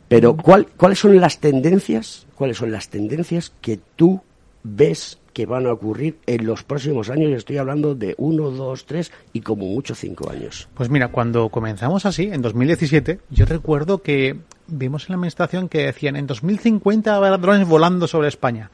Pero 0.07 0.37
¿cuál, 0.37 0.67
¿cuáles 0.77 0.99
son 0.99 1.19
las 1.19 1.39
tendencias? 1.39 2.27
¿Cuáles 2.35 2.57
son 2.57 2.71
las 2.71 2.89
tendencias 2.89 3.51
que 3.61 3.79
tú 3.95 4.21
ves 4.63 5.17
que 5.33 5.45
van 5.45 5.65
a 5.65 5.73
ocurrir 5.73 6.17
en 6.25 6.45
los 6.45 6.63
próximos 6.63 7.09
años. 7.09 7.31
Estoy 7.31 7.57
hablando 7.57 7.95
de 7.95 8.15
uno, 8.17 8.51
dos, 8.51 8.85
tres 8.85 9.11
y 9.33 9.41
como 9.41 9.65
mucho 9.65 9.95
cinco 9.95 10.29
años. 10.29 10.67
Pues 10.73 10.89
mira, 10.89 11.09
cuando 11.09 11.49
comenzamos 11.49 12.05
así, 12.05 12.29
en 12.31 12.41
2017, 12.41 13.19
yo 13.29 13.45
recuerdo 13.45 14.01
que 14.01 14.37
vimos 14.67 15.03
en 15.03 15.09
la 15.09 15.15
administración 15.15 15.69
que 15.69 15.85
decían 15.85 16.15
en 16.15 16.27
2050 16.27 17.15
habrá 17.15 17.37
drones 17.37 17.67
volando 17.67 18.07
sobre 18.07 18.27
España. 18.27 18.71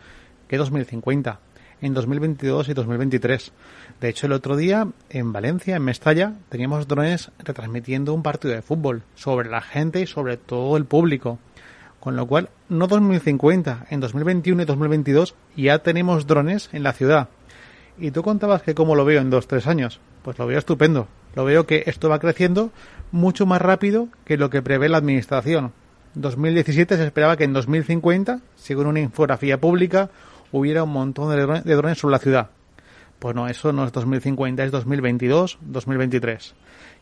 ¿Qué 0.47 0.58
2050? 0.58 1.39
En 1.82 1.93
2022 1.93 2.70
y 2.70 2.74
2023. 2.74 3.51
De 4.01 4.10
hecho, 4.10 4.26
el 4.26 4.34
otro 4.34 4.55
día 4.55 4.88
en 5.10 5.32
Valencia, 5.32 5.76
en 5.76 5.84
Mestalla, 5.84 6.34
teníamos 6.49 6.88
drones 6.88 7.32
retransmitiendo 7.39 8.14
un 8.14 8.24
partido 8.24 8.53
de 8.53 8.62
fútbol 8.62 9.03
sobre 9.16 9.49
la 9.49 9.62
gente 9.62 10.01
y 10.01 10.08
sobre 10.08 10.38
todo 10.38 10.78
el 10.78 10.86
público. 10.86 11.39
Con 11.99 12.15
lo 12.15 12.27
cual, 12.27 12.49
no 12.69 12.87
2050, 12.87 13.87
en 13.89 13.99
2021 13.99 14.61
y 14.61 14.65
2022 14.65 15.35
ya 15.55 15.79
tenemos 15.79 16.27
drones 16.27 16.69
en 16.71 16.83
la 16.83 16.93
ciudad. 16.93 17.29
Y 17.97 18.11
tú 18.11 18.21
contabas 18.21 18.61
que 18.61 18.75
cómo 18.75 18.95
lo 18.95 19.05
veo 19.05 19.21
en 19.21 19.29
dos, 19.29 19.47
tres 19.47 19.67
años. 19.67 19.99
Pues 20.21 20.37
lo 20.37 20.45
veo 20.45 20.59
estupendo. 20.59 21.07
Lo 21.35 21.45
veo 21.45 21.65
que 21.65 21.83
esto 21.87 22.09
va 22.09 22.19
creciendo 22.19 22.71
mucho 23.11 23.45
más 23.45 23.61
rápido 23.61 24.09
que 24.25 24.37
lo 24.37 24.49
que 24.49 24.61
prevé 24.61 24.89
la 24.89 24.97
administración. 24.97 25.71
2017 26.13 26.97
se 26.97 27.05
esperaba 27.05 27.37
que 27.37 27.43
en 27.43 27.53
2050, 27.53 28.41
según 28.55 28.87
una 28.87 28.99
infografía 28.99 29.59
pública, 29.59 30.09
hubiera 30.51 30.83
un 30.83 30.91
montón 30.91 31.29
de 31.29 31.41
drones, 31.41 31.63
de 31.63 31.75
drones 31.75 31.97
sobre 31.97 32.13
la 32.13 32.19
ciudad. 32.19 32.49
Pues 33.19 33.35
no, 33.35 33.47
eso 33.47 33.73
no 33.73 33.85
es 33.85 33.91
2050, 33.91 34.63
es 34.63 34.71
2022, 34.71 35.57
2023. 35.61 36.55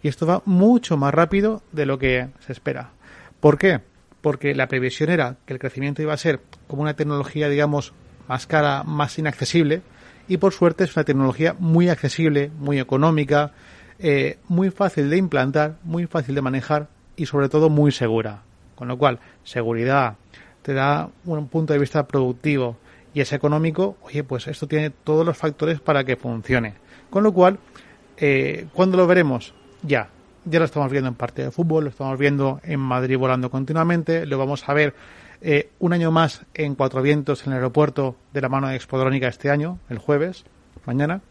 Y 0.03 0.07
esto 0.07 0.25
va 0.25 0.41
mucho 0.45 0.97
más 0.97 1.13
rápido 1.13 1.61
de 1.71 1.85
lo 1.85 1.99
que 1.99 2.29
se 2.39 2.53
espera. 2.53 2.91
¿Por 3.39 3.57
qué? 3.57 3.81
Porque 4.25 4.55
la 4.55 4.67
previsión 4.67 5.11
era 5.11 5.35
que 5.45 5.53
el 5.53 5.59
crecimiento 5.59 6.01
iba 6.01 6.11
a 6.11 6.17
ser 6.17 6.39
como 6.65 6.81
una 6.81 6.95
tecnología, 6.95 7.47
digamos, 7.47 7.93
más 8.27 8.47
cara, 8.47 8.81
más 8.81 9.19
inaccesible, 9.19 9.83
y 10.27 10.37
por 10.37 10.51
suerte 10.51 10.83
es 10.83 10.95
una 10.95 11.03
tecnología 11.03 11.55
muy 11.59 11.89
accesible, 11.89 12.49
muy 12.57 12.79
económica, 12.79 13.51
eh, 13.99 14.39
muy 14.47 14.71
fácil 14.71 15.11
de 15.11 15.17
implantar, 15.17 15.75
muy 15.83 16.07
fácil 16.07 16.33
de 16.33 16.41
manejar 16.41 16.87
y 17.15 17.27
sobre 17.27 17.49
todo 17.49 17.69
muy 17.69 17.91
segura. 17.91 18.41
Con 18.73 18.87
lo 18.87 18.97
cual, 18.97 19.19
seguridad, 19.43 20.15
te 20.63 20.73
da 20.73 21.07
un 21.25 21.47
punto 21.47 21.73
de 21.73 21.79
vista 21.79 22.07
productivo 22.07 22.77
y 23.13 23.21
es 23.21 23.31
económico, 23.31 23.95
oye, 24.01 24.23
pues 24.23 24.47
esto 24.47 24.67
tiene 24.67 24.89
todos 24.89 25.23
los 25.23 25.37
factores 25.37 25.79
para 25.79 26.03
que 26.03 26.15
funcione. 26.15 26.73
Con 27.11 27.21
lo 27.21 27.31
cual, 27.31 27.59
eh, 28.17 28.65
¿cuándo 28.73 28.97
lo 28.97 29.05
veremos? 29.05 29.53
Ya, 29.83 30.09
ya 30.45 30.59
lo 30.59 30.65
estamos 30.65 30.91
viendo 30.91 31.09
en 31.09 31.15
parte 31.15 31.43
de 31.43 31.51
fútbol, 31.51 31.85
lo 31.85 31.89
estamos 31.89 32.17
viendo 32.17 32.59
en 32.63 32.79
Madrid 32.79 33.17
volando 33.17 33.49
continuamente, 33.49 34.25
lo 34.25 34.37
vamos 34.37 34.67
a 34.69 34.73
ver 34.73 34.93
eh, 35.41 35.69
un 35.79 35.93
año 35.93 36.11
más 36.11 36.45
en 36.53 36.75
Cuatro 36.75 37.01
Vientos 37.01 37.45
en 37.45 37.53
el 37.53 37.57
aeropuerto 37.57 38.15
de 38.33 38.41
la 38.41 38.49
mano 38.49 38.67
de 38.67 38.75
Expodrónica 38.75 39.27
este 39.27 39.49
año, 39.49 39.79
el 39.89 39.97
jueves, 39.97 40.45
mañana, 40.85 41.21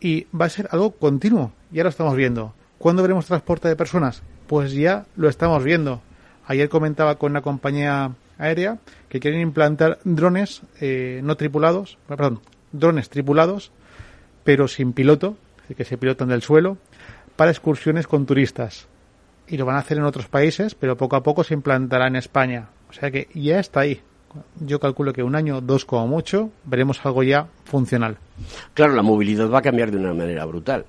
y 0.00 0.26
va 0.36 0.46
a 0.46 0.50
ser 0.50 0.68
algo 0.72 0.92
continuo, 0.92 1.52
ya 1.70 1.82
lo 1.82 1.88
estamos 1.88 2.16
viendo. 2.16 2.54
¿Cuándo 2.78 3.02
veremos 3.02 3.26
transporte 3.26 3.68
de 3.68 3.76
personas? 3.76 4.22
Pues 4.46 4.72
ya 4.72 5.06
lo 5.16 5.28
estamos 5.28 5.62
viendo. 5.62 6.00
Ayer 6.46 6.68
comentaba 6.68 7.16
con 7.16 7.32
una 7.32 7.42
compañía 7.42 8.12
aérea 8.38 8.78
que 9.08 9.20
quieren 9.20 9.40
implantar 9.40 9.98
drones 10.04 10.62
eh, 10.80 11.20
no 11.22 11.36
tripulados, 11.36 11.98
perdón, 12.08 12.40
drones 12.72 13.10
tripulados, 13.10 13.70
pero 14.42 14.66
sin 14.66 14.92
piloto, 14.92 15.36
que 15.76 15.84
se 15.84 15.98
pilotan 15.98 16.28
del 16.28 16.42
suelo, 16.42 16.78
para 17.40 17.52
excursiones 17.52 18.06
con 18.06 18.26
turistas. 18.26 18.86
Y 19.48 19.56
lo 19.56 19.64
van 19.64 19.76
a 19.76 19.78
hacer 19.78 19.96
en 19.96 20.04
otros 20.04 20.28
países, 20.28 20.74
pero 20.74 20.98
poco 20.98 21.16
a 21.16 21.22
poco 21.22 21.42
se 21.42 21.54
implantará 21.54 22.06
en 22.06 22.16
España. 22.16 22.68
O 22.90 22.92
sea 22.92 23.10
que 23.10 23.28
ya 23.32 23.58
está 23.58 23.80
ahí. 23.80 24.02
Yo 24.60 24.78
calculo 24.78 25.14
que 25.14 25.22
un 25.22 25.34
año, 25.34 25.62
dos 25.62 25.86
como 25.86 26.06
mucho, 26.06 26.50
veremos 26.64 27.00
algo 27.02 27.22
ya 27.22 27.48
funcional. 27.64 28.18
Claro, 28.74 28.92
la 28.92 29.00
movilidad 29.00 29.50
va 29.50 29.60
a 29.60 29.62
cambiar 29.62 29.90
de 29.90 29.96
una 29.96 30.12
manera 30.12 30.44
brutal. 30.44 30.84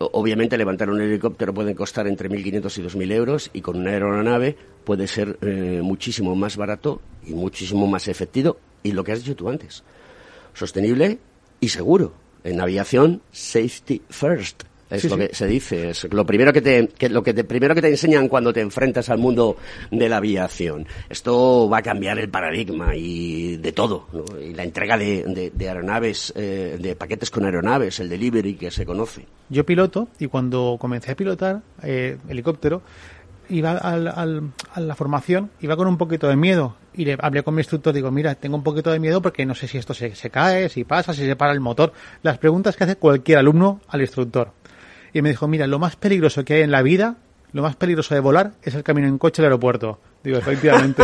Obviamente 0.00 0.56
levantar 0.56 0.88
un 0.88 0.98
helicóptero 0.98 1.52
puede 1.52 1.74
costar 1.74 2.06
entre 2.06 2.30
1.500 2.30 2.78
y 2.78 2.82
2.000 2.84 3.12
euros 3.12 3.50
y 3.52 3.60
con 3.60 3.76
una 3.76 3.90
aeronave 3.90 4.56
puede 4.84 5.06
ser 5.06 5.36
eh, 5.42 5.80
muchísimo 5.82 6.34
más 6.34 6.56
barato 6.56 7.02
y 7.26 7.34
muchísimo 7.34 7.86
más 7.86 8.08
efectivo. 8.08 8.56
Y 8.82 8.92
lo 8.92 9.04
que 9.04 9.12
has 9.12 9.18
dicho 9.18 9.36
tú 9.36 9.50
antes, 9.50 9.84
sostenible 10.54 11.18
y 11.60 11.68
seguro. 11.68 12.14
En 12.44 12.62
aviación, 12.62 13.20
safety 13.30 14.00
first 14.08 14.62
es 14.96 15.10
lo 15.10 15.16
que 15.16 15.34
se 15.34 15.46
dice. 15.46 15.90
Es 15.90 16.12
lo 16.12 16.26
primero 16.26 16.52
que 16.52 16.60
te, 16.60 16.88
que 16.88 17.08
lo 17.08 17.22
que 17.22 17.34
te, 17.34 17.44
primero 17.44 17.74
que 17.74 17.82
te 17.82 17.88
enseñan 17.88 18.28
cuando 18.28 18.52
te 18.52 18.60
enfrentas 18.60 19.08
al 19.08 19.18
mundo 19.18 19.56
de 19.90 20.08
la 20.08 20.18
aviación. 20.18 20.86
Esto 21.08 21.68
va 21.68 21.78
a 21.78 21.82
cambiar 21.82 22.18
el 22.18 22.28
paradigma 22.28 22.94
y 22.94 23.56
de 23.56 23.72
todo, 23.72 24.06
¿no? 24.12 24.24
y 24.40 24.54
la 24.54 24.64
entrega 24.64 24.96
de, 24.96 25.52
de, 25.54 25.68
aeronaves, 25.68 26.32
eh, 26.36 26.78
de 26.80 26.96
paquetes 26.96 27.30
con 27.30 27.44
aeronaves, 27.44 28.00
el 28.00 28.08
delivery 28.08 28.54
que 28.54 28.70
se 28.70 28.84
conoce. 28.84 29.26
Yo 29.48 29.64
piloto 29.64 30.08
y 30.18 30.26
cuando 30.26 30.76
comencé 30.78 31.12
a 31.12 31.16
pilotar 31.16 31.62
eh, 31.82 32.18
helicóptero 32.28 32.82
iba 33.48 33.72
al, 33.72 34.08
a 34.08 34.80
la 34.80 34.94
formación, 34.94 35.50
iba 35.60 35.76
con 35.76 35.86
un 35.86 35.98
poquito 35.98 36.28
de 36.28 36.36
miedo 36.36 36.76
y 36.94 37.04
le 37.04 37.16
hablé 37.20 37.42
con 37.42 37.54
mi 37.54 37.60
instructor, 37.60 37.92
digo, 37.92 38.10
mira, 38.10 38.34
tengo 38.34 38.56
un 38.56 38.62
poquito 38.62 38.90
de 38.90 38.98
miedo 38.98 39.20
porque 39.22 39.44
no 39.46 39.54
sé 39.54 39.68
si 39.68 39.78
esto 39.78 39.94
se, 39.94 40.14
se 40.14 40.30
cae, 40.30 40.68
si 40.68 40.84
pasa, 40.84 41.12
si 41.12 41.24
se 41.26 41.36
para 41.36 41.52
el 41.52 41.60
motor. 41.60 41.92
Las 42.22 42.38
preguntas 42.38 42.76
que 42.76 42.84
hace 42.84 42.96
cualquier 42.96 43.38
alumno 43.38 43.80
al 43.88 44.00
instructor. 44.00 44.52
Y 45.12 45.22
me 45.22 45.30
dijo, 45.30 45.48
mira, 45.48 45.66
lo 45.66 45.78
más 45.78 45.96
peligroso 45.96 46.44
que 46.44 46.54
hay 46.54 46.62
en 46.62 46.70
la 46.70 46.82
vida, 46.82 47.16
lo 47.52 47.62
más 47.62 47.76
peligroso 47.76 48.14
de 48.14 48.20
volar 48.20 48.52
es 48.62 48.74
el 48.74 48.82
camino 48.82 49.08
en 49.08 49.18
coche 49.18 49.42
al 49.42 49.46
aeropuerto. 49.46 50.00
Digo, 50.24 50.38
efectivamente. 50.38 51.02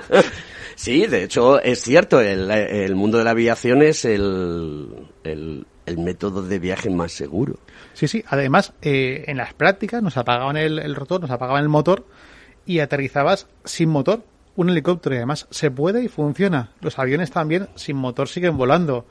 sí, 0.74 1.06
de 1.06 1.24
hecho, 1.24 1.60
es 1.60 1.80
cierto, 1.80 2.20
el, 2.20 2.50
el 2.50 2.94
mundo 2.94 3.18
de 3.18 3.24
la 3.24 3.30
aviación 3.30 3.82
es 3.82 4.04
el, 4.04 4.88
el, 5.24 5.66
el 5.90 5.98
método 5.98 6.42
de 6.42 6.58
viaje 6.58 6.88
más 6.90 7.12
seguro. 7.12 7.58
Sí, 7.94 8.08
sí. 8.08 8.24
Además, 8.28 8.72
eh, 8.82 9.24
en 9.26 9.36
las 9.36 9.54
prácticas 9.54 10.02
nos 10.02 10.16
apagaban 10.16 10.56
el, 10.56 10.94
rotor, 10.94 11.20
nos 11.20 11.30
apagaban 11.30 11.62
el 11.62 11.68
motor 11.68 12.06
y 12.64 12.78
aterrizabas 12.78 13.48
sin 13.64 13.90
motor 13.90 14.22
un 14.56 14.68
helicóptero 14.68 15.14
y 15.14 15.18
además 15.18 15.46
se 15.50 15.70
puede 15.70 16.04
y 16.04 16.08
funciona. 16.08 16.72
Los 16.80 16.98
aviones 16.98 17.30
también 17.30 17.68
sin 17.76 17.96
motor 17.96 18.28
siguen 18.28 18.56
volando. 18.56 19.06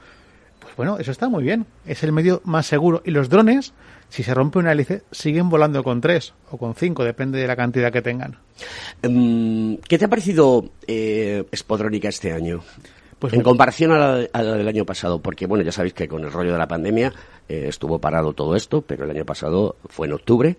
Bueno, 0.80 0.98
eso 0.98 1.12
está 1.12 1.28
muy 1.28 1.44
bien. 1.44 1.66
Es 1.86 2.04
el 2.04 2.14
medio 2.14 2.42
más 2.46 2.66
seguro. 2.66 3.02
Y 3.04 3.12
los 3.12 3.28
drones, 3.28 3.74
si 4.08 4.24
se 4.24 4.34
rompe 4.34 4.60
una 4.60 4.72
hélice, 4.72 5.02
siguen 5.12 5.50
volando 5.50 5.84
con 5.84 6.00
tres 6.00 6.34
o 6.52 6.58
con 6.58 6.74
cinco, 6.74 7.04
depende 7.04 7.38
de 7.38 7.48
la 7.48 7.58
cantidad 7.58 7.92
que 7.92 8.02
tengan. 8.02 8.38
Em, 9.02 9.76
¿Qué 9.76 9.98
te 9.98 10.06
ha 10.06 10.08
parecido 10.08 10.70
eh, 10.88 11.44
Espodrónica 11.52 12.08
este 12.08 12.32
año? 12.32 12.62
Pues 13.20 13.34
en 13.34 13.42
comparación 13.42 13.92
a 13.92 14.26
la, 14.32 14.56
del 14.56 14.68
año 14.70 14.86
pasado, 14.86 15.22
porque 15.22 15.48
bueno, 15.48 15.66
ya 15.66 15.74
sabéis 15.74 15.94
que 15.94 16.08
con 16.08 16.24
el 16.24 16.32
rollo 16.32 16.54
de 16.54 16.58
la 16.58 16.70
pandemia 16.70 17.12
eh, 17.50 17.66
estuvo 17.68 18.00
parado 18.00 18.32
todo 18.32 18.56
esto, 18.56 18.82
pero 18.82 19.04
el 19.04 19.12
año 19.12 19.26
pasado 19.26 19.76
fue 19.90 20.08
en 20.08 20.14
octubre. 20.14 20.56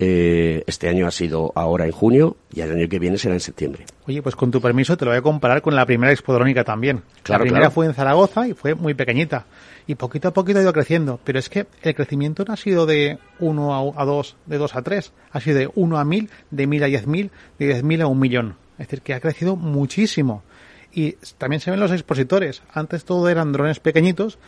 Eh, 0.00 0.62
este 0.68 0.88
año 0.88 1.08
ha 1.08 1.10
sido 1.10 1.52
ahora 1.56 1.84
en 1.84 1.90
junio 1.90 2.36
y 2.52 2.60
el 2.60 2.70
año 2.70 2.88
que 2.88 3.00
viene 3.00 3.18
será 3.18 3.34
en 3.34 3.40
septiembre. 3.40 3.84
Oye, 4.06 4.22
pues 4.22 4.36
con 4.36 4.52
tu 4.52 4.60
permiso 4.60 4.96
te 4.96 5.04
lo 5.04 5.10
voy 5.10 5.18
a 5.18 5.22
comparar 5.22 5.60
con 5.60 5.74
la 5.74 5.84
primera 5.86 6.12
expodrónica 6.12 6.62
también. 6.62 7.02
la 7.26 7.38
primera 7.40 7.70
fue 7.70 7.86
en 7.86 7.94
Zaragoza 7.94 8.46
y 8.46 8.54
fue 8.54 8.74
muy 8.74 8.94
pequeñita. 8.94 9.46
Y 9.88 9.96
poquito 9.96 10.28
a 10.28 10.32
poquito 10.32 10.60
ha 10.60 10.62
ido 10.62 10.72
creciendo. 10.72 11.18
Pero 11.24 11.38
es 11.38 11.48
que 11.48 11.66
el 11.82 11.94
crecimiento 11.94 12.44
no 12.46 12.52
ha 12.52 12.56
sido 12.56 12.86
de 12.86 13.18
1 13.40 13.94
a 13.96 14.04
2, 14.04 14.36
de 14.46 14.58
2 14.58 14.76
a 14.76 14.82
3. 14.82 15.12
Ha 15.32 15.40
sido 15.40 15.58
de 15.58 15.70
1 15.74 15.98
a 15.98 16.04
1000, 16.04 16.30
de 16.50 16.66
1000 16.66 16.84
a 16.84 16.88
10.000, 16.88 17.30
de 17.58 17.82
10.000 17.82 18.02
a 18.02 18.06
1 18.06 18.20
millón. 18.20 18.56
Es 18.78 18.86
decir, 18.86 19.02
que 19.02 19.14
ha 19.14 19.20
crecido 19.20 19.56
muchísimo. 19.56 20.44
Y 20.92 21.12
también 21.38 21.60
se 21.60 21.70
ven 21.70 21.80
los 21.80 21.90
expositores. 21.90 22.62
Antes 22.72 23.04
todo 23.04 23.28
eran 23.28 23.52
drones 23.52 23.80
pequeñitos 23.80 24.38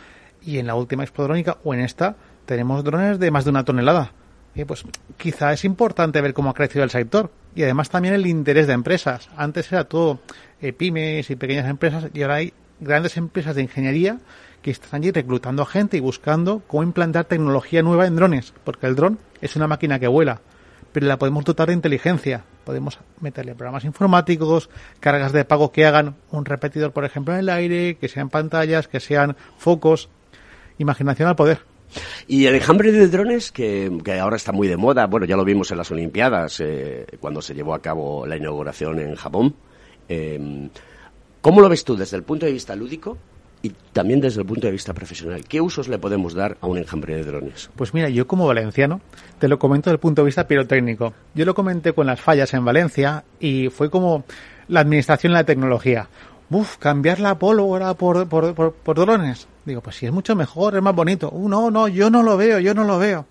y 0.42 0.58
en 0.58 0.66
la 0.66 0.74
última 0.74 1.02
expodrónica 1.02 1.58
o 1.64 1.74
en 1.74 1.80
esta 1.80 2.16
tenemos 2.46 2.84
drones 2.84 3.18
de 3.18 3.30
más 3.30 3.44
de 3.44 3.50
una 3.50 3.64
tonelada. 3.64 4.12
Y 4.54 4.64
pues 4.64 4.84
quizá 5.16 5.52
es 5.52 5.64
importante 5.64 6.20
ver 6.20 6.34
cómo 6.34 6.50
ha 6.50 6.54
crecido 6.54 6.84
el 6.84 6.90
sector 6.90 7.30
y 7.54 7.62
además 7.62 7.90
también 7.90 8.14
el 8.14 8.26
interés 8.26 8.66
de 8.66 8.72
empresas. 8.72 9.28
Antes 9.36 9.70
era 9.72 9.84
todo 9.84 10.20
eh, 10.60 10.72
pymes 10.72 11.30
y 11.30 11.36
pequeñas 11.36 11.68
empresas 11.68 12.06
y 12.12 12.22
ahora 12.22 12.36
hay 12.36 12.52
grandes 12.80 13.16
empresas 13.16 13.54
de 13.54 13.62
ingeniería 13.62 14.18
que 14.62 14.70
están 14.70 15.00
allí 15.00 15.10
reclutando 15.10 15.62
a 15.62 15.66
gente 15.66 15.96
y 15.96 16.00
buscando 16.00 16.62
cómo 16.66 16.82
implantar 16.82 17.24
tecnología 17.26 17.82
nueva 17.82 18.06
en 18.06 18.16
drones, 18.16 18.52
porque 18.64 18.86
el 18.86 18.96
dron 18.96 19.18
es 19.40 19.56
una 19.56 19.66
máquina 19.66 19.98
que 19.98 20.08
vuela 20.08 20.40
pero 20.92 21.06
la 21.06 21.18
podemos 21.18 21.44
dotar 21.44 21.68
de 21.68 21.74
inteligencia. 21.74 22.44
Podemos 22.64 22.98
meterle 23.20 23.54
programas 23.54 23.84
informáticos, 23.84 24.70
cargas 25.00 25.32
de 25.32 25.44
pago 25.44 25.72
que 25.72 25.86
hagan 25.86 26.16
un 26.30 26.44
repetidor, 26.44 26.92
por 26.92 27.04
ejemplo, 27.04 27.34
en 27.34 27.40
el 27.40 27.48
aire, 27.48 27.96
que 27.96 28.08
sean 28.08 28.28
pantallas, 28.28 28.88
que 28.88 29.00
sean 29.00 29.36
focos. 29.58 30.08
Imaginación 30.78 31.28
al 31.28 31.36
poder. 31.36 31.69
Y 32.26 32.46
el 32.46 32.54
enjambre 32.54 32.92
de 32.92 33.08
drones, 33.08 33.50
que, 33.50 33.90
ahora 34.20 34.36
está 34.36 34.52
muy 34.52 34.68
de 34.68 34.76
moda, 34.76 35.06
bueno, 35.06 35.26
ya 35.26 35.36
lo 35.36 35.44
vimos 35.44 35.70
en 35.70 35.78
las 35.78 35.90
Olimpiadas, 35.90 36.60
eh, 36.60 37.06
cuando 37.20 37.42
se 37.42 37.54
llevó 37.54 37.74
a 37.74 37.82
cabo 37.82 38.26
la 38.26 38.36
inauguración 38.36 38.98
en 39.00 39.14
Japón. 39.14 39.54
Eh, 40.08 40.68
¿Cómo 41.40 41.60
lo 41.60 41.68
ves 41.68 41.84
tú 41.84 41.96
desde 41.96 42.16
el 42.16 42.22
punto 42.22 42.46
de 42.46 42.52
vista 42.52 42.76
lúdico 42.76 43.16
y 43.62 43.72
también 43.92 44.20
desde 44.20 44.40
el 44.40 44.46
punto 44.46 44.66
de 44.66 44.72
vista 44.72 44.94
profesional. 44.94 45.44
¿Qué 45.46 45.60
usos 45.60 45.88
le 45.88 45.98
podemos 45.98 46.34
dar 46.34 46.56
a 46.60 46.66
un 46.66 46.78
enjambre 46.78 47.16
de 47.16 47.24
drones? 47.24 47.70
Pues 47.76 47.92
mira, 47.92 48.08
yo 48.08 48.26
como 48.26 48.46
valenciano 48.46 49.00
te 49.38 49.48
lo 49.48 49.58
comento 49.58 49.90
desde 49.90 49.96
el 49.96 50.00
punto 50.00 50.22
de 50.22 50.26
vista 50.26 50.46
pirotécnico. 50.46 51.12
Yo 51.34 51.44
lo 51.44 51.54
comenté 51.54 51.92
con 51.92 52.06
las 52.06 52.20
fallas 52.20 52.54
en 52.54 52.64
Valencia 52.64 53.24
y 53.38 53.68
fue 53.68 53.90
como 53.90 54.24
la 54.68 54.80
administración 54.80 55.32
de 55.32 55.40
la 55.40 55.44
tecnología. 55.44 56.08
Uf, 56.50 56.78
cambiar 56.78 57.20
la 57.20 57.38
pólvora 57.38 57.94
por, 57.94 58.28
por, 58.28 58.72
por, 58.72 58.98
drones. 58.98 59.46
Digo, 59.64 59.80
pues 59.80 59.96
si 59.96 60.06
es 60.06 60.12
mucho 60.12 60.34
mejor, 60.34 60.74
es 60.74 60.82
más 60.82 60.94
bonito. 60.94 61.30
Uh, 61.30 61.48
no, 61.48 61.70
no, 61.70 61.86
yo 61.86 62.10
no 62.10 62.22
lo 62.22 62.36
veo, 62.36 62.58
yo 62.58 62.74
no 62.74 62.84
lo 62.84 62.98
veo. 62.98 63.26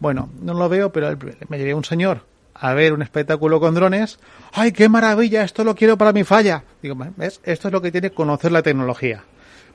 Bueno, 0.00 0.30
no 0.40 0.54
lo 0.54 0.68
veo, 0.68 0.90
pero 0.90 1.16
me 1.48 1.58
llevé 1.58 1.74
un 1.74 1.84
señor 1.84 2.22
a 2.54 2.72
ver 2.72 2.92
un 2.92 3.02
espectáculo 3.02 3.60
con 3.60 3.74
drones. 3.74 4.18
¡Ay, 4.52 4.72
qué 4.72 4.88
maravilla! 4.88 5.42
Esto 5.42 5.64
lo 5.64 5.74
quiero 5.74 5.98
para 5.98 6.12
mi 6.12 6.24
falla. 6.24 6.64
Digo, 6.82 6.96
¿ves? 7.16 7.40
Esto 7.44 7.68
es 7.68 7.72
lo 7.72 7.82
que 7.82 7.92
tiene 7.92 8.10
conocer 8.10 8.52
la 8.52 8.62
tecnología. 8.62 9.24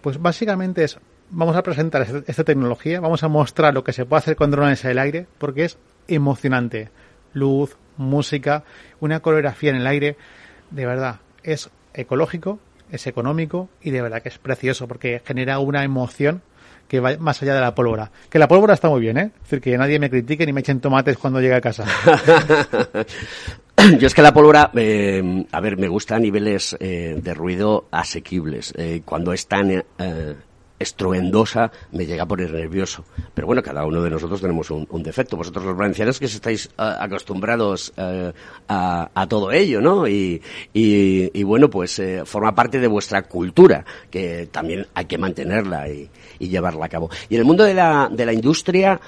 Pues 0.01 0.19
básicamente 0.21 0.83
es, 0.83 0.97
vamos 1.29 1.55
a 1.55 1.63
presentar 1.63 2.07
esta, 2.25 2.43
tecnología, 2.43 3.01
vamos 3.01 3.23
a 3.23 3.27
mostrar 3.27 3.73
lo 3.73 3.83
que 3.83 3.93
se 3.93 4.05
puede 4.05 4.19
hacer 4.19 4.35
con 4.35 4.51
drones 4.51 4.83
en 4.85 4.91
el 4.91 4.99
aire, 4.99 5.27
porque 5.37 5.65
es 5.65 5.77
emocionante. 6.07 6.89
Luz, 7.33 7.75
música, 7.97 8.63
una 9.01 9.19
coreografía 9.19 9.71
en 9.71 9.75
el 9.75 9.87
aire, 9.87 10.17
de 10.71 10.85
verdad, 10.85 11.19
es 11.43 11.69
ecológico, 11.93 12.59
es 12.91 13.07
económico 13.07 13.69
y 13.81 13.91
de 13.91 14.01
verdad 14.01 14.21
que 14.21 14.29
es 14.29 14.37
precioso 14.37 14.87
porque 14.87 15.21
genera 15.25 15.59
una 15.59 15.83
emoción 15.83 16.41
que 16.87 16.99
va 16.99 17.15
más 17.17 17.41
allá 17.41 17.53
de 17.53 17.61
la 17.61 17.75
pólvora. 17.75 18.11
Que 18.29 18.39
la 18.39 18.47
pólvora 18.47 18.73
está 18.73 18.89
muy 18.89 18.99
bien, 18.99 19.17
¿eh? 19.17 19.31
Es 19.35 19.43
decir, 19.43 19.61
que 19.61 19.77
nadie 19.77 19.99
me 19.99 20.09
critique 20.09 20.45
ni 20.45 20.51
me 20.51 20.61
echen 20.61 20.81
tomates 20.81 21.17
cuando 21.17 21.39
llegue 21.39 21.55
a 21.55 21.61
casa. 21.61 21.85
Yo 23.99 24.07
es 24.07 24.13
que 24.13 24.21
la 24.21 24.33
pólvora, 24.33 24.71
eh, 24.75 25.45
a 25.51 25.61
ver, 25.61 25.77
me 25.77 25.87
gusta 25.87 26.15
a 26.15 26.19
niveles 26.19 26.75
eh, 26.79 27.17
de 27.21 27.33
ruido 27.33 27.87
asequibles. 27.91 28.73
Eh, 28.75 29.03
cuando 29.05 29.31
es 29.31 29.47
tan 29.47 29.71
eh, 29.71 30.35
estruendosa 30.79 31.71
me 31.91 32.05
llega 32.05 32.23
a 32.23 32.27
poner 32.27 32.51
nervioso. 32.51 33.03
Pero 33.33 33.47
bueno, 33.47 33.61
cada 33.61 33.85
uno 33.85 34.01
de 34.01 34.09
nosotros 34.09 34.41
tenemos 34.41 34.71
un, 34.71 34.87
defecto. 35.03 35.37
Vosotros 35.37 35.65
los 35.65 35.77
valencianos 35.77 36.19
que 36.19 36.25
estáis 36.25 36.67
eh, 36.67 36.71
acostumbrados 36.77 37.93
eh, 37.97 38.31
a, 38.67 39.27
todo 39.29 39.51
ello, 39.51 39.81
¿no? 39.81 40.07
Y, 40.07 40.41
bueno, 41.43 41.69
pues 41.69 41.99
eh, 41.99 42.23
forma 42.25 42.55
parte 42.55 42.79
de 42.79 42.87
vuestra 42.87 43.23
cultura, 43.23 43.85
que 44.09 44.47
también 44.51 44.87
hay 44.93 45.05
que 45.05 45.17
mantenerla 45.17 45.87
y, 45.89 46.09
llevarla 46.39 46.85
a 46.85 46.89
cabo. 46.89 47.09
Y 47.29 47.35
en 47.35 47.41
el 47.41 47.45
mundo 47.45 47.63
de 47.63 47.73
la, 47.73 48.09
de 48.11 48.25
la 48.25 48.33
industria, 48.33 48.99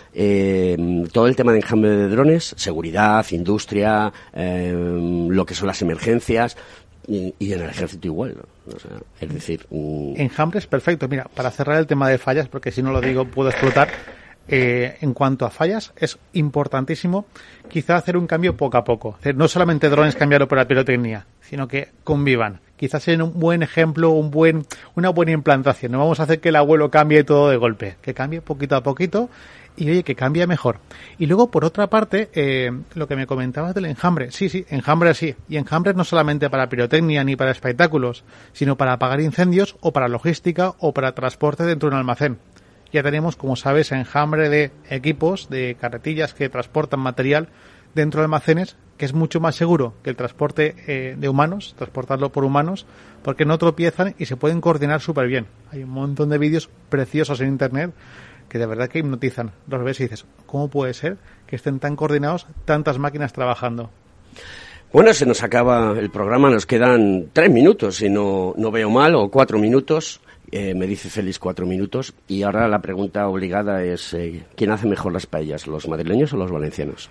todo 1.11 1.27
el 1.27 1.35
tema 1.35 1.53
de 1.53 1.59
enjambre 1.59 1.89
de 1.89 2.07
drones, 2.09 2.53
seguridad, 2.57 3.25
industria, 3.31 4.11
lo 4.33 5.45
que 5.45 5.55
son 5.55 5.67
las 5.67 5.81
emergencias, 5.81 6.57
y, 7.07 7.33
en 7.39 7.61
el 7.61 7.69
ejército 7.69 8.07
igual. 8.07 8.35
Es 9.19 9.33
decir. 9.33 9.65
Enjambres, 9.71 10.67
perfecto. 10.67 11.07
Mira, 11.07 11.25
para 11.33 11.51
cerrar 11.51 11.77
el 11.77 11.87
tema 11.87 12.09
de 12.09 12.17
fallas, 12.17 12.47
porque 12.47 12.71
si 12.71 12.81
no 12.81 12.91
lo 12.91 13.01
digo 13.01 13.25
puedo 13.25 13.49
explotar. 13.49 13.89
Eh, 14.47 14.97
en 15.01 15.13
cuanto 15.13 15.45
a 15.45 15.51
fallas, 15.51 15.93
es 15.95 16.17
importantísimo 16.33 17.25
quizá 17.69 17.95
hacer 17.95 18.17
un 18.17 18.27
cambio 18.27 18.57
poco 18.57 18.75
a 18.75 18.83
poco. 18.83 19.17
no 19.35 19.47
solamente 19.47 19.87
drones 19.87 20.15
cambiarlo 20.15 20.47
por 20.47 20.57
la 20.57 20.67
pirotecnia, 20.67 21.25
sino 21.41 21.67
que 21.67 21.89
convivan. 22.03 22.59
Quizás 22.75 23.03
sea 23.03 23.23
un 23.23 23.39
buen 23.39 23.61
ejemplo, 23.61 24.09
un 24.09 24.31
buen, 24.31 24.65
una 24.95 25.09
buena 25.09 25.31
implantación. 25.31 25.91
No 25.91 25.99
vamos 25.99 26.19
a 26.19 26.23
hacer 26.23 26.39
que 26.39 26.49
el 26.49 26.55
abuelo 26.55 26.89
cambie 26.89 27.23
todo 27.23 27.49
de 27.49 27.57
golpe, 27.57 27.97
que 28.01 28.15
cambie 28.15 28.41
poquito 28.41 28.75
a 28.75 28.81
poquito 28.81 29.29
y 29.75 29.89
oye, 29.89 30.03
que 30.03 30.15
cambia 30.15 30.47
mejor. 30.47 30.79
Y 31.17 31.25
luego, 31.25 31.51
por 31.51 31.65
otra 31.65 31.87
parte, 31.87 32.29
eh, 32.33 32.71
lo 32.93 33.07
que 33.07 33.15
me 33.15 33.27
comentabas 33.27 33.73
del 33.73 33.85
enjambre. 33.85 34.31
Sí, 34.31 34.49
sí, 34.49 34.65
enjambre 34.69 35.13
sí. 35.13 35.35
Y 35.49 35.57
enjambre 35.57 35.93
no 35.93 36.03
solamente 36.03 36.49
para 36.49 36.69
pirotecnia 36.69 37.23
ni 37.23 37.35
para 37.35 37.51
espectáculos, 37.51 38.23
sino 38.53 38.77
para 38.77 38.93
apagar 38.93 39.21
incendios 39.21 39.75
o 39.81 39.93
para 39.93 40.07
logística 40.07 40.73
o 40.79 40.93
para 40.93 41.13
transporte 41.13 41.63
dentro 41.63 41.89
de 41.89 41.95
un 41.95 41.99
almacén. 41.99 42.39
Ya 42.91 43.03
tenemos, 43.03 43.37
como 43.37 43.55
sabes, 43.55 43.91
enjambre 43.91 44.49
de 44.49 44.71
equipos, 44.89 45.49
de 45.49 45.77
carretillas 45.79 46.33
que 46.33 46.49
transportan 46.49 46.99
material 46.99 47.47
dentro 47.95 48.19
de 48.19 48.25
almacenes, 48.25 48.75
que 48.97 49.05
es 49.05 49.13
mucho 49.13 49.39
más 49.39 49.55
seguro 49.55 49.93
que 50.03 50.09
el 50.09 50.15
transporte 50.15 50.75
eh, 50.87 51.15
de 51.17 51.29
humanos, 51.29 51.73
transportarlo 51.77 52.31
por 52.31 52.43
humanos, 52.43 52.85
porque 53.23 53.45
no 53.45 53.57
tropiezan 53.57 54.15
y 54.17 54.25
se 54.25 54.35
pueden 54.35 54.61
coordinar 54.61 55.01
súper 55.01 55.27
bien. 55.27 55.47
Hay 55.71 55.83
un 55.83 55.89
montón 55.89 56.29
de 56.29 56.37
vídeos 56.37 56.69
preciosos 56.89 57.41
en 57.41 57.47
Internet 57.47 57.93
que 58.51 58.59
de 58.59 58.65
verdad 58.65 58.89
que 58.89 58.99
hipnotizan. 58.99 59.51
Los 59.67 59.81
ves 59.81 60.01
y 60.01 60.03
dices, 60.03 60.25
¿cómo 60.45 60.67
puede 60.67 60.93
ser 60.93 61.17
que 61.47 61.55
estén 61.55 61.79
tan 61.79 61.95
coordinados 61.95 62.47
tantas 62.65 62.99
máquinas 62.99 63.31
trabajando? 63.31 63.89
Bueno, 64.91 65.13
se 65.13 65.25
nos 65.25 65.41
acaba 65.41 65.97
el 65.97 66.09
programa, 66.09 66.49
nos 66.49 66.65
quedan 66.65 67.27
tres 67.31 67.49
minutos, 67.49 67.95
si 67.95 68.09
no, 68.09 68.53
no 68.57 68.69
veo 68.69 68.89
mal, 68.89 69.15
o 69.15 69.29
cuatro 69.29 69.57
minutos. 69.57 70.19
Eh, 70.51 70.75
me 70.75 70.85
dice 70.85 71.09
Félix 71.09 71.39
cuatro 71.39 71.65
minutos. 71.65 72.13
Y 72.27 72.43
ahora 72.43 72.67
la 72.67 72.81
pregunta 72.81 73.25
obligada 73.29 73.85
es, 73.85 74.13
eh, 74.13 74.43
¿quién 74.57 74.71
hace 74.71 74.85
mejor 74.85 75.13
las 75.13 75.27
paellas, 75.27 75.65
los 75.65 75.87
madrileños 75.87 76.33
o 76.33 76.37
los 76.37 76.51
valencianos? 76.51 77.09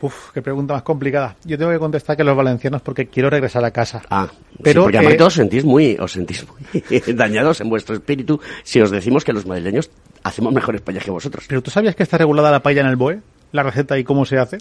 Uf, 0.00 0.30
qué 0.32 0.40
pregunta 0.40 0.74
más 0.74 0.84
complicada. 0.84 1.34
Yo 1.44 1.58
tengo 1.58 1.72
que 1.72 1.80
contestar 1.80 2.16
que 2.16 2.22
los 2.22 2.36
valencianos 2.36 2.80
porque 2.82 3.06
quiero 3.06 3.28
regresar 3.28 3.64
a 3.64 3.72
casa. 3.72 4.02
Ah, 4.08 4.28
Pero, 4.62 4.82
sí, 4.82 4.84
porque 4.84 4.98
además 4.98 5.18
eh, 5.18 5.24
os 5.24 5.34
sentís 5.34 5.64
muy, 5.64 5.96
os 5.98 6.12
sentís 6.12 6.46
muy 6.46 6.82
dañados 7.14 7.60
en 7.60 7.70
vuestro 7.70 7.96
espíritu 7.96 8.38
si 8.62 8.80
os 8.80 8.92
decimos 8.92 9.24
que 9.24 9.32
los 9.32 9.46
madrileños 9.46 9.90
hacemos 10.26 10.52
mejores 10.52 10.80
paellas 10.80 11.04
que 11.04 11.10
vosotros. 11.10 11.44
¿Pero 11.48 11.62
tú 11.62 11.70
sabías 11.70 11.94
que 11.94 12.02
está 12.02 12.18
regulada 12.18 12.50
la 12.50 12.60
paella 12.62 12.80
en 12.82 12.88
el 12.88 12.96
BOE? 12.96 13.20
¿La 13.52 13.62
receta 13.62 13.98
y 13.98 14.04
cómo 14.04 14.24
se 14.24 14.38
hace? 14.38 14.58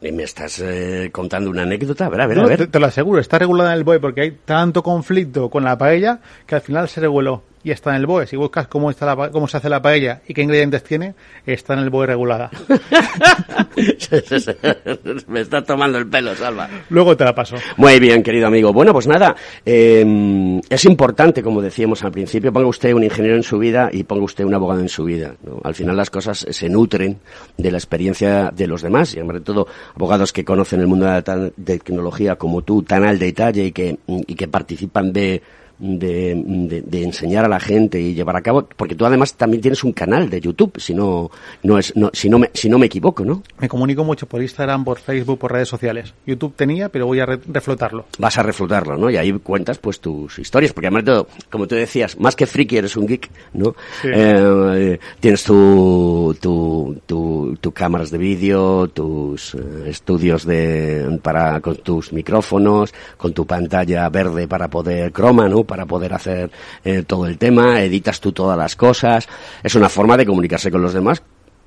Y 0.00 0.12
me 0.12 0.22
estás 0.24 0.60
eh, 0.60 1.08
contando 1.12 1.50
una 1.50 1.62
anécdota, 1.62 2.06
a 2.06 2.08
ver, 2.08 2.20
a 2.20 2.26
ver, 2.26 2.38
a 2.38 2.42
No, 2.42 2.48
ver. 2.48 2.58
Te, 2.58 2.66
te 2.66 2.80
lo 2.80 2.86
aseguro, 2.86 3.20
está 3.20 3.38
regulada 3.38 3.72
en 3.72 3.78
el 3.78 3.84
BOE 3.84 4.00
porque 4.00 4.20
hay 4.20 4.30
tanto 4.44 4.82
conflicto 4.82 5.48
con 5.50 5.64
la 5.64 5.78
paella 5.78 6.20
que 6.46 6.54
al 6.56 6.60
final 6.60 6.88
se 6.88 7.00
reguló 7.00 7.42
y 7.64 7.70
está 7.70 7.90
en 7.90 7.96
el 7.96 8.06
BOE. 8.06 8.26
Si 8.26 8.36
buscas 8.36 8.68
cómo, 8.68 8.90
está 8.90 9.06
la 9.06 9.30
cómo 9.30 9.48
se 9.48 9.56
hace 9.56 9.70
la 9.70 9.82
paella 9.82 10.20
y 10.28 10.34
qué 10.34 10.42
ingredientes 10.42 10.84
tiene, 10.84 11.14
está 11.46 11.72
en 11.72 11.80
el 11.80 11.90
BOE 11.90 12.06
regulada. 12.06 12.50
me 15.26 15.40
estás 15.40 15.64
tomando 15.64 15.98
el 15.98 16.06
pelo, 16.06 16.36
Salva. 16.36 16.68
Luego 16.90 17.16
te 17.16 17.24
la 17.24 17.34
paso. 17.34 17.56
Muy 17.78 17.98
bien, 17.98 18.22
querido 18.22 18.46
amigo. 18.46 18.72
Bueno, 18.72 18.92
pues 18.92 19.06
nada, 19.06 19.34
eh, 19.64 20.60
es 20.68 20.84
importante, 20.84 21.42
como 21.42 21.62
decíamos 21.62 22.04
al 22.04 22.12
principio, 22.12 22.52
ponga 22.52 22.68
usted 22.68 22.92
un 22.92 23.02
ingeniero 23.02 23.36
en 23.36 23.42
su 23.42 23.58
vida 23.58 23.88
y 23.90 24.04
ponga 24.04 24.24
usted 24.24 24.44
un 24.44 24.54
abogado 24.54 24.80
en 24.80 24.90
su 24.90 25.04
vida. 25.04 25.34
¿no? 25.42 25.60
Al 25.64 25.74
final 25.74 25.96
las 25.96 26.10
cosas 26.10 26.46
se 26.48 26.68
nutren 26.68 27.18
de 27.56 27.70
la 27.70 27.78
experiencia 27.78 28.50
de 28.50 28.66
los 28.66 28.82
demás 28.82 29.14
y, 29.14 29.20
sobre 29.20 29.40
todo, 29.40 29.66
abogados 29.94 30.34
que 30.34 30.44
conocen 30.44 30.80
el 30.80 30.86
mundo 30.86 31.06
de 31.06 31.12
la 31.12 31.50
tecnología 31.64 32.36
como 32.36 32.60
tú, 32.60 32.82
tan 32.82 33.04
al 33.04 33.18
detalle 33.18 33.64
y 33.64 33.72
que, 33.72 33.96
y 34.06 34.34
que 34.34 34.48
participan 34.48 35.12
de, 35.12 35.42
de, 35.78 36.34
de- 36.44 36.82
de 36.82 37.02
enseñar 37.02 37.44
a 37.44 37.48
la 37.48 37.60
gente 37.60 38.00
y 38.00 38.14
llevar 38.14 38.36
a 38.36 38.42
cabo, 38.42 38.66
porque 38.76 38.94
tú 38.94 39.04
además 39.06 39.34
también 39.34 39.60
tienes 39.60 39.82
un 39.84 39.92
canal 39.92 40.30
de 40.30 40.40
YouTube, 40.40 40.78
si 40.80 40.94
no, 40.94 41.30
no 41.62 41.78
es, 41.78 41.94
no, 41.96 42.10
si 42.12 42.28
no 42.28 42.38
me, 42.38 42.50
si 42.54 42.68
no 42.68 42.78
me 42.78 42.86
equivoco, 42.86 43.24
¿no? 43.24 43.42
Me 43.58 43.68
comunico 43.68 44.04
mucho 44.04 44.26
por 44.26 44.40
Instagram, 44.42 44.84
por 44.84 44.98
Facebook, 44.98 45.38
por 45.38 45.52
redes 45.52 45.68
sociales. 45.68 46.14
YouTube 46.26 46.54
tenía, 46.56 46.88
pero 46.88 47.06
voy 47.06 47.20
a 47.20 47.26
re- 47.26 47.40
reflotarlo. 47.46 48.06
vas 48.18 48.38
a 48.38 48.42
reflotarlo, 48.42 48.96
¿no? 48.96 49.10
Y 49.10 49.16
ahí 49.16 49.32
cuentas 49.32 49.78
pues 49.78 50.00
tus 50.00 50.38
historias, 50.38 50.72
porque 50.72 50.86
además 50.86 51.04
de 51.04 51.12
todo, 51.12 51.28
como 51.50 51.66
tú 51.66 51.74
decías, 51.74 52.18
más 52.18 52.36
que 52.36 52.46
friki 52.46 52.76
eres 52.76 52.96
un 52.96 53.06
geek, 53.06 53.30
¿no? 53.54 53.74
Sí. 54.02 54.08
Eh, 54.12 54.98
tienes 55.20 55.42
tu, 55.44 56.36
tu, 56.40 56.96
tu, 57.06 57.56
tu 57.60 57.72
cámaras 57.72 58.10
de 58.10 58.18
vídeo, 58.18 58.88
tus 58.88 59.54
eh, 59.54 59.58
estudios 59.86 60.44
de, 60.46 61.18
para, 61.22 61.60
con 61.60 61.76
tus 61.76 62.12
micrófonos, 62.12 62.92
con 63.16 63.32
tu 63.32 63.46
pantalla 63.46 64.08
verde 64.08 64.46
para 64.48 64.68
poder 64.68 65.12
croma, 65.12 65.48
¿no? 65.48 65.63
Para 65.64 65.86
poder 65.86 66.12
hacer 66.12 66.50
eh, 66.84 67.02
todo 67.06 67.26
el 67.26 67.38
tema, 67.38 67.82
editas 67.82 68.20
tú 68.20 68.32
todas 68.32 68.56
las 68.58 68.76
cosas. 68.76 69.28
Es 69.62 69.74
una 69.74 69.88
forma 69.88 70.16
de 70.16 70.26
comunicarse 70.26 70.70
con 70.70 70.82
los 70.82 70.94
demás 70.94 71.22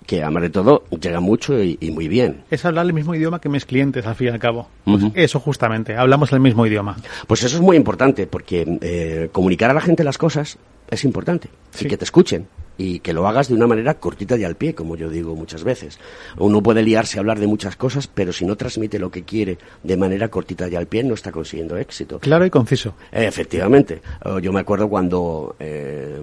que, 0.05 0.23
además 0.23 0.43
de 0.43 0.49
todo, 0.49 0.85
llega 1.01 1.19
mucho 1.19 1.61
y, 1.61 1.77
y 1.81 1.91
muy 1.91 2.07
bien. 2.07 2.43
Es 2.49 2.63
hablar 2.65 2.85
el 2.85 2.93
mismo 2.93 3.13
idioma 3.13 3.41
que 3.41 3.49
mis 3.49 3.65
clientes, 3.65 4.05
al 4.05 4.15
fin 4.15 4.27
y 4.27 4.29
al 4.31 4.39
cabo. 4.39 4.69
Ujú. 4.85 5.11
Eso 5.13 5.39
justamente, 5.39 5.97
hablamos 5.97 6.31
el 6.31 6.39
mismo 6.39 6.65
idioma. 6.65 6.95
Pues 7.27 7.43
eso 7.43 7.57
es 7.57 7.61
muy 7.61 7.75
importante, 7.75 8.25
porque 8.25 8.65
eh, 8.81 9.29
comunicar 9.33 9.69
a 9.69 9.73
la 9.73 9.81
gente 9.81 10.03
las 10.05 10.17
cosas 10.17 10.57
es 10.89 11.03
importante. 11.03 11.49
Sí. 11.71 11.85
Y 11.85 11.89
que 11.89 11.97
te 11.97 12.05
escuchen. 12.05 12.47
Y 12.77 12.99
que 12.99 13.13
lo 13.13 13.27
hagas 13.27 13.47
de 13.47 13.55
una 13.55 13.67
manera 13.67 13.95
cortita 13.95 14.37
y 14.37 14.43
al 14.43 14.55
pie, 14.55 14.75
como 14.75 14.95
yo 14.95 15.09
digo 15.09 15.35
muchas 15.35 15.63
veces. 15.63 15.99
Uno 16.37 16.61
puede 16.61 16.83
liarse 16.83 17.17
a 17.17 17.21
hablar 17.21 17.39
de 17.39 17.47
muchas 17.47 17.75
cosas, 17.75 18.07
pero 18.07 18.31
si 18.31 18.45
no 18.45 18.55
transmite 18.55 18.99
lo 18.99 19.09
que 19.09 19.23
quiere 19.23 19.57
de 19.83 19.97
manera 19.97 20.29
cortita 20.29 20.67
y 20.67 20.75
al 20.75 20.87
pie, 20.87 21.03
no 21.03 21.13
está 21.13 21.31
consiguiendo 21.31 21.77
éxito. 21.77 22.19
Claro 22.19 22.45
y 22.45 22.49
conciso. 22.49 22.93
Eh, 23.11 23.25
Efectivamente. 23.25 24.01
Eh, 24.23 24.39
Yo 24.41 24.51
me 24.53 24.59
acuerdo 24.59 24.87
cuando 24.89 25.55
eh, 25.59 26.19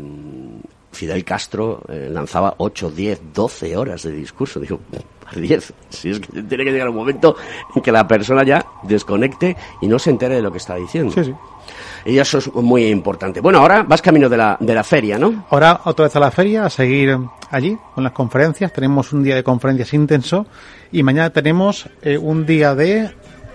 Fidel 0.94 1.24
Castro 1.24 1.82
eh, 1.88 2.08
lanzaba 2.10 2.54
8, 2.58 2.90
10, 2.90 3.20
12 3.34 3.76
horas 3.76 4.02
de 4.02 4.12
discurso. 4.12 4.60
Digo, 4.60 4.80
10. 5.34 5.72
Si 5.88 6.10
es 6.10 6.20
que 6.20 6.42
tiene 6.42 6.64
que 6.64 6.72
llegar 6.72 6.88
un 6.88 6.96
momento 6.96 7.36
en 7.74 7.82
que 7.82 7.92
la 7.92 8.06
persona 8.06 8.44
ya 8.44 8.64
desconecte 8.82 9.56
y 9.80 9.86
no 9.86 9.98
se 9.98 10.10
entere 10.10 10.36
de 10.36 10.42
lo 10.42 10.52
que 10.52 10.58
está 10.58 10.76
diciendo. 10.76 11.12
Sí, 11.12 11.24
sí. 11.24 11.34
Y 12.06 12.18
eso 12.18 12.38
es 12.38 12.52
muy 12.52 12.86
importante. 12.86 13.40
Bueno, 13.40 13.60
ahora 13.60 13.82
vas 13.82 14.02
camino 14.02 14.28
de 14.28 14.36
la, 14.36 14.56
de 14.60 14.74
la 14.74 14.84
feria, 14.84 15.18
¿no? 15.18 15.46
Ahora 15.50 15.80
otra 15.84 16.04
vez 16.04 16.16
a 16.16 16.20
la 16.20 16.30
feria, 16.30 16.66
a 16.66 16.70
seguir 16.70 17.16
allí 17.50 17.76
con 17.94 18.04
las 18.04 18.12
conferencias. 18.12 18.72
Tenemos 18.72 19.12
un 19.12 19.22
día 19.22 19.34
de 19.34 19.42
conferencias 19.42 19.94
intenso 19.94 20.46
y 20.92 21.02
mañana 21.02 21.30
tenemos 21.30 21.88
eh, 22.02 22.18
un 22.18 22.44
día 22.44 22.74
de 22.74 23.10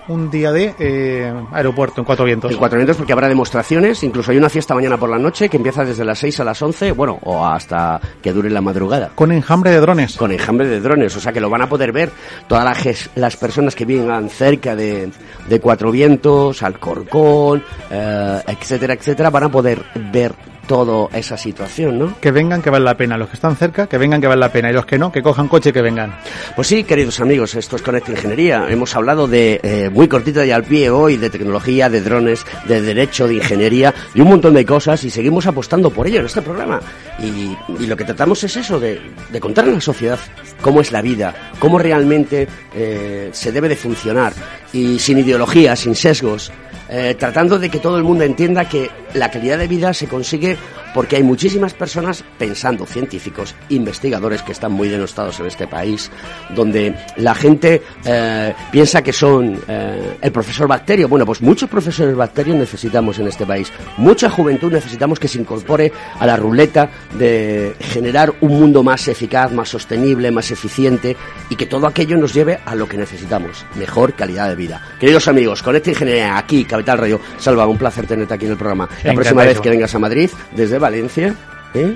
un 0.10 0.30
día 0.30 0.52
de 0.52 0.76
eh, 0.80 1.34
aeropuerto 1.52 2.02
en 2.02 2.06
Cuatro 2.06 2.26
Vientos. 2.26 2.52
En 2.52 2.58
Cuatro 2.58 2.78
Vientos 2.78 2.98
porque 2.98 3.14
habrá 3.14 3.28
demostraciones, 3.28 4.04
incluso 4.04 4.32
hay 4.32 4.38
una 4.38 4.50
fiesta 4.50 4.76
mañana 4.76 4.98
por 4.98 5.10
la 5.10 5.18
noche 5.18 5.50
que 5.50 5.58
empieza 5.58 5.86
desde 5.86 6.04
las 6.04 6.20
6 6.20 6.40
a 6.42 6.44
las 6.44 6.62
11, 6.62 6.92
bueno, 6.92 7.20
o 7.24 7.46
hasta 7.46 8.02
que 8.22 8.34
dure 8.34 8.50
la 8.50 8.62
madrugada. 8.62 9.12
Con 9.16 9.32
enjambre 9.32 9.72
de 9.72 9.80
drones. 9.80 10.18
con 10.18 10.32
enjambre 10.32 10.68
de 10.68 10.80
drones, 10.82 11.16
o 11.16 11.20
sea 11.20 11.32
que 11.32 11.40
lo 11.40 11.50
van 11.50 11.62
a 11.62 11.70
poder 11.70 11.92
ver 11.92 12.12
todas 12.48 12.66
las, 12.66 13.10
las 13.16 13.38
personas 13.38 13.76
que 13.76 13.86
vivan 13.86 14.30
cerca 14.30 14.76
de, 14.76 15.10
de 15.48 15.60
Cuatro 15.60 15.92
Vientos, 15.92 16.64
Alcorcón, 16.64 17.64
eh, 17.90 18.42
etcétera, 18.48 18.96
etcétera, 18.96 19.30
van 19.30 19.44
a 19.44 19.50
poder 19.50 19.84
ver 20.12 20.34
toda 20.70 21.10
esa 21.18 21.36
situación, 21.36 21.98
¿no? 21.98 22.14
Que 22.22 22.30
vengan, 22.30 22.62
que 22.62 22.70
vale 22.70 22.86
la 22.86 22.96
pena. 22.96 23.18
Los 23.18 23.30
que 23.30 23.34
están 23.34 23.56
cerca, 23.56 23.88
que 23.88 23.98
vengan, 23.98 24.22
que 24.22 24.28
vale 24.28 24.40
la 24.40 24.52
pena. 24.52 24.70
Y 24.70 24.74
los 24.74 24.86
que 24.86 25.00
no, 25.00 25.12
que 25.12 25.24
cojan 25.24 25.48
coche 25.48 25.72
y 25.72 25.74
que 25.74 25.82
vengan. 25.82 26.16
Pues 26.56 26.68
sí, 26.68 26.84
queridos 26.84 27.20
amigos, 27.20 27.56
esto 27.56 27.76
es 27.76 27.82
Conecta 27.82 28.12
Ingeniería. 28.12 28.68
Hemos 28.70 28.96
hablado 28.96 29.28
de 29.28 29.60
eh, 29.64 29.90
muy 29.92 30.08
cortita 30.08 30.46
y 30.46 30.52
al 30.52 30.64
pie 30.64 30.92
hoy, 30.92 31.18
de 31.18 31.32
tecnología, 31.32 31.90
de 31.90 32.02
drones, 32.02 32.46
de 32.68 32.84
derecho, 32.84 33.28
de 33.28 33.34
ingeniería, 33.34 33.96
y 34.14 34.22
un 34.22 34.30
montón 34.30 34.54
de 34.54 34.64
cosas, 34.64 35.04
y 35.04 35.10
seguimos 35.10 35.48
apostando 35.48 35.90
por 35.90 36.06
ello 36.06 36.20
en 36.20 36.28
este 36.28 36.44
programa. 36.44 36.80
Y, 37.18 37.58
y 37.82 37.88
lo 37.88 37.98
que 37.98 38.04
tratamos 38.04 38.44
es 38.44 38.56
eso, 38.56 38.80
de, 38.80 39.02
de 39.32 39.40
contar 39.40 39.66
a 39.66 39.72
la 39.72 39.82
sociedad 39.82 40.20
cómo 40.62 40.82
es 40.82 40.92
la 40.92 41.02
vida, 41.02 41.34
cómo 41.58 41.80
realmente 41.80 42.48
eh, 42.76 43.30
se 43.34 43.52
debe 43.52 43.70
de 43.70 43.76
funcionar, 43.76 44.34
y 44.72 45.00
sin 45.00 45.18
ideología, 45.18 45.76
sin 45.76 45.96
sesgos, 45.96 46.52
eh, 46.92 47.16
tratando 47.18 47.60
de 47.60 47.70
que 47.70 47.80
todo 47.80 47.98
el 47.98 48.04
mundo 48.04 48.24
entienda 48.24 48.68
que 48.68 48.90
la 49.14 49.30
calidad 49.30 49.60
de 49.60 49.68
vida 49.68 49.94
se 49.94 50.08
consigue 50.08 50.58
porque 50.94 51.18
hay 51.18 51.24
muchísimas 51.24 51.74
personas 51.74 52.24
pensando, 52.38 52.86
científicos, 52.86 53.56
investigadores 53.70 54.42
que 54.42 54.52
están 54.52 54.72
muy 54.72 54.90
denostados 54.90 55.40
en 55.40 55.46
este 55.46 55.68
país, 55.68 56.12
donde 56.56 56.96
la 57.18 57.36
gente 57.36 57.82
eh, 58.06 58.54
piensa 58.72 59.02
que 59.02 59.14
son 59.14 59.60
eh, 59.68 60.18
el 60.22 60.32
profesor 60.32 60.68
bacterio. 60.68 61.08
Bueno, 61.08 61.26
pues 61.26 61.42
muchos 61.42 61.70
profesores 61.70 62.16
bacterios 62.16 62.58
necesitamos 62.58 63.20
en 63.20 63.28
este 63.28 63.46
país. 63.46 63.72
Mucha 63.98 64.30
juventud 64.30 64.72
necesitamos 64.72 65.20
que 65.20 65.28
se 65.28 65.40
incorpore 65.40 65.92
a 66.18 66.26
la 66.26 66.36
ruleta 66.36 66.90
de 67.18 67.76
generar 67.80 68.34
un 68.42 68.60
mundo 68.60 68.84
más 68.84 69.08
eficaz, 69.08 69.52
más 69.52 69.70
sostenible, 69.70 70.32
más 70.32 70.52
eficiente 70.52 71.16
y 71.50 71.56
que 71.56 71.66
todo 71.66 71.88
aquello 71.88 72.18
nos 72.18 72.34
lleve 72.34 72.60
a 72.66 72.76
lo 72.76 72.88
que 72.88 72.98
necesitamos, 72.98 73.66
mejor 73.76 74.14
calidad 74.14 74.50
de 74.50 74.56
vida. 74.56 74.82
Queridos 75.00 75.28
amigos, 75.28 75.62
con 75.64 75.76
esta 75.76 75.90
ingeniería 75.90 76.38
aquí, 76.38 76.66
Capital 76.66 76.98
Radio, 76.98 77.20
Salva, 77.38 77.68
un 77.68 77.78
placer 77.78 78.06
tenerte 78.08 78.34
aquí 78.34 78.46
en 78.46 78.52
el 78.52 78.58
programa. 78.58 78.90
La 79.04 79.14
próxima 79.14 79.44
vez 79.44 79.60
que 79.60 79.70
vengas 79.70 79.94
a 79.96 80.00
Madrid, 80.00 80.30
desde 80.56 80.78
Valencia, 80.78 81.34
¿eh? 81.74 81.96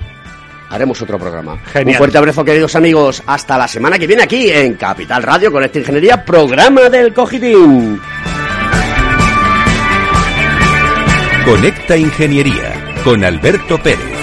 haremos 0.70 1.02
otro 1.02 1.20
programa. 1.20 1.58
Genial. 1.66 1.96
Un 1.96 1.98
fuerte 1.98 2.18
abrazo, 2.18 2.44
queridos 2.44 2.76
amigos. 2.76 3.22
Hasta 3.28 3.58
la 3.58 3.68
semana 3.68 4.00
que 4.00 4.08
viene 4.08 4.24
aquí 4.24 4.50
en 4.50 4.74
Capital 4.74 5.22
Radio 5.24 5.52
con 5.52 5.64
esta 5.64 5.80
ingeniería, 5.80 6.24
programa 6.26 6.90
del 6.90 7.14
Cogitín. 7.14 8.02
Conecta 11.46 11.98
Ingeniería 11.98 12.74
con 13.04 13.24
Alberto 13.24 13.78
Pérez. 13.78 14.23